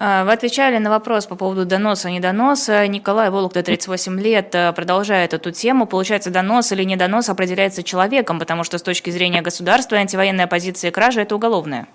А, 0.02 0.24
вы 0.24 0.32
отвечали 0.32 0.78
на 0.78 0.88
вопрос 0.88 1.26
по 1.26 1.36
поводу 1.36 1.66
доноса, 1.66 2.08
не 2.08 2.20
доноса. 2.20 2.86
Николай 2.86 3.28
Вологда, 3.28 3.62
38 3.62 4.18
лет, 4.18 4.54
э, 4.54 4.72
продолжает 4.72 5.34
эту 5.34 5.50
тему. 5.50 5.86
Получается, 5.86 6.30
донос 6.30 6.72
или 6.72 6.84
не 6.84 6.96
донос 6.96 7.28
определяется 7.28 7.82
человеком, 7.82 8.38
потому 8.38 8.64
что 8.64 8.78
с 8.78 8.82
точки 8.82 9.10
зрения 9.10 9.42
государства 9.42 9.98
антивоенная 9.98 10.46
позиция 10.46 10.90
кражи– 10.90 11.20
это 11.22 11.36
уголовная. 11.36 11.86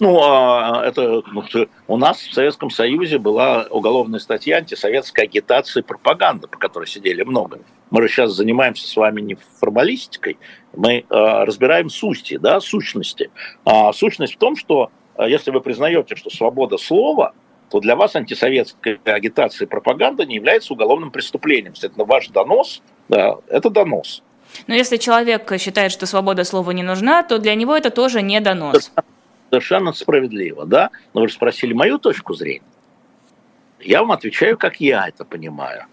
Ну, 0.00 0.20
а 0.22 0.84
это 0.86 1.22
ну, 1.30 1.44
у 1.86 1.96
нас 1.98 2.16
в 2.16 2.32
Советском 2.32 2.70
Союзе 2.70 3.18
была 3.18 3.66
уголовная 3.68 4.18
статья 4.18 4.56
антисоветская 4.56 5.26
агитация 5.26 5.82
и 5.82 5.84
пропаганда, 5.84 6.48
по 6.48 6.56
которой 6.56 6.86
сидели 6.86 7.22
много. 7.24 7.58
Мы 7.90 8.00
же 8.00 8.08
сейчас 8.08 8.32
занимаемся 8.32 8.88
с 8.88 8.96
вами 8.96 9.20
не 9.20 9.36
формалистикой, 9.60 10.38
мы 10.74 11.00
э, 11.00 11.04
разбираем 11.10 11.90
сути, 11.90 12.38
да, 12.38 12.58
сущности. 12.60 13.30
А 13.66 13.92
сущность 13.92 14.36
в 14.36 14.38
том, 14.38 14.56
что 14.56 14.84
а 14.84 14.90
если 15.18 15.50
вы 15.50 15.60
признаете, 15.60 16.16
что 16.16 16.30
свобода 16.30 16.78
слова, 16.78 17.34
то 17.70 17.80
для 17.80 17.96
вас 17.96 18.16
антисоветская 18.16 18.98
агитация 19.04 19.66
и 19.66 19.68
пропаганда 19.68 20.26
не 20.26 20.34
является 20.34 20.74
уголовным 20.74 21.10
преступлением. 21.10 21.74
Следовательно, 21.74 22.04
ваш 22.04 22.28
донос, 22.28 22.82
да, 23.08 23.36
это 23.48 23.70
донос. 23.70 24.22
Но 24.66 24.74
если 24.74 24.98
человек 24.98 25.50
считает, 25.58 25.92
что 25.92 26.06
свобода 26.06 26.44
слова 26.44 26.70
не 26.72 26.82
нужна, 26.82 27.22
то 27.22 27.38
для 27.38 27.54
него 27.54 27.74
это 27.74 27.90
тоже 27.90 28.20
не 28.20 28.40
донос. 28.40 28.92
Совершенно 29.50 29.92
справедливо, 29.92 30.66
да? 30.66 30.90
Но 31.14 31.22
вы 31.22 31.28
же 31.28 31.34
спросили 31.34 31.72
мою 31.72 31.98
точку 31.98 32.34
зрения. 32.34 32.62
Я 33.80 34.00
вам 34.00 34.12
отвечаю, 34.12 34.58
как 34.58 34.80
я 34.80 35.08
это 35.08 35.24
понимаю. 35.24 35.86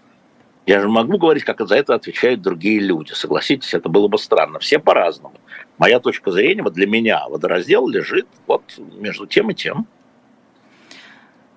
Я 0.66 0.80
же 0.80 0.88
могу 0.88 1.18
говорить, 1.18 1.44
как 1.44 1.66
за 1.66 1.76
это 1.76 1.94
отвечают 1.94 2.42
другие 2.42 2.80
люди. 2.80 3.12
Согласитесь, 3.12 3.74
это 3.74 3.88
было 3.88 4.08
бы 4.08 4.18
странно. 4.18 4.58
Все 4.58 4.78
по-разному. 4.78 5.34
Моя 5.78 6.00
точка 6.00 6.30
зрения, 6.30 6.62
вот 6.62 6.74
для 6.74 6.86
меня 6.86 7.26
водораздел 7.28 7.88
лежит 7.88 8.26
вот 8.46 8.62
между 8.78 9.26
тем 9.26 9.50
и 9.50 9.54
тем. 9.54 9.86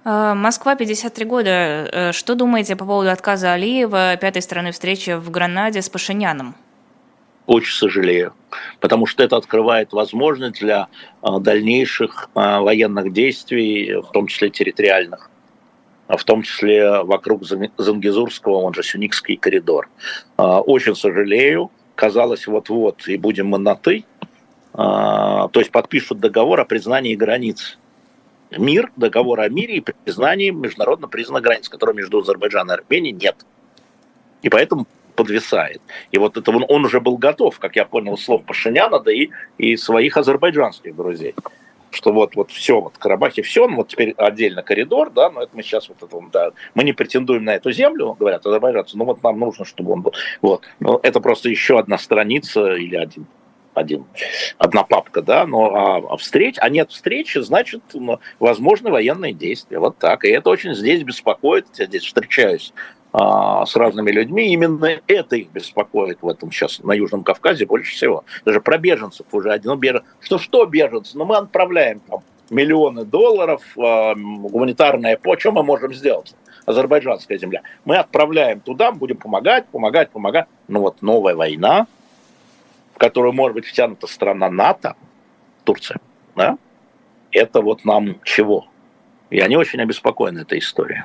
А, 0.05 0.33
Москва, 0.35 0.75
53 0.75 1.25
года. 1.25 1.49
Э, 1.49 2.11
что 2.11 2.35
думаете 2.35 2.75
по 2.75 2.85
поводу 2.85 3.09
отказа 3.11 3.53
Алиева 3.53 4.17
пятой 4.17 4.41
стороны 4.41 4.71
встречи 4.71 5.11
в 5.11 5.29
Гранаде 5.29 5.81
с 5.81 5.89
Пашиняном? 5.89 6.55
Очень 7.45 7.73
сожалею, 7.73 8.33
потому 8.79 9.05
что 9.05 9.21
это 9.21 9.35
открывает 9.35 9.91
возможность 9.91 10.61
для 10.61 10.87
а, 11.21 11.39
дальнейших 11.39 12.29
военных 12.33 13.11
действий, 13.11 13.95
в 13.95 14.11
том 14.13 14.27
числе 14.27 14.49
территориальных, 14.49 15.29
в 16.07 16.23
том 16.23 16.43
числе 16.43 17.03
вокруг 17.03 17.43
Зангизурского, 17.77 18.57
он 18.57 18.73
же 18.73 18.83
Сюникский 18.83 19.37
коридор. 19.37 19.89
Очень 20.37 20.95
сожалею, 20.95 21.71
казалось, 21.95 22.47
вот-вот, 22.47 23.07
и 23.07 23.17
будем 23.17 23.47
мы 23.47 23.57
на 23.57 23.75
«ты», 23.75 24.03
то 24.73 25.51
есть 25.53 25.71
подпишут 25.71 26.19
договор 26.19 26.59
о 26.59 26.65
признании 26.65 27.15
границ 27.15 27.77
мир, 28.57 28.91
договор 28.95 29.39
о 29.41 29.49
мире 29.49 29.77
и 29.77 29.81
признании 29.81 30.49
международно 30.49 31.07
признанных 31.07 31.43
границ, 31.43 31.69
которого 31.69 31.95
между 31.95 32.19
Азербайджаном 32.19 32.75
и 32.75 32.79
Арменией 32.79 33.13
нет. 33.13 33.35
И 34.41 34.49
поэтому 34.49 34.87
подвисает. 35.15 35.81
И 36.11 36.17
вот 36.17 36.37
это 36.37 36.51
он, 36.51 36.65
он 36.67 36.85
уже 36.85 36.99
был 36.99 37.17
готов, 37.17 37.59
как 37.59 37.75
я 37.75 37.85
понял, 37.85 38.17
слов 38.17 38.43
Пашиняна, 38.45 38.99
да 38.99 39.11
и, 39.11 39.29
и 39.59 39.77
своих 39.77 40.17
азербайджанских 40.17 40.95
друзей. 40.95 41.35
Что 41.93 42.11
вот, 42.11 42.35
вот 42.35 42.51
все, 42.51 42.81
вот 42.81 42.97
Карабахе 42.97 43.43
все, 43.43 43.67
ну 43.67 43.77
вот 43.77 43.89
теперь 43.89 44.13
отдельно 44.17 44.63
коридор, 44.63 45.11
да, 45.11 45.29
но 45.29 45.43
это 45.43 45.55
мы 45.55 45.63
сейчас 45.63 45.89
вот 45.89 46.01
это, 46.01 46.17
да, 46.31 46.51
мы 46.73 46.83
не 46.83 46.93
претендуем 46.93 47.43
на 47.45 47.55
эту 47.55 47.71
землю, 47.71 48.15
говорят 48.19 48.45
азербайджанцы, 48.45 48.97
но 48.97 49.05
вот 49.05 49.21
нам 49.23 49.39
нужно, 49.39 49.63
чтобы 49.63 49.93
он 49.93 50.01
был. 50.01 50.13
Вот. 50.41 50.63
Но 50.79 50.99
это 51.03 51.19
просто 51.19 51.49
еще 51.49 51.77
одна 51.77 51.97
страница 51.97 52.73
или 52.73 52.95
один 52.95 53.27
один, 53.73 54.05
одна 54.59 54.83
папка, 54.83 55.23
да, 55.23 55.47
но 55.47 55.73
а, 55.73 56.13
а 56.13 56.17
встреч, 56.17 56.57
а 56.59 56.69
нет 56.69 56.91
встречи, 56.91 57.39
значит, 57.39 57.81
ну, 57.93 58.19
возможны 58.39 58.91
военные 58.91 59.33
действия. 59.33 59.79
Вот 59.79 59.97
так. 59.97 60.25
И 60.25 60.29
это 60.29 60.51
очень 60.51 60.75
здесь 60.75 61.03
беспокоит. 61.03 61.65
Я 61.77 61.85
здесь 61.85 62.03
встречаюсь 62.03 62.71
с 63.13 63.75
разными 63.75 64.09
людьми. 64.09 64.51
Именно 64.53 64.99
это 65.07 65.35
их 65.35 65.51
беспокоит 65.51 66.17
в 66.21 66.27
этом 66.27 66.51
сейчас 66.51 66.79
на 66.79 66.93
Южном 66.93 67.23
Кавказе 67.23 67.65
больше 67.65 67.93
всего. 67.93 68.23
Даже 68.43 68.59
про 68.59 68.79
беженцев 68.79 69.27
уже 69.31 69.51
один. 69.51 69.71
Ну, 69.71 69.75
беж... 69.77 70.01
Что 70.19 70.39
что 70.39 70.65
беженцы? 70.65 71.15
Ну, 71.15 71.25
мы 71.25 71.37
отправляем 71.37 71.99
там 71.99 72.21
миллионы 72.49 73.05
долларов, 73.05 73.61
э, 73.77 74.13
гуманитарная 74.15 75.17
по 75.17 75.37
что 75.37 75.51
мы 75.51 75.63
можем 75.63 75.93
сделать? 75.93 76.33
Азербайджанская 76.65 77.37
земля. 77.37 77.61
Мы 77.85 77.97
отправляем 77.97 78.61
туда, 78.61 78.91
будем 78.91 79.17
помогать, 79.17 79.67
помогать, 79.67 80.09
помогать. 80.09 80.47
Ну 80.67 80.79
вот 80.79 81.01
новая 81.01 81.35
война, 81.35 81.87
в 82.95 82.97
которую 82.97 83.33
может 83.33 83.55
быть 83.55 83.65
втянута 83.65 84.07
страна 84.07 84.49
НАТО, 84.49 84.95
Турция, 85.65 85.99
да, 86.35 86.57
это 87.31 87.61
вот 87.61 87.85
нам 87.85 88.17
чего? 88.23 88.67
И 89.29 89.39
они 89.39 89.57
очень 89.57 89.81
обеспокоены 89.81 90.39
этой 90.39 90.59
историей. 90.59 91.03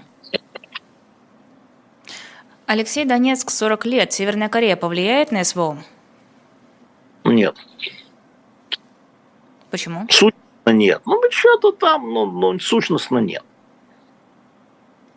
Алексей 2.69 3.07
Донецк, 3.07 3.49
40 3.49 3.87
лет. 3.87 4.13
Северная 4.13 4.51
Корея 4.51 4.77
повлияет 4.77 5.33
на 5.33 5.43
СВО? 5.43 5.79
Нет. 7.25 7.57
Почему? 9.71 10.07
Сущностно 10.11 10.73
нет. 10.73 11.01
Ну, 11.07 11.19
что-то 11.31 11.73
там, 11.73 12.13
ну, 12.13 12.27
ну, 12.27 12.59
сущностно 12.59 13.21
нет. 13.21 13.43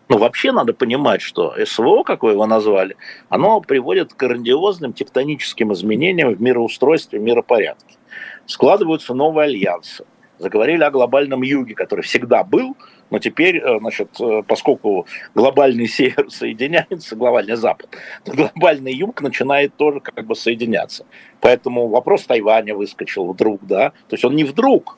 Ну, 0.08 0.18
вообще 0.18 0.54
надо 0.54 0.72
понимать, 0.72 1.22
что 1.22 1.54
СВО, 1.66 2.04
как 2.04 2.24
вы 2.24 2.32
его 2.32 2.46
назвали, 2.46 2.96
оно 3.28 3.60
приводит 3.60 4.14
к 4.14 4.18
грандиозным 4.18 4.94
тектоническим 4.94 5.74
изменениям 5.74 6.34
в 6.34 6.42
мироустройстве, 6.42 7.20
в 7.20 7.22
миропорядке. 7.22 7.98
Складываются 8.46 9.14
новые 9.14 9.48
альянсы. 9.48 10.06
Заговорили 10.40 10.86
о 10.86 10.90
глобальном 10.90 11.42
юге, 11.42 11.76
который 11.76 12.02
всегда 12.02 12.46
был, 12.46 12.78
но 13.12 13.20
теперь, 13.20 13.58
э, 13.58 13.80
значит, 13.80 14.20
э, 14.20 14.42
поскольку 14.48 15.06
глобальный 15.36 15.88
север 15.88 16.32
соединяется, 16.32 17.16
глобальный 17.16 17.56
запад, 17.56 17.90
то 18.24 18.34
глобальный 18.34 18.94
юг 18.94 19.22
начинает 19.22 19.76
тоже 19.76 20.00
как 20.00 20.26
бы 20.26 20.36
соединяться. 20.36 21.06
Поэтому 21.40 21.88
вопрос 21.88 22.26
Тайваня 22.26 22.76
выскочил 22.76 23.32
вдруг, 23.32 23.62
да, 23.68 23.92
то 24.08 24.14
есть 24.14 24.26
он 24.26 24.36
не 24.36 24.44
вдруг, 24.44 24.98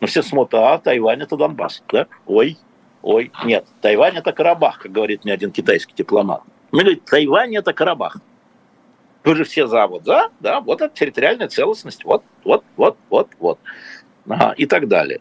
но 0.00 0.08
все 0.08 0.22
смотрят, 0.22 0.54
а 0.54 0.78
Тайвань 0.78 1.22
это 1.22 1.36
Донбасс, 1.36 1.84
да, 1.92 2.08
ой, 2.26 2.58
Ой, 3.02 3.32
нет, 3.44 3.66
Тайвань 3.80 4.16
это 4.16 4.32
Карабах, 4.32 4.78
как 4.78 4.92
говорит 4.92 5.24
мне 5.24 5.34
один 5.34 5.50
китайский 5.50 5.92
дипломат. 5.92 6.42
Он 6.70 6.78
говорит, 6.78 7.04
Тайвань 7.04 7.54
это 7.56 7.72
Карабах. 7.72 8.18
Вы 9.24 9.36
же 9.36 9.44
все 9.44 9.66
за 9.66 9.86
вот, 9.86 10.04
за, 10.04 10.30
да, 10.40 10.60
вот 10.60 10.80
это 10.80 10.94
территориальная 10.94 11.48
целостность, 11.48 12.04
вот, 12.04 12.24
вот, 12.44 12.64
вот, 12.76 12.96
вот, 13.10 13.28
вот, 13.38 13.58
ага, 14.28 14.52
и 14.56 14.66
так 14.66 14.88
далее. 14.88 15.20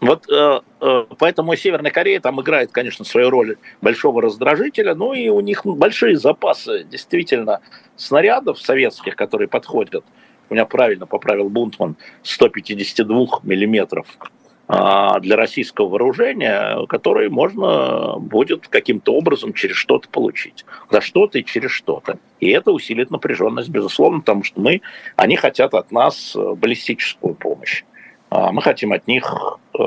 Вот 0.00 0.30
э, 0.30 0.60
э, 0.80 1.04
поэтому 1.18 1.56
Северная 1.56 1.90
Корея 1.90 2.20
там 2.20 2.40
играет, 2.40 2.70
конечно, 2.70 3.04
свою 3.04 3.30
роль 3.30 3.56
большого 3.82 4.22
раздражителя, 4.22 4.94
ну 4.94 5.12
и 5.12 5.28
у 5.28 5.40
них 5.40 5.66
большие 5.66 6.16
запасы 6.16 6.84
действительно 6.84 7.60
снарядов 7.96 8.60
советских, 8.60 9.16
которые 9.16 9.48
подходят. 9.48 10.04
У 10.50 10.54
меня 10.54 10.64
правильно 10.66 11.06
поправил 11.06 11.48
Бунтман 11.50 11.96
152 12.22 13.40
миллиметров 13.42 14.06
а, 14.68 15.18
для 15.20 15.36
российского 15.36 15.88
вооружения, 15.88 16.86
которые 16.86 17.28
можно 17.28 18.18
будет 18.18 18.68
каким-то 18.68 19.14
образом 19.14 19.52
через 19.52 19.76
что-то 19.76 20.08
получить. 20.08 20.64
За 20.90 21.00
что-то 21.00 21.38
и 21.38 21.44
через 21.44 21.70
что-то. 21.70 22.18
И 22.38 22.50
это 22.50 22.70
усилит 22.70 23.10
напряженность, 23.10 23.68
безусловно, 23.68 24.20
потому 24.20 24.44
что 24.44 24.60
мы, 24.60 24.80
они 25.16 25.36
хотят 25.36 25.74
от 25.74 25.90
нас 25.90 26.36
э, 26.36 26.54
баллистическую 26.54 27.34
помощь. 27.34 27.84
А 28.30 28.52
мы 28.52 28.62
хотим 28.62 28.92
от 28.92 29.06
них 29.06 29.24
э, 29.78 29.82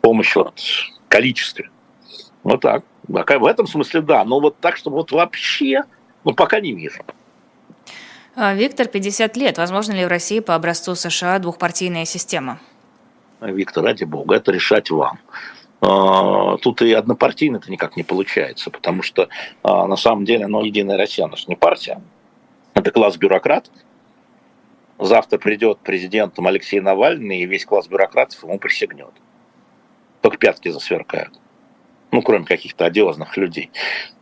помощь 0.00 0.34
вот, 0.34 0.58
в 0.58 1.08
количестве. 1.08 1.70
Вот 2.42 2.60
так. 2.60 2.84
В 3.06 3.46
этом 3.46 3.66
смысле 3.66 4.02
да. 4.02 4.24
Но 4.24 4.40
вот 4.40 4.58
так, 4.58 4.76
чтобы 4.76 4.96
вот 4.96 5.12
вообще, 5.12 5.82
ну 6.24 6.34
пока 6.34 6.60
не 6.60 6.72
вижу. 6.72 7.02
А, 8.36 8.54
Виктор, 8.54 8.88
50 8.88 9.36
лет. 9.36 9.58
Возможно 9.58 9.92
ли 9.92 10.04
в 10.04 10.08
России 10.08 10.40
по 10.40 10.54
образцу 10.54 10.94
США 10.94 11.38
двухпартийная 11.38 12.04
система? 12.04 12.58
Виктор, 13.40 13.84
ради 13.84 14.04
бога, 14.04 14.36
это 14.36 14.50
решать 14.50 14.90
вам. 14.90 15.18
А, 15.80 16.56
тут 16.58 16.82
и 16.82 16.92
однопартийно 16.92 17.58
это 17.58 17.70
никак 17.70 17.96
не 17.96 18.02
получается, 18.02 18.70
потому 18.70 19.02
что 19.02 19.28
а, 19.62 19.86
на 19.86 19.96
самом 19.96 20.24
деле, 20.24 20.46
ну, 20.46 20.64
Единая 20.64 20.96
Россия, 20.96 21.26
она 21.26 21.36
же 21.36 21.44
не 21.48 21.56
партия, 21.56 22.00
это 22.72 22.90
класс 22.90 23.16
бюрократов. 23.16 23.72
Завтра 24.98 25.38
придет 25.38 25.78
президентом 25.78 26.46
Алексей 26.46 26.80
Навальный, 26.80 27.38
и 27.38 27.46
весь 27.46 27.64
класс 27.64 27.88
бюрократов 27.88 28.42
ему 28.42 28.58
присягнет. 28.58 29.12
Только 30.20 30.38
пятки 30.38 30.68
засверкают. 30.68 31.38
Ну, 32.12 32.22
кроме 32.22 32.44
каких-то 32.44 32.84
одиозных 32.84 33.36
людей. 33.36 33.70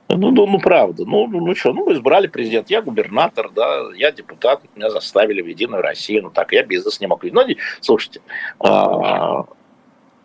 Ну, 0.08 0.30
ну, 0.30 0.46
ну 0.46 0.58
правда. 0.58 1.04
Ну, 1.06 1.26
ну, 1.26 1.40
ну 1.40 1.54
что, 1.54 1.72
ну, 1.72 1.92
избрали 1.92 2.26
президент, 2.26 2.70
я 2.70 2.82
губернатор, 2.82 3.50
да, 3.50 3.90
я 3.94 4.12
депутат, 4.12 4.62
меня 4.74 4.90
заставили 4.90 5.40
в 5.42 5.46
Единую 5.46 5.82
Россию, 5.82 6.24
ну 6.24 6.30
так, 6.30 6.52
я 6.52 6.64
бизнес 6.64 7.00
не 7.00 7.06
могу. 7.06 7.28
Ну, 7.30 7.42
слушайте, 7.80 8.20
а, 8.58 9.44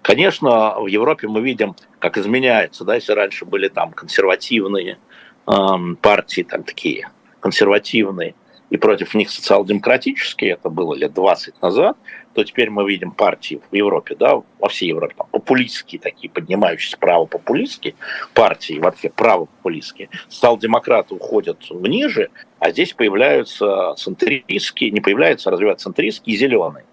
конечно, 0.01 0.79
в 0.79 0.87
Европе 0.87 1.27
мы 1.27 1.41
видим, 1.41 1.75
как 1.99 2.17
изменяется, 2.17 2.83
да, 2.83 2.95
если 2.95 3.13
раньше 3.13 3.45
были 3.45 3.69
там 3.69 3.91
консервативные 3.91 4.97
а, 5.45 5.77
партии, 6.01 6.41
там 6.43 6.63
такие 6.63 7.09
консервативные, 7.39 8.35
и 8.69 8.77
против 8.77 9.13
них 9.13 9.29
социал-демократические, 9.29 10.53
это 10.53 10.69
было 10.69 10.93
лет 10.93 11.13
20 11.13 11.61
назад, 11.61 11.97
то 12.33 12.43
теперь 12.43 12.69
мы 12.69 12.87
видим 12.87 13.11
партии 13.11 13.61
в 13.71 13.75
Европе, 13.75 14.15
да, 14.15 14.41
во 14.59 14.69
всей 14.69 14.89
Европе, 14.89 15.15
там, 15.17 15.27
популистские 15.31 15.99
такие, 15.99 16.29
поднимающиеся 16.29 16.97
право-популистские 16.97 17.95
партии, 18.33 18.79
вообще 18.79 19.09
право-популистские. 19.09 20.09
Социал-демократы 20.27 21.15
уходят 21.15 21.65
ниже, 21.71 22.29
а 22.59 22.71
здесь 22.71 22.93
появляются 22.93 23.93
центристские, 23.97 24.91
не 24.91 25.01
появляются, 25.01 25.49
а 25.49 25.53
развиваются 25.53 25.85
центристские 25.85 26.35
и 26.35 26.37
зеленые. 26.37 26.85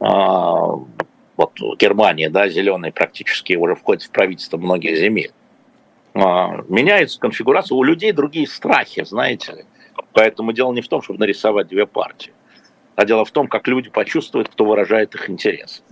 А, 0.00 0.74
вот 1.36 1.52
Германия, 1.78 2.28
да, 2.28 2.48
зеленые 2.48 2.92
практически 2.92 3.54
уже 3.54 3.74
входят 3.74 4.02
в 4.02 4.10
правительство 4.10 4.58
многих 4.58 4.98
земель. 4.98 5.32
А, 6.14 6.64
меняется 6.68 7.18
конфигурация, 7.18 7.76
у 7.76 7.82
людей 7.82 8.12
другие 8.12 8.46
страхи, 8.46 9.04
знаете 9.04 9.52
ли. 9.52 9.64
Поэтому 10.12 10.52
дело 10.52 10.72
не 10.72 10.82
в 10.82 10.88
том, 10.88 11.02
чтобы 11.02 11.18
нарисовать 11.18 11.68
две 11.68 11.86
партии 11.86 12.32
а 13.00 13.06
дело 13.06 13.24
в 13.24 13.30
том, 13.30 13.48
как 13.48 13.66
люди 13.66 13.88
почувствуют, 13.88 14.50
кто 14.50 14.66
выражает 14.66 15.14
их 15.14 15.30
интерес. 15.30 15.82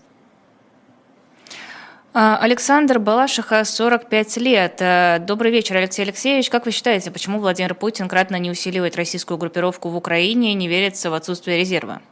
А, 2.12 2.36
Александр 2.36 2.98
Балашиха, 2.98 3.64
45 3.64 4.36
лет. 4.36 4.76
Э, 4.80 5.18
добрый 5.18 5.50
вечер, 5.50 5.78
Алексей 5.78 6.02
Алексеевич. 6.02 6.50
Как 6.50 6.66
вы 6.66 6.70
считаете, 6.70 7.10
почему 7.10 7.38
Владимир 7.38 7.74
Путин 7.74 8.08
кратно 8.08 8.36
не 8.36 8.50
усиливает 8.50 8.96
российскую 8.96 9.38
группировку 9.38 9.88
в 9.88 9.96
Украине 9.96 10.52
и 10.52 10.54
не 10.54 10.68
верится 10.68 11.10
в 11.10 11.14
отсутствие 11.14 11.58
резерва? 11.58 12.02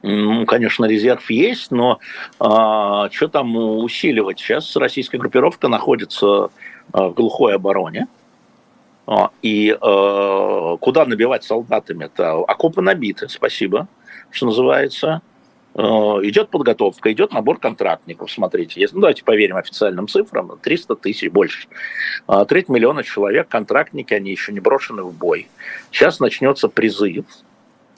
Ну, 0.00 0.46
конечно, 0.46 0.86
резерв 0.86 1.28
есть, 1.28 1.70
но 1.70 1.98
а, 2.40 3.10
что 3.10 3.28
там 3.28 3.54
усиливать? 3.54 4.38
Сейчас 4.38 4.76
российская 4.76 5.18
группировка 5.18 5.68
находится 5.68 6.48
а, 6.92 7.08
в 7.08 7.12
глухой 7.12 7.54
обороне. 7.54 8.06
А, 9.10 9.30
и 9.40 9.70
э, 9.70 10.76
куда 10.80 11.06
набивать 11.06 11.42
солдатами? 11.42 12.04
Это 12.04 12.32
окопы 12.32 12.82
набиты, 12.82 13.30
спасибо, 13.30 13.88
что 14.30 14.44
называется. 14.46 15.22
э, 15.74 15.80
идет 15.80 16.50
подготовка, 16.50 17.10
идет 17.10 17.32
набор 17.32 17.58
контрактников. 17.58 18.30
Смотрите, 18.30 18.78
если, 18.78 18.96
ну, 18.96 19.00
давайте 19.00 19.24
поверим 19.24 19.56
официальным 19.56 20.08
цифрам, 20.08 20.58
300 20.60 20.96
тысяч 20.96 21.30
больше. 21.30 21.68
А, 22.26 22.44
треть 22.44 22.68
миллиона 22.68 23.02
человек, 23.02 23.48
контрактники, 23.48 24.12
они 24.12 24.30
еще 24.30 24.52
не 24.52 24.60
брошены 24.60 25.02
в 25.04 25.14
бой. 25.14 25.48
Сейчас 25.90 26.20
начнется 26.20 26.68
призыв, 26.68 27.24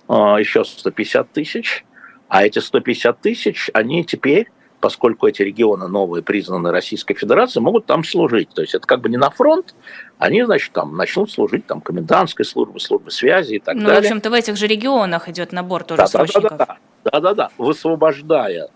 а, 0.07 0.37
еще 0.39 0.65
150 0.65 1.33
тысяч, 1.33 1.85
а 2.29 2.47
эти 2.47 2.61
150 2.61 3.21
тысяч, 3.21 3.69
они 3.75 4.05
теперь 4.05 4.47
поскольку 4.81 5.27
эти 5.27 5.43
регионы 5.43 5.89
новые 5.89 6.23
признаны 6.23 6.71
Российской 6.71 7.15
Федерацией, 7.15 7.63
могут 7.63 7.87
там 7.87 8.03
служить. 8.03 8.49
То 8.51 8.63
есть 8.63 8.75
это 8.75 8.87
как 8.87 9.01
бы 9.01 9.09
не 9.09 9.17
на 9.17 9.31
фронт, 9.31 9.75
они, 10.19 10.43
значит, 10.43 10.73
там 10.73 10.97
начнут 10.97 11.31
служить 11.31 11.67
там 11.67 11.81
комендантской 11.81 12.45
службы, 12.45 12.81
службы 12.81 13.11
связи 13.11 13.55
и 13.55 13.59
так 13.59 13.75
ну, 13.75 13.83
далее. 13.83 13.97
Ну, 13.97 14.03
в 14.03 14.05
общем-то, 14.07 14.31
в 14.31 14.33
этих 14.33 14.57
же 14.57 14.67
регионах 14.67 15.29
идет 15.29 15.53
набор 15.53 15.85
тоже 15.85 16.03
да, 16.03 16.07
срочников. 16.07 16.51
Да, 16.51 16.57
да, 16.57 16.67
да, 16.67 17.11
да, 17.11 17.21
да, 17.21 17.35
да, 17.35 17.51
высвобождая 17.59 18.69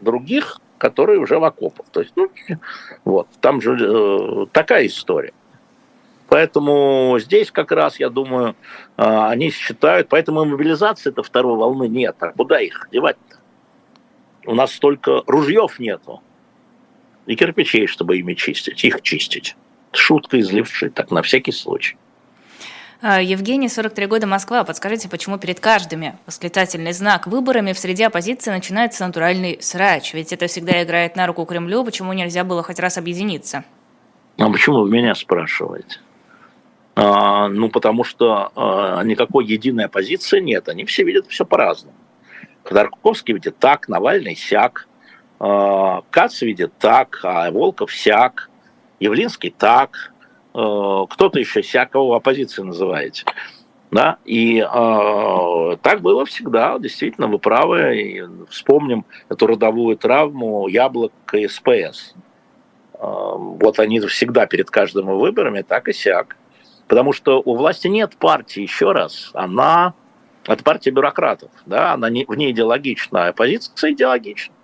других, 0.00 0.60
которые 0.78 1.20
уже 1.20 1.38
в 1.38 1.44
окопах. 1.44 1.86
То 1.92 2.00
есть, 2.00 2.12
ну, 2.16 2.28
вот, 3.04 3.28
там 3.40 3.60
же 3.60 3.78
э, 3.80 4.46
такая 4.52 4.86
история. 4.86 5.32
Поэтому 6.28 7.18
здесь 7.20 7.50
как 7.50 7.72
раз, 7.72 8.00
я 8.00 8.08
думаю, 8.08 8.56
э, 8.96 9.02
они 9.04 9.50
считают, 9.50 10.08
поэтому 10.08 10.44
мобилизации-то 10.44 11.22
второй 11.22 11.56
волны 11.56 11.88
нет. 11.88 12.16
А 12.20 12.32
куда 12.32 12.60
их 12.60 12.88
девать-то? 12.90 13.36
У 14.46 14.54
нас 14.54 14.72
столько 14.72 15.22
ружьев 15.26 15.78
нету 15.78 16.22
и 17.26 17.36
кирпичей, 17.36 17.86
чтобы 17.86 18.18
ими 18.18 18.34
чистить, 18.34 18.84
их 18.84 19.02
чистить. 19.02 19.56
Шутка 19.92 20.38
из 20.38 20.50
левши, 20.50 20.90
так 20.90 21.10
на 21.10 21.22
всякий 21.22 21.52
случай. 21.52 21.96
А, 23.04 23.20
Евгений, 23.20 23.68
43 23.68 24.06
года, 24.06 24.26
Москва. 24.28 24.62
Подскажите, 24.62 25.08
почему 25.08 25.36
перед 25.36 25.58
каждыми 25.58 26.16
восклицательный 26.24 26.92
знак 26.92 27.26
выборами 27.26 27.72
в 27.72 27.78
среде 27.78 28.06
оппозиции 28.06 28.52
начинается 28.52 29.04
натуральный 29.04 29.58
срач? 29.60 30.14
Ведь 30.14 30.32
это 30.32 30.46
всегда 30.46 30.82
играет 30.84 31.16
на 31.16 31.26
руку 31.26 31.44
Кремлю. 31.44 31.84
Почему 31.84 32.12
нельзя 32.12 32.44
было 32.44 32.62
хоть 32.62 32.78
раз 32.78 32.98
объединиться? 32.98 33.64
А 34.38 34.48
почему 34.48 34.82
вы 34.82 34.90
меня 34.90 35.16
спрашиваете? 35.16 35.98
А, 36.94 37.48
ну, 37.48 37.70
потому 37.70 38.04
что 38.04 38.52
а, 38.54 39.02
никакой 39.02 39.46
единой 39.46 39.86
оппозиции 39.86 40.38
нет. 40.38 40.68
Они 40.68 40.84
все 40.84 41.02
видят 41.02 41.26
все 41.26 41.44
по-разному. 41.44 41.96
Ходорковский 42.64 43.34
видит 43.34 43.58
так, 43.58 43.88
Навальный 43.88 44.36
сяк, 44.36 44.88
а, 45.38 46.02
Кац 46.10 46.42
видит 46.42 46.72
так, 46.78 47.20
а 47.24 47.50
Волков 47.50 47.92
сяк, 47.92 48.48
Явлинский 49.00 49.50
так, 49.50 50.12
а, 50.54 51.06
кто-то 51.06 51.38
еще 51.38 51.62
всякого 51.62 52.16
оппозиции 52.16 52.62
называете. 52.62 53.24
Да? 53.92 54.16
И 54.24 54.58
э, 54.58 55.76
так 55.82 56.00
было 56.00 56.24
всегда, 56.24 56.78
действительно, 56.78 57.26
вы 57.26 57.38
правы. 57.38 58.00
И 58.00 58.22
вспомним 58.48 59.04
эту 59.28 59.46
родовую 59.46 59.98
травму 59.98 60.66
яблок 60.66 61.12
и 61.34 61.46
СПС. 61.46 62.14
Э, 62.94 62.98
вот 62.98 63.78
они 63.78 64.00
всегда 64.00 64.46
перед 64.46 64.70
каждыми 64.70 65.12
выборами 65.12 65.60
так 65.60 65.88
и 65.88 65.92
сяк. 65.92 66.38
Потому 66.88 67.12
что 67.12 67.42
у 67.44 67.54
власти 67.54 67.86
нет 67.88 68.16
партии, 68.16 68.62
еще 68.62 68.92
раз. 68.92 69.30
Она 69.34 69.92
это 70.46 70.64
партия 70.64 70.90
бюрократов, 70.90 71.50
да, 71.66 71.92
она 71.92 72.10
не, 72.10 72.24
вне 72.26 72.50
идеологична, 72.50 73.26
а 73.26 73.28
оппозиция 73.28 73.92
идеологична. 73.92 74.54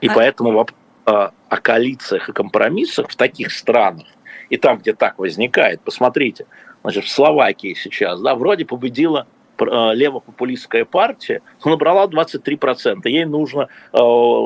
И 0.00 0.08
а... 0.08 0.14
поэтому 0.14 0.52
вопрос 0.52 0.76
о, 1.06 1.30
о 1.48 1.56
коалициях 1.56 2.28
и 2.28 2.32
компромиссах 2.32 3.08
в 3.08 3.16
таких 3.16 3.50
странах, 3.52 4.06
и 4.48 4.56
там, 4.56 4.78
где 4.78 4.92
так 4.92 5.18
возникает, 5.18 5.80
посмотрите, 5.80 6.46
значит, 6.82 7.04
в 7.04 7.08
Словакии 7.08 7.74
сейчас, 7.74 8.20
да, 8.20 8.34
вроде 8.34 8.64
победила 8.64 9.26
э, 9.58 9.64
левопопулистская 9.64 10.84
партия, 10.84 11.42
но 11.64 11.72
набрала 11.72 12.06
23%. 12.06 13.00
Ей 13.04 13.24
нужно 13.24 13.68
э, 13.92 13.98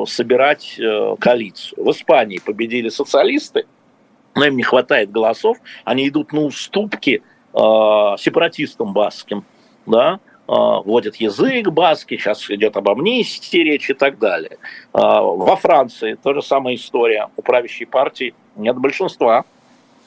собирать 0.07 0.79
э, 0.79 1.17
коалицию. 1.19 1.85
В 1.85 1.91
Испании 1.91 2.41
победили 2.45 2.89
социалисты, 2.89 3.67
но 4.35 4.47
им 4.47 4.57
не 4.57 4.63
хватает 4.63 5.11
голосов, 5.11 5.59
они 5.85 6.09
идут 6.09 6.33
на 6.33 6.41
уступки 6.41 7.23
сепаратистам 7.57 8.93
баским, 8.93 9.45
да, 9.87 10.19
э, 10.49 10.53
вводят 10.53 11.17
язык 11.17 11.69
баски, 11.69 12.17
сейчас 12.17 12.51
идет 12.51 12.77
об 12.77 12.89
амнистии 12.89 13.59
речь 13.59 13.91
и 13.91 13.95
так 13.95 14.19
далее. 14.19 14.59
Э, 14.93 14.99
во 15.01 15.57
Франции 15.57 16.19
та 16.21 16.35
же 16.35 16.43
самая 16.43 16.75
история. 16.75 17.29
У 17.37 17.43
правящей 17.43 17.87
партии 17.87 18.35
нет 18.57 18.77
большинства, 18.77 19.45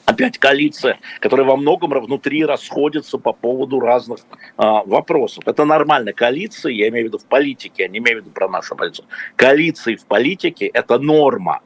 опять 0.08 0.38
коалиция, 0.38 0.98
которая 1.20 1.46
во 1.46 1.56
многом 1.56 1.90
внутри 2.00 2.44
расходится 2.44 3.18
по 3.18 3.32
поводу 3.32 3.78
разных 3.78 4.20
а, 4.56 4.82
вопросов. 4.84 5.44
Это 5.46 5.64
нормально. 5.64 6.12
Коалиции, 6.14 6.72
я 6.72 6.88
имею 6.88 7.06
в 7.06 7.08
виду 7.08 7.18
в 7.18 7.26
политике, 7.26 7.82
я 7.82 7.88
не 7.88 7.98
имею 7.98 8.18
в 8.18 8.20
виду 8.22 8.30
про 8.30 8.48
нашу 8.48 8.74
позицию. 8.74 9.06
Коалиции 9.36 9.96
в 9.96 10.06
политике– 10.06 10.66
это 10.72 10.98
норма. 10.98 11.60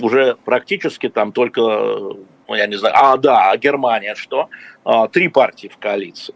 Уже 0.00 0.36
практически 0.44 1.08
там 1.08 1.32
только 1.32 2.16
ну, 2.52 2.58
я 2.58 2.66
не 2.66 2.76
знаю, 2.76 2.94
а, 2.98 3.16
да, 3.16 3.50
а 3.50 3.56
Германия 3.56 4.14
что? 4.14 4.50
А, 4.84 5.08
три 5.08 5.28
партии 5.28 5.68
в 5.68 5.78
коалиции. 5.78 6.34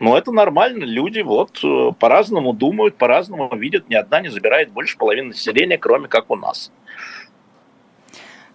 Но 0.00 0.16
это 0.16 0.32
нормально, 0.32 0.84
люди 0.84 1.20
вот 1.20 1.62
э, 1.62 1.92
по-разному 1.98 2.54
думают, 2.54 2.96
по-разному 2.96 3.54
видят, 3.56 3.90
ни 3.90 3.94
одна 3.94 4.22
не 4.22 4.30
забирает 4.30 4.70
больше 4.70 4.96
половины 4.96 5.28
населения, 5.28 5.76
кроме 5.76 6.08
как 6.08 6.30
у 6.30 6.36
нас. 6.36 6.72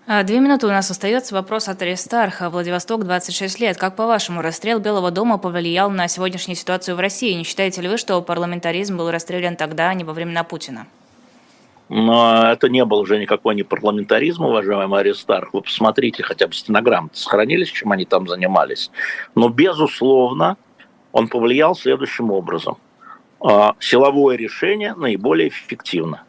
А, 0.07 0.23
две 0.23 0.39
минуты 0.39 0.65
у 0.65 0.71
нас 0.71 0.89
остается. 0.89 1.35
Вопрос 1.35 1.69
от 1.69 1.79
Аристарха. 1.83 2.49
Владивосток, 2.49 3.03
26 3.03 3.59
лет. 3.59 3.77
Как 3.77 3.95
по-вашему, 3.95 4.41
расстрел 4.41 4.79
Белого 4.79 5.11
дома 5.11 5.37
повлиял 5.37 5.91
на 5.91 6.07
сегодняшнюю 6.07 6.55
ситуацию 6.55 6.97
в 6.97 6.99
России? 6.99 7.33
Не 7.33 7.43
считаете 7.43 7.81
ли 7.81 7.87
вы, 7.87 7.97
что 7.97 8.19
парламентаризм 8.23 8.97
был 8.97 9.11
расстрелян 9.11 9.55
тогда, 9.55 9.89
а 9.89 9.93
не 9.93 10.03
во 10.03 10.13
времена 10.13 10.43
Путина? 10.43 10.87
Но 11.89 12.51
это 12.51 12.69
не 12.69 12.85
был 12.85 12.99
уже 12.99 13.17
никакой 13.17 13.55
не 13.55 13.63
парламентаризм, 13.63 14.45
уважаемый 14.45 14.99
Аристарх. 14.99 15.53
Вы 15.53 15.63
посмотрите, 15.63 16.21
хотя 16.21 16.47
бы 16.47 16.53
стенограммы 16.53 17.09
сохранились, 17.13 17.69
чем 17.69 17.91
они 17.91 18.05
там 18.05 18.27
занимались. 18.27 18.91
Но, 19.33 19.49
безусловно, 19.49 20.57
он 21.11 21.27
повлиял 21.27 21.75
следующим 21.75 22.29
образом. 22.29 22.77
А, 23.41 23.75
силовое 23.79 24.35
решение 24.35 24.93
наиболее 24.93 25.47
эффективно. 25.47 26.23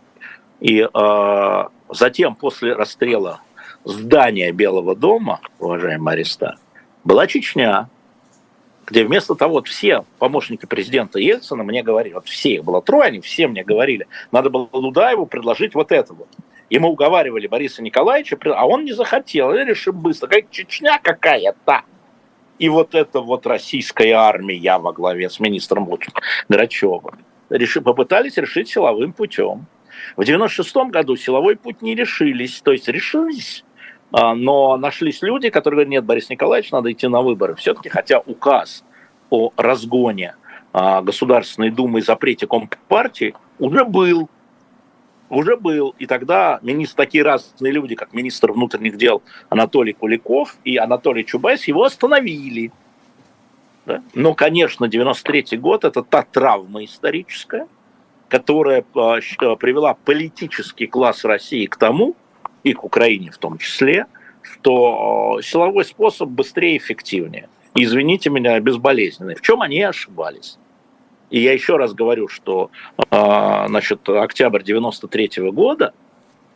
И 0.61 0.89
а, 0.95 1.69
затем, 1.91 2.35
после 2.37 2.73
расстрела 2.73 3.41
здания 3.85 4.53
Белого 4.53 4.97
дома, 4.97 5.41
уважаемый 5.59 6.15
Аристарх, 6.15 6.59
была 7.05 7.27
Чечня, 7.27 7.91
где 8.87 9.05
вместо 9.05 9.35
того, 9.35 9.55
вот 9.55 9.69
все 9.69 10.05
помощники 10.19 10.67
президента 10.67 11.19
Ельцина 11.19 11.63
мне 11.63 11.83
говорили, 11.83 12.15
вот 12.15 12.29
все 12.29 12.55
их 12.55 12.65
было 12.65 12.83
трое, 12.83 13.09
они 13.09 13.21
все 13.21 13.47
мне 13.47 13.65
говорили, 13.65 14.07
надо 14.33 14.51
было 14.51 14.69
Лудаеву 14.73 15.27
предложить 15.27 15.75
вот 15.75 15.93
это 15.93 16.15
вот. 16.15 16.29
И 16.69 16.79
мы 16.79 16.89
уговаривали 16.89 17.47
Бориса 17.47 17.83
Николаевича, 17.83 18.39
а 18.55 18.67
он 18.67 18.85
не 18.85 18.93
захотел, 18.93 19.53
и 19.53 19.65
решил 19.65 19.93
быстро, 19.93 20.29
как 20.29 20.51
Чечня 20.51 21.01
какая-то. 21.03 21.83
И 22.59 22.69
вот 22.69 22.95
эта 22.95 23.21
вот 23.21 23.47
российская 23.47 24.13
армия 24.13 24.79
во 24.79 24.93
главе 24.93 25.31
с 25.31 25.41
министром 25.41 25.91
Грачевым 26.49 27.25
реши, 27.51 27.81
попытались 27.81 28.37
решить 28.37 28.69
силовым 28.69 29.13
путем. 29.13 29.67
В 30.17 30.25
96 30.25 30.77
году 30.91 31.17
силовой 31.17 31.57
путь 31.57 31.83
не 31.83 31.95
решились, 31.95 32.61
то 32.63 32.73
есть 32.73 32.89
решились 32.89 33.65
но 34.13 34.77
нашлись 34.77 35.23
люди, 35.23 35.51
которые 35.51 35.77
говорят, 35.79 35.91
нет, 35.91 36.05
Борис 36.05 36.29
Николаевич, 36.31 36.73
надо 36.73 36.91
идти 36.91 37.07
на 37.07 37.23
выборы. 37.23 37.55
Все-таки, 37.55 37.89
хотя 37.89 38.19
указ 38.19 38.85
о 39.31 39.53
разгоне 39.57 40.35
а, 40.73 41.03
Государственной 41.03 41.71
Думы 41.71 42.01
и 42.01 42.03
запрете 42.03 42.47
Компартии 42.47 43.35
уже 43.59 43.85
был, 43.85 44.29
уже 45.29 45.57
был. 45.57 45.95
И 45.99 46.07
тогда 46.07 46.59
министр, 46.63 46.97
такие 46.97 47.25
разные 47.25 47.73
люди, 47.73 47.95
как 47.95 48.13
министр 48.13 48.53
внутренних 48.53 48.97
дел 48.97 49.23
Анатолий 49.49 49.93
Куликов 49.93 50.57
и 50.65 50.77
Анатолий 50.77 51.25
Чубайс, 51.25 51.65
его 51.65 51.85
остановили. 51.85 52.73
Да? 53.87 54.03
Но, 54.15 54.35
конечно, 54.35 54.89
93 54.89 55.57
год– 55.59 55.85
это 55.87 56.03
та 56.03 56.23
травма 56.23 56.85
историческая, 56.85 57.67
которая 58.29 58.85
а, 58.95 59.21
привела 59.57 59.95
политический 59.95 60.87
класс 60.87 61.25
России 61.25 61.67
к 61.67 61.77
тому, 61.77 62.17
и 62.63 62.73
к 62.73 62.85
Украине 62.85 63.31
в 63.31 63.39
том 63.39 63.59
числе, 63.59 64.07
что 64.43 65.39
э, 65.39 65.43
силовой 65.43 65.85
способ 65.85 66.29
быстрее 66.29 66.75
и 66.75 66.79
эффективнее. 66.79 67.49
Извините 67.75 68.31
меня, 68.31 68.59
безболезненный. 68.61 69.35
В 69.35 69.43
чем 69.43 69.63
они 69.63 69.83
ошибались? 69.83 70.59
И 71.31 71.41
я 71.41 71.53
еще 71.53 71.77
раз 71.77 71.95
говорю, 71.95 72.29
что 72.29 72.71
э, 73.11 73.65
значит, 73.69 74.09
октябрь 74.09 74.63
93 74.63 75.27
-го 75.27 75.53
года 75.53 75.93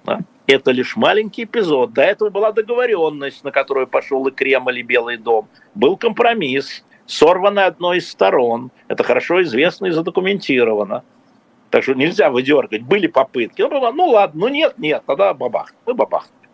да, 0.04 0.20
это 0.46 0.70
лишь 0.70 0.96
маленький 0.96 1.44
эпизод. 1.44 1.92
До 1.92 2.02
этого 2.02 2.30
была 2.30 2.52
договоренность, 2.52 3.44
на 3.44 3.50
которую 3.50 3.86
пошел 3.86 4.26
и 4.26 4.30
Кремль, 4.30 4.80
и 4.80 4.82
Белый 4.82 5.16
дом. 5.16 5.48
Был 5.74 5.96
компромисс, 5.96 6.84
сорванный 7.06 7.64
одной 7.64 7.98
из 7.98 8.10
сторон. 8.10 8.70
Это 8.88 9.02
хорошо 9.02 9.42
известно 9.42 9.86
и 9.86 9.90
задокументировано. 9.90 11.02
Так 11.74 11.82
что 11.82 11.94
нельзя 11.94 12.30
выдергать. 12.30 12.82
Были 12.82 13.08
попытки. 13.08 13.60
Ну, 13.62 13.92
ну 13.92 14.06
ладно, 14.10 14.42
ну 14.42 14.46
нет, 14.46 14.78
нет, 14.78 15.02
тогда 15.08 15.34
бабахнем. 15.34 15.76
Мы 15.86 15.94
бабахнули. 15.94 16.48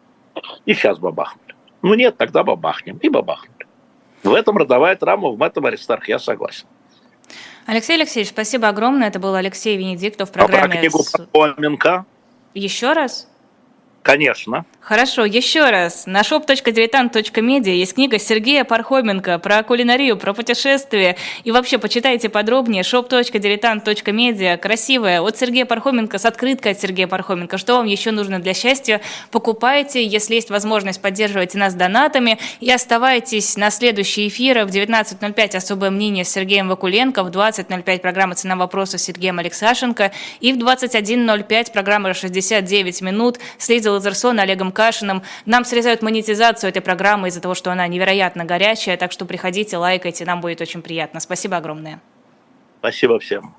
И 0.64 0.72
сейчас 0.72 0.98
бабахнули. 0.98 1.54
Ну 1.82 1.92
нет, 1.92 2.16
тогда 2.16 2.42
бабахнем. 2.42 2.96
И 2.96 3.10
бабахнули. 3.10 3.66
В 4.22 4.32
этом 4.32 4.56
родовая 4.56 4.96
травма, 4.96 5.28
в 5.28 5.42
этом 5.42 5.66
Аристарх, 5.66 6.08
я 6.08 6.18
согласен. 6.18 6.64
Алексей 7.66 7.96
Алексеевич, 7.96 8.30
спасибо 8.30 8.68
огромное. 8.68 9.08
Это 9.08 9.18
был 9.18 9.34
Алексей 9.34 9.76
Венедиктов 9.76 10.30
в 10.30 10.32
программе... 10.32 10.62
А 10.62 10.68
про 10.68 10.78
книгу 10.78 11.04
Пархоменко? 11.32 12.06
Еще 12.54 12.94
раз? 12.94 13.29
Конечно. 14.02 14.64
Хорошо, 14.80 15.26
еще 15.26 15.68
раз. 15.68 16.06
На 16.06 16.22
shop.diletant.media 16.22 17.70
есть 17.70 17.94
книга 17.94 18.18
Сергея 18.18 18.64
Пархоменко 18.64 19.38
про 19.38 19.62
кулинарию, 19.62 20.16
про 20.16 20.32
путешествия. 20.32 21.16
И 21.44 21.52
вообще, 21.52 21.78
почитайте 21.78 22.30
подробнее. 22.30 22.82
shop.diletant.media. 22.82 24.56
Красивая. 24.56 25.20
От 25.20 25.36
Сергея 25.36 25.66
Пархоменко 25.66 26.18
с 26.18 26.24
открыткой 26.24 26.72
от 26.72 26.80
Сергея 26.80 27.06
Пархоменко. 27.08 27.58
Что 27.58 27.76
вам 27.76 27.86
еще 27.86 28.10
нужно 28.10 28.40
для 28.40 28.54
счастья? 28.54 29.02
Покупайте. 29.30 30.02
Если 30.02 30.36
есть 30.36 30.48
возможность, 30.48 31.02
поддерживайте 31.02 31.58
нас 31.58 31.74
донатами. 31.74 32.38
И 32.60 32.72
оставайтесь 32.72 33.56
на 33.58 33.70
следующий 33.70 34.28
эфир. 34.28 34.64
В 34.64 34.70
19.05 34.70 35.56
особое 35.56 35.90
мнение 35.90 36.24
с 36.24 36.30
Сергеем 36.30 36.68
Вакуленко. 36.68 37.22
В 37.22 37.28
20.05 37.28 37.98
программа 38.00 38.34
«Цена 38.34 38.56
вопроса» 38.56 38.96
с 38.96 39.02
Сергеем 39.02 39.38
Алексашенко. 39.38 40.10
И 40.40 40.54
в 40.54 40.56
21.05 40.56 41.70
программа 41.70 42.10
«69 42.10 43.04
минут» 43.04 43.38
с 43.58 43.68
Лизой 43.68 43.89
Лазерсон 43.90 44.40
Олегом 44.40 44.72
Кашиным. 44.72 45.22
Нам 45.46 45.64
срезают 45.64 46.02
монетизацию 46.02 46.70
этой 46.70 46.82
программы 46.82 47.28
из-за 47.28 47.40
того, 47.40 47.54
что 47.54 47.70
она 47.70 47.86
невероятно 47.86 48.44
горячая, 48.44 48.96
так 48.96 49.12
что 49.12 49.24
приходите, 49.24 49.76
лайкайте, 49.76 50.24
нам 50.24 50.40
будет 50.40 50.60
очень 50.60 50.82
приятно. 50.82 51.20
Спасибо 51.20 51.56
огромное. 51.56 52.00
Спасибо 52.80 53.18
всем. 53.18 53.54